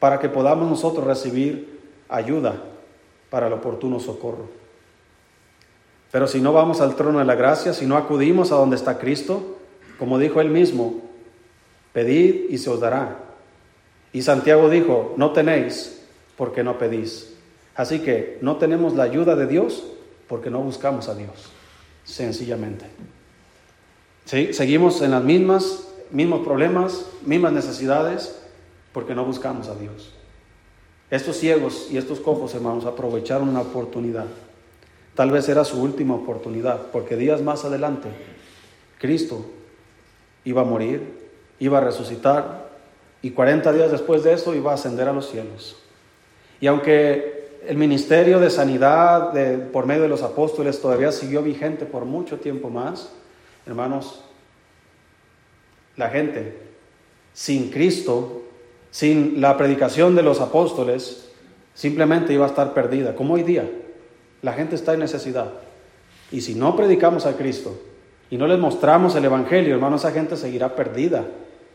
para 0.01 0.18
que 0.18 0.28
podamos 0.28 0.68
nosotros 0.68 1.07
recibir 1.07 1.80
ayuda 2.09 2.57
para 3.30 3.47
el 3.47 3.53
oportuno 3.53 4.01
socorro. 4.01 4.49
Pero 6.11 6.26
si 6.26 6.40
no 6.40 6.53
vamos 6.53 6.80
al 6.80 6.97
trono 6.97 7.20
de 7.20 7.24
la 7.24 7.36
gracia, 7.36 7.72
si 7.72 7.86
no 7.86 7.97
acudimos 7.97 8.51
a 8.51 8.57
donde 8.57 8.74
está 8.74 8.99
Cristo, 8.99 9.59
como 9.97 10.18
dijo 10.18 10.40
él 10.40 10.49
mismo, 10.51 11.03
pedid 11.92 12.51
y 12.51 12.59
se 12.59 12.68
os 12.68 12.80
dará. 12.80 13.18
Y 14.12 14.22
Santiago 14.22 14.68
dijo, 14.68 15.14
no 15.16 15.30
tenéis 15.30 16.03
porque 16.36 16.64
no 16.64 16.78
pedís. 16.78 17.34
Así 17.75 18.01
que 18.01 18.39
no 18.41 18.57
tenemos 18.57 18.95
la 18.95 19.05
ayuda 19.05 19.35
de 19.35 19.47
Dios 19.47 19.85
porque 20.29 20.51
no 20.51 20.61
buscamos 20.61 21.09
a 21.09 21.14
Dios, 21.14 21.51
sencillamente. 22.05 22.87
¿Sí? 24.25 24.53
Seguimos 24.53 25.03
en 25.03 25.11
las 25.11 25.22
mismas, 25.22 25.89
mismos 26.11 26.45
problemas, 26.45 27.07
mismas 27.25 27.53
necesidades, 27.53 28.41
porque 28.93 29.14
no 29.14 29.25
buscamos 29.25 29.68
a 29.68 29.75
Dios. 29.75 30.12
Estos 31.11 31.37
ciegos 31.37 31.89
y 31.91 31.99
estos 31.99 32.20
cojos, 32.20 32.55
hermanos, 32.55 32.87
aprovecharon 32.87 33.49
una 33.49 33.61
oportunidad. 33.61 34.27
Tal 35.14 35.31
vez 35.31 35.49
era 35.49 35.64
su 35.64 35.81
última 35.83 36.14
oportunidad, 36.14 36.91
porque 36.93 37.16
días 37.16 37.43
más 37.43 37.64
adelante, 37.64 38.09
Cristo 38.99 39.45
iba 40.45 40.62
a 40.62 40.64
morir, 40.64 41.29
iba 41.59 41.79
a 41.79 41.81
resucitar, 41.83 42.70
y 43.20 43.31
40 43.31 43.72
días 43.72 43.91
después 43.91 44.22
de 44.22 44.33
eso 44.33 44.55
iba 44.55 44.70
a 44.70 44.75
ascender 44.75 45.09
a 45.09 45.12
los 45.12 45.31
cielos. 45.31 45.77
Y 46.61 46.66
aunque 46.66 47.43
el 47.67 47.77
ministerio 47.77 48.41
de 48.41 48.51
sanidad 48.51 49.33
por 49.73 49.87
medio 49.87 50.03
de 50.03 50.09
los 50.09 50.23
apóstoles 50.23 50.81
todavía 50.81 51.12
siguió 51.12 51.43
vigente 51.43 51.87
por 51.87 52.05
mucho 52.05 52.39
tiempo 52.39 52.71
más. 52.71 53.12
Hermanos, 53.67 54.23
la 55.97 56.11
gente 56.11 56.59
sin 57.33 57.71
Cristo, 57.71 58.43
sin 58.91 59.41
la 59.41 59.57
predicación 59.57 60.15
de 60.15 60.23
los 60.23 60.41
apóstoles, 60.41 61.31
simplemente 61.75 62.33
iba 62.33 62.45
a 62.45 62.49
estar 62.49 62.75
perdida, 62.75 63.15
como 63.15 63.35
hoy 63.35 63.43
día. 63.43 63.69
La 64.43 64.53
gente 64.53 64.77
está 64.77 64.95
en 64.95 65.01
necesidad. 65.01 65.53
Y 66.31 66.41
si 66.41 66.55
no 66.55 66.77
predicamos 66.77 67.27
a 67.27 67.37
Cristo 67.37 67.81
y 68.31 68.37
no 68.37 68.47
les 68.47 68.59
mostramos 68.59 69.15
el 69.17 69.25
Evangelio, 69.25 69.75
hermanos, 69.75 70.05
esa 70.05 70.12
gente 70.12 70.37
seguirá 70.37 70.75
perdida, 70.75 71.25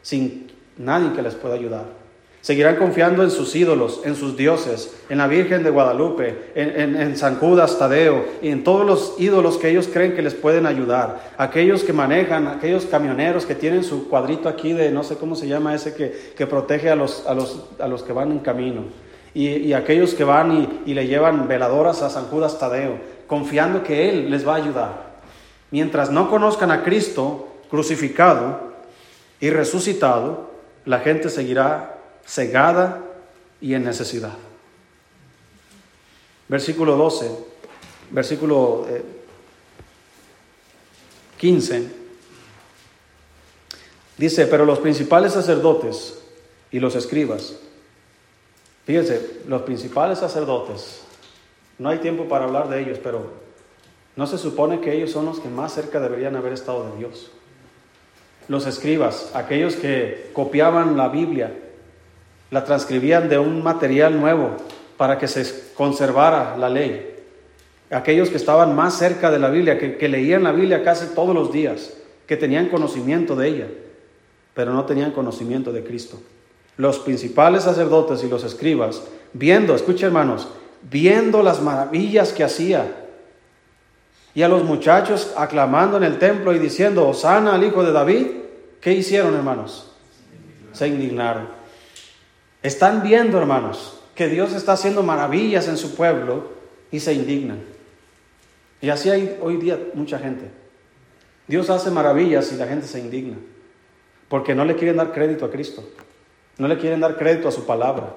sin 0.01 0.51
nadie 0.77 1.13
que 1.13 1.21
les 1.21 1.35
pueda 1.35 1.55
ayudar. 1.55 1.98
Seguirán 2.41 2.77
confiando 2.77 3.21
en 3.21 3.31
sus 3.31 3.53
ídolos, 3.53 3.99
en 4.05 4.15
sus 4.15 4.37
dioses, 4.37 4.95
en 5.09 5.17
la 5.17 5.27
Virgen 5.27 5.61
de 5.61 5.69
Guadalupe, 5.69 6.51
en, 6.55 7.17
San 7.17 7.35
Judas 7.35 7.77
Tadeo 7.77 8.25
y 8.41 8.47
en 8.47 8.63
todos 8.63 8.85
los 8.85 9.15
ídolos 9.19 9.57
que 9.57 9.69
ellos 9.69 9.89
creen 9.91 10.15
que 10.15 10.21
les 10.21 10.35
pueden 10.35 10.65
ayudar. 10.65 11.31
Aquellos 11.37 11.83
que 11.83 11.91
manejan, 11.91 12.47
aquellos 12.47 12.85
camioneros 12.85 13.45
que 13.45 13.55
tienen 13.55 13.83
su 13.83 14.07
cuadrito 14.07 14.47
aquí 14.47 14.71
de 14.71 14.89
no 14.89 15.03
sé 15.03 15.17
cómo 15.17 15.35
se 15.35 15.49
llama 15.49 15.75
ese 15.75 15.93
que, 15.93 16.47
protege 16.47 16.89
a 16.89 16.95
los, 16.95 17.25
a, 17.27 17.33
los, 17.33 17.65
a 17.77 17.87
los, 17.89 18.03
que 18.03 18.13
van 18.13 18.31
en 18.31 18.39
camino. 18.39 18.83
Y, 19.33 19.73
aquellos 19.73 20.13
que 20.13 20.23
van 20.23 20.81
y, 20.85 20.91
y 20.91 20.93
le 20.93 21.07
llevan 21.07 21.45
veladoras 21.47 22.01
a 22.01 22.09
San 22.09 22.25
Judas 22.27 22.57
Tadeo, 22.57 22.99
confiando 23.27 23.83
que 23.83 24.09
Él 24.09 24.31
les 24.31 24.47
va 24.47 24.53
a 24.53 24.57
ayudar. 24.57 25.09
Mientras 25.71 26.09
no 26.09 26.29
conozcan 26.29 26.71
a 26.71 26.83
Cristo 26.83 27.47
crucificado 27.69 28.61
y 29.41 29.49
resucitado, 29.49 30.49
la 30.85 30.99
gente 30.99 31.29
seguirá 31.29 31.98
cegada 32.29 33.03
y 33.59 33.73
en 33.73 33.83
necesidad. 33.83 34.37
Versículo 36.47 36.95
12, 36.95 37.31
versículo 38.11 38.85
15, 41.37 41.77
eh, 41.77 41.87
dice, 44.17 44.45
pero 44.47 44.65
los 44.65 44.79
principales 44.79 45.33
sacerdotes 45.33 46.19
y 46.71 46.79
los 46.79 46.95
escribas, 46.95 47.55
fíjense, 48.85 49.41
los 49.47 49.63
principales 49.63 50.19
sacerdotes, 50.19 51.01
no 51.79 51.89
hay 51.89 51.97
tiempo 51.97 52.27
para 52.27 52.45
hablar 52.45 52.69
de 52.69 52.81
ellos, 52.81 52.99
pero 53.01 53.31
no 54.15 54.27
se 54.27 54.37
supone 54.37 54.81
que 54.81 54.93
ellos 54.93 55.11
son 55.11 55.25
los 55.25 55.39
que 55.39 55.49
más 55.49 55.73
cerca 55.73 55.99
deberían 55.99 56.35
haber 56.35 56.53
estado 56.53 56.91
de 56.91 56.97
Dios. 56.97 57.31
Los 58.47 58.65
escribas, 58.65 59.31
aquellos 59.33 59.75
que 59.75 60.31
copiaban 60.33 60.97
la 60.97 61.07
Biblia, 61.09 61.53
la 62.51 62.63
transcribían 62.63 63.29
de 63.29 63.37
un 63.37 63.63
material 63.63 64.19
nuevo 64.19 64.51
para 64.97 65.17
que 65.17 65.27
se 65.27 65.73
conservara 65.75 66.57
la 66.57 66.69
ley. 66.69 67.15
Aquellos 67.91 68.29
que 68.29 68.37
estaban 68.37 68.75
más 68.75 68.97
cerca 68.97 69.31
de 69.31 69.39
la 69.39 69.49
Biblia, 69.49 69.77
que, 69.77 70.09
leían 70.09 70.43
la 70.43 70.51
Biblia 70.51 70.83
casi 70.83 71.07
todos 71.15 71.33
los 71.33 71.51
días, 71.51 71.93
que 72.27 72.37
tenían 72.37 72.67
conocimiento 72.67 73.35
de 73.35 73.47
ella, 73.47 73.67
pero 74.53 74.73
no 74.73 74.85
tenían 74.85 75.11
conocimiento 75.11 75.71
de 75.71 75.83
Cristo. 75.83 76.19
Los 76.77 76.99
principales 76.99 77.63
sacerdotes 77.63 78.23
y 78.23 78.29
los 78.29 78.43
escribas, 78.43 79.03
viendo, 79.33 79.75
escucha 79.75 80.07
hermanos, 80.07 80.47
viendo 80.83 81.41
las 81.43 81.61
maravillas 81.61 82.31
que 82.33 82.43
hacía, 82.43 82.85
y 84.35 84.43
a 84.43 84.47
los 84.47 84.63
muchachos 84.63 85.33
aclamando 85.35 85.97
en 85.97 86.03
el 86.03 86.19
templo 86.19 86.53
y 86.53 86.59
diciendo, 86.59 87.07
Osana 87.07 87.55
al 87.55 87.63
hijo 87.63 87.83
de 87.83 87.91
David, 87.91 88.27
¿qué 88.79 88.93
hicieron 88.93 89.33
hermanos? 89.33 89.91
Se 90.71 90.87
indignaron. 90.87 91.58
Están 92.61 93.03
viendo, 93.03 93.37
hermanos, 93.37 94.01
que 94.15 94.27
Dios 94.27 94.53
está 94.53 94.73
haciendo 94.73 95.01
maravillas 95.01 95.67
en 95.67 95.77
su 95.77 95.95
pueblo 95.95 96.51
y 96.91 96.99
se 96.99 97.13
indignan. 97.13 97.59
Y 98.81 98.89
así 98.89 99.09
hay 99.09 99.37
hoy 99.41 99.57
día 99.57 99.79
mucha 99.93 100.19
gente. 100.19 100.49
Dios 101.47 101.69
hace 101.69 101.89
maravillas 101.89 102.51
y 102.51 102.57
la 102.57 102.67
gente 102.67 102.85
se 102.85 102.99
indigna. 102.99 103.37
Porque 104.27 104.53
no 104.53 104.65
le 104.65 104.75
quieren 104.75 104.97
dar 104.97 105.11
crédito 105.11 105.45
a 105.45 105.51
Cristo. 105.51 105.83
No 106.57 106.67
le 106.67 106.77
quieren 106.77 106.99
dar 106.99 107.17
crédito 107.17 107.47
a 107.47 107.51
su 107.51 107.65
palabra. 107.65 108.13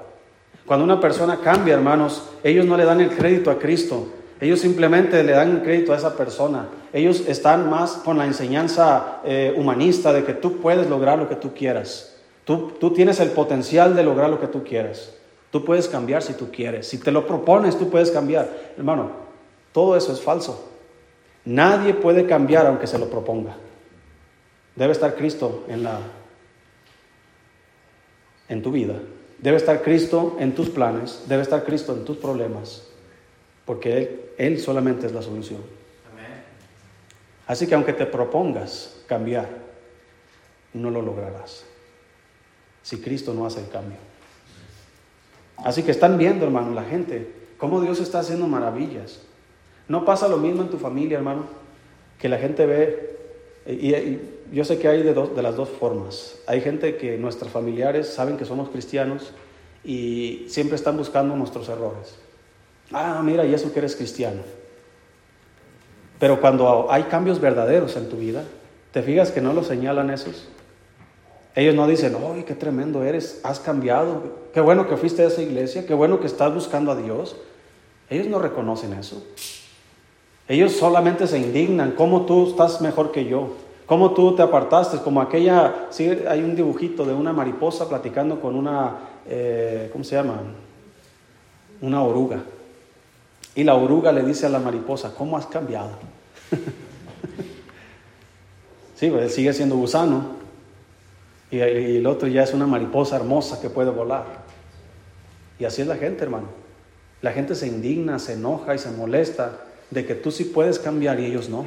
Cuando 0.66 0.84
una 0.84 1.00
persona 1.00 1.38
cambia, 1.40 1.74
hermanos, 1.74 2.28
ellos 2.42 2.66
no 2.66 2.76
le 2.76 2.84
dan 2.84 3.00
el 3.00 3.10
crédito 3.10 3.50
a 3.50 3.58
Cristo. 3.58 4.12
Ellos 4.40 4.60
simplemente 4.60 5.22
le 5.22 5.32
dan 5.32 5.60
crédito 5.60 5.92
a 5.92 5.96
esa 5.96 6.16
persona. 6.16 6.68
Ellos 6.92 7.22
están 7.28 7.70
más 7.70 7.92
con 7.92 8.18
la 8.18 8.26
enseñanza 8.26 9.20
eh, 9.24 9.54
humanista 9.56 10.12
de 10.12 10.24
que 10.24 10.34
tú 10.34 10.60
puedes 10.60 10.88
lograr 10.88 11.18
lo 11.18 11.28
que 11.28 11.36
tú 11.36 11.54
quieras. 11.54 12.11
Tú, 12.44 12.72
tú 12.80 12.92
tienes 12.92 13.20
el 13.20 13.30
potencial 13.30 13.94
de 13.94 14.02
lograr 14.02 14.28
lo 14.28 14.40
que 14.40 14.48
tú 14.48 14.64
quieras. 14.64 15.14
Tú 15.50 15.64
puedes 15.64 15.86
cambiar 15.86 16.22
si 16.22 16.32
tú 16.32 16.50
quieres. 16.50 16.88
Si 16.88 16.98
te 16.98 17.12
lo 17.12 17.26
propones, 17.26 17.78
tú 17.78 17.90
puedes 17.90 18.10
cambiar. 18.10 18.72
Hermano, 18.76 19.12
todo 19.72 19.96
eso 19.96 20.12
es 20.12 20.20
falso. 20.20 20.70
Nadie 21.44 21.94
puede 21.94 22.26
cambiar 22.26 22.66
aunque 22.66 22.86
se 22.86 22.98
lo 22.98 23.08
proponga. 23.08 23.54
Debe 24.74 24.92
estar 24.92 25.14
Cristo 25.14 25.64
en 25.68 25.84
la 25.84 26.00
en 28.48 28.62
tu 28.62 28.72
vida. 28.72 28.94
Debe 29.38 29.56
estar 29.56 29.82
Cristo 29.82 30.36
en 30.38 30.54
tus 30.54 30.68
planes, 30.68 31.24
debe 31.26 31.42
estar 31.42 31.64
Cristo 31.64 31.94
en 31.94 32.04
tus 32.04 32.16
problemas, 32.16 32.86
porque 33.64 33.98
Él, 33.98 34.20
Él 34.38 34.60
solamente 34.60 35.06
es 35.06 35.12
la 35.12 35.20
solución. 35.20 35.60
Así 37.46 37.66
que 37.66 37.74
aunque 37.74 37.92
te 37.92 38.06
propongas 38.06 39.02
cambiar, 39.08 39.48
no 40.74 40.90
lo 40.90 41.02
lograrás 41.02 41.64
si 42.82 42.98
Cristo 42.98 43.34
no 43.34 43.46
hace 43.46 43.60
el 43.60 43.68
cambio. 43.68 43.98
Así 45.58 45.82
que 45.82 45.90
están 45.90 46.18
viendo, 46.18 46.44
hermano, 46.44 46.72
la 46.72 46.84
gente, 46.84 47.30
cómo 47.58 47.80
Dios 47.80 48.00
está 48.00 48.20
haciendo 48.20 48.46
maravillas. 48.46 49.20
No 49.88 50.04
pasa 50.04 50.28
lo 50.28 50.38
mismo 50.38 50.62
en 50.62 50.68
tu 50.68 50.78
familia, 50.78 51.18
hermano, 51.18 51.44
que 52.18 52.28
la 52.28 52.38
gente 52.38 52.66
ve, 52.66 53.16
y, 53.66 54.18
yo 54.52 54.64
sé 54.64 54.78
que 54.78 54.88
hay 54.88 55.02
de, 55.02 55.14
de 55.14 55.42
las 55.42 55.56
dos 55.56 55.68
formas. 55.68 56.38
Hay 56.46 56.60
gente 56.60 56.96
que 56.96 57.16
nuestros 57.16 57.50
familiares 57.50 58.08
saben 58.08 58.36
que 58.36 58.44
somos 58.44 58.68
cristianos 58.68 59.32
y 59.84 60.44
siempre 60.48 60.76
están 60.76 60.96
buscando 60.96 61.34
nuestros 61.36 61.68
errores. 61.68 62.16
Ah, 62.92 63.22
mira, 63.24 63.46
y 63.46 63.54
eso 63.54 63.72
que 63.72 63.78
eres 63.78 63.96
cristiano. 63.96 64.42
Pero 66.18 66.40
cuando 66.40 66.86
hay 66.90 67.04
cambios 67.04 67.40
verdaderos 67.40 67.96
en 67.96 68.08
tu 68.08 68.16
vida, 68.16 68.44
¿te 68.92 69.02
fijas 69.02 69.30
que 69.30 69.40
no 69.40 69.52
lo 69.52 69.64
señalan 69.64 70.10
esos? 70.10 70.48
Ellos 71.54 71.74
no 71.74 71.86
dicen, 71.86 72.16
¡ay, 72.34 72.44
qué 72.44 72.54
tremendo 72.54 73.04
eres! 73.04 73.40
Has 73.42 73.60
cambiado. 73.60 74.22
Qué 74.54 74.60
bueno 74.60 74.88
que 74.88 74.96
fuiste 74.96 75.22
a 75.22 75.26
esa 75.26 75.42
iglesia. 75.42 75.86
Qué 75.86 75.94
bueno 75.94 76.20
que 76.20 76.26
estás 76.26 76.52
buscando 76.52 76.90
a 76.90 76.96
Dios. 76.96 77.36
Ellos 78.08 78.26
no 78.26 78.38
reconocen 78.38 78.94
eso. 78.94 79.22
Ellos 80.48 80.72
solamente 80.72 81.26
se 81.26 81.38
indignan. 81.38 81.92
¿Cómo 81.92 82.24
tú 82.24 82.48
estás 82.48 82.80
mejor 82.80 83.12
que 83.12 83.26
yo? 83.26 83.50
¿Cómo 83.86 84.12
tú 84.12 84.34
te 84.34 84.42
apartaste? 84.42 84.98
Como 84.98 85.20
aquella, 85.20 85.86
sí, 85.90 86.08
hay 86.26 86.42
un 86.42 86.56
dibujito 86.56 87.04
de 87.04 87.12
una 87.12 87.32
mariposa 87.32 87.88
platicando 87.88 88.40
con 88.40 88.56
una, 88.56 88.96
eh, 89.26 89.90
¿cómo 89.92 90.04
se 90.04 90.16
llama? 90.16 90.40
Una 91.82 92.02
oruga. 92.02 92.42
Y 93.54 93.64
la 93.64 93.74
oruga 93.74 94.12
le 94.12 94.22
dice 94.22 94.46
a 94.46 94.48
la 94.48 94.58
mariposa, 94.58 95.14
¿cómo 95.14 95.36
has 95.36 95.46
cambiado? 95.46 95.90
sí, 98.94 99.10
pues 99.10 99.34
sigue 99.34 99.52
siendo 99.52 99.76
gusano, 99.76 100.41
y, 101.52 101.60
el 101.60 102.06
otro 102.06 102.26
ya 102.28 102.42
es 102.42 102.54
una 102.54 102.66
mariposa 102.66 103.16
hermosa 103.16 103.60
que 103.60 103.68
puede 103.68 103.90
volar. 103.90 104.24
Y 105.58 105.64
así 105.66 105.82
es 105.82 105.86
la 105.86 105.96
gente, 105.96 106.24
hermano. 106.24 106.48
La 107.20 107.32
gente 107.32 107.54
se 107.54 107.68
indigna, 107.68 108.18
se 108.18 108.32
enoja 108.32 108.74
y 108.74 108.78
se 108.78 108.90
molesta 108.90 109.60
de 109.90 110.06
que 110.06 110.14
tú 110.14 110.30
sí 110.30 110.44
puedes 110.44 110.78
cambiar 110.78 111.20
y 111.20 111.26
ellos 111.26 111.50
no. 111.50 111.66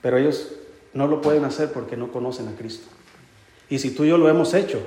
Pero 0.00 0.16
ellos 0.16 0.54
no 0.94 1.06
lo 1.06 1.20
pueden 1.20 1.44
hacer 1.44 1.72
porque 1.72 1.96
no 1.96 2.10
conocen 2.10 2.48
a 2.48 2.56
Cristo. 2.56 2.88
Y 3.68 3.78
si 3.78 3.90
tú 3.90 4.04
y 4.04 4.08
yo 4.08 4.16
lo 4.16 4.28
hemos 4.28 4.54
hecho, 4.54 4.80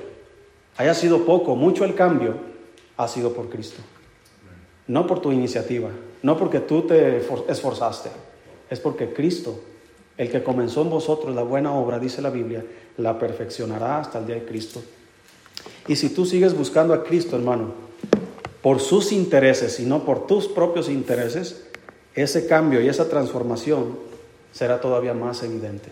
haya 0.76 0.92
sido 0.92 1.24
poco, 1.24 1.54
mucho 1.54 1.84
el 1.84 1.94
cambio, 1.94 2.34
ha 2.96 3.06
sido 3.06 3.32
por 3.32 3.48
Cristo. 3.48 3.80
No 4.88 5.06
por 5.06 5.20
tu 5.20 5.30
iniciativa, 5.30 5.90
no 6.22 6.36
porque 6.36 6.60
tú 6.60 6.82
te 6.82 7.18
esforzaste, 7.48 8.10
es 8.70 8.80
porque 8.80 9.12
Cristo 9.12 9.60
el 10.16 10.30
que 10.30 10.42
comenzó 10.42 10.82
en 10.82 10.90
vosotros 10.90 11.34
la 11.34 11.42
buena 11.42 11.72
obra, 11.72 11.98
dice 11.98 12.22
la 12.22 12.30
Biblia, 12.30 12.64
la 12.98 13.18
perfeccionará 13.18 13.98
hasta 13.98 14.18
el 14.18 14.26
día 14.26 14.36
de 14.36 14.44
Cristo. 14.44 14.82
Y 15.88 15.96
si 15.96 16.10
tú 16.10 16.26
sigues 16.26 16.56
buscando 16.56 16.94
a 16.94 17.04
Cristo, 17.04 17.36
hermano, 17.36 17.74
por 18.62 18.80
sus 18.80 19.12
intereses 19.12 19.78
y 19.80 19.84
no 19.84 20.04
por 20.04 20.26
tus 20.26 20.48
propios 20.48 20.88
intereses, 20.88 21.66
ese 22.14 22.46
cambio 22.46 22.80
y 22.80 22.88
esa 22.88 23.08
transformación 23.08 23.98
será 24.52 24.80
todavía 24.80 25.14
más 25.14 25.42
evidente. 25.42 25.90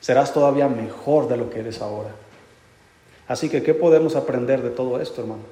Serás 0.00 0.32
todavía 0.32 0.68
mejor 0.68 1.28
de 1.28 1.36
lo 1.36 1.50
que 1.50 1.60
eres 1.60 1.82
ahora. 1.82 2.10
Así 3.26 3.48
que, 3.48 3.62
¿qué 3.62 3.74
podemos 3.74 4.16
aprender 4.16 4.62
de 4.62 4.70
todo 4.70 5.00
esto, 5.00 5.20
hermano? 5.20 5.42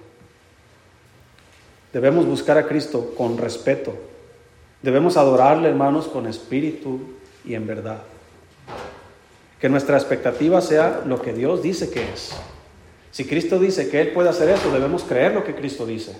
Debemos 1.93 2.27
buscar 2.27 2.57
a 2.57 2.67
Cristo 2.67 3.13
con 3.17 3.37
respeto. 3.37 3.95
Debemos 4.81 5.17
adorarle, 5.17 5.69
hermanos, 5.69 6.07
con 6.07 6.27
espíritu 6.27 7.01
y 7.45 7.55
en 7.55 7.67
verdad. 7.67 8.03
Que 9.61 9.69
nuestra 9.69 9.97
expectativa 9.97 10.61
sea 10.61 11.03
lo 11.07 11.21
que 11.21 11.33
Dios 11.33 11.63
dice 11.63 11.91
que 11.91 12.03
es. 12.03 12.35
Si 13.11 13.25
Cristo 13.25 13.59
dice 13.59 13.89
que 13.89 14.01
Él 14.01 14.13
puede 14.13 14.29
hacer 14.29 14.49
eso, 14.51 14.71
debemos 14.71 15.05
creer 15.05 15.33
lo 15.33 15.45
que 15.45 15.55
Cristo 15.55 15.87
dice 15.87 16.17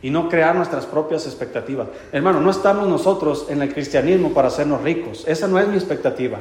y 0.00 0.10
no 0.10 0.28
crear 0.28 0.54
nuestras 0.54 0.86
propias 0.86 1.26
expectativas. 1.26 1.88
Hermano, 2.12 2.40
no 2.40 2.50
estamos 2.50 2.88
nosotros 2.88 3.46
en 3.48 3.62
el 3.62 3.72
cristianismo 3.72 4.32
para 4.32 4.48
hacernos 4.48 4.82
ricos. 4.82 5.24
Esa 5.26 5.46
no 5.48 5.58
es 5.58 5.68
mi 5.68 5.76
expectativa. 5.76 6.40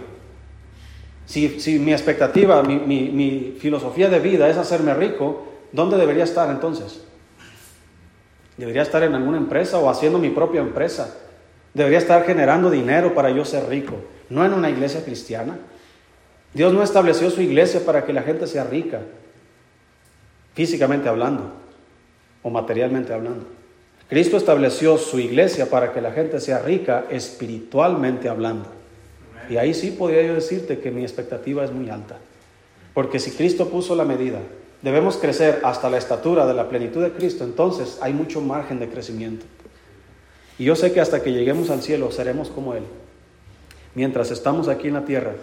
Si, 1.26 1.60
si 1.60 1.80
mi 1.80 1.94
expectativa, 1.94 2.62
mi, 2.64 2.78
mi, 2.78 3.10
mi 3.10 3.58
filosofía 3.60 4.10
de 4.10 4.20
vida 4.20 4.50
es 4.50 4.58
hacerme 4.58 4.94
rico, 4.94 5.46
¿dónde 5.72 5.98
debería 5.98 6.24
estar 6.24 6.50
entonces? 6.50 7.02
Debería 8.58 8.82
estar 8.82 9.04
en 9.04 9.16
alguna 9.16 9.38
empresa 9.38 9.78
o 9.78 9.90
haciendo 9.90 10.20
mi 10.20 10.30
propia 10.30 10.62
empresa 10.62 11.16
Debería 11.74 12.00
estar 12.00 12.26
generando 12.26 12.70
dinero 12.70 13.14
para 13.14 13.30
yo 13.30 13.46
ser 13.46 13.70
rico, 13.70 13.96
no 14.30 14.46
en 14.46 14.54
una 14.54 14.70
iglesia 14.70 15.04
cristiana. 15.04 15.58
Dios 16.54 16.74
no 16.74 16.84
estableció 16.84 17.30
su 17.30 17.42
iglesia 17.42 17.82
para 17.86 18.06
que 18.06 18.14
la 18.14 18.24
gente 18.24 18.46
sea 18.48 18.66
rica, 18.66 19.02
físicamente 20.54 21.08
hablando 21.08 21.52
o 22.44 22.50
materialmente 22.50 23.14
hablando. 23.14 23.46
Cristo 24.10 24.36
estableció 24.36 24.98
su 24.98 25.20
iglesia 25.20 25.70
para 25.70 25.94
que 25.94 26.02
la 26.02 26.12
gente 26.12 26.42
sea 26.42 26.60
rica 26.60 27.06
espiritualmente 27.10 28.28
hablando. 28.28 28.68
Y 29.50 29.56
ahí 29.56 29.74
sí 29.74 29.92
podría 29.92 30.24
yo 30.24 30.34
decirte 30.34 30.80
que 30.80 30.92
mi 30.92 31.04
expectativa 31.04 31.64
es 31.64 31.72
muy 31.72 31.90
alta. 31.90 32.18
Porque 32.94 33.20
si 33.20 33.32
Cristo 33.32 33.70
puso 33.70 33.96
la 33.96 34.04
medida, 34.04 34.40
debemos 34.82 35.16
crecer 35.16 35.62
hasta 35.64 35.90
la 35.90 35.98
estatura 35.98 36.46
de 36.46 36.54
la 36.54 36.68
plenitud 36.68 37.02
de 37.02 37.12
Cristo, 37.12 37.46
entonces 37.46 38.00
hay 38.02 38.14
mucho 38.14 38.42
margen 38.42 38.80
de 38.80 38.90
crecimiento. 38.90 39.46
Y 40.60 40.66
yo 40.66 40.76
sé 40.76 40.92
que 40.92 41.00
hasta 41.00 41.24
que 41.24 41.32
lleguemos 41.32 41.70
al 41.70 41.82
cielo 41.82 42.12
seremos 42.12 42.50
como 42.50 42.74
Él. 42.74 42.84
Mientras 43.96 44.30
estamos 44.32 44.68
aquí 44.68 44.90
en 44.90 44.96
la 44.96 45.06
tierra, 45.06 45.34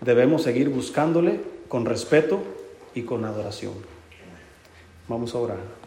debemos 0.00 0.42
seguir 0.42 0.68
buscándole 0.68 1.40
con 1.68 1.86
respeto 1.86 2.42
y 2.94 3.02
con 3.02 3.24
adoración. 3.24 3.74
Vamos 5.08 5.34
a 5.34 5.38
orar. 5.38 5.79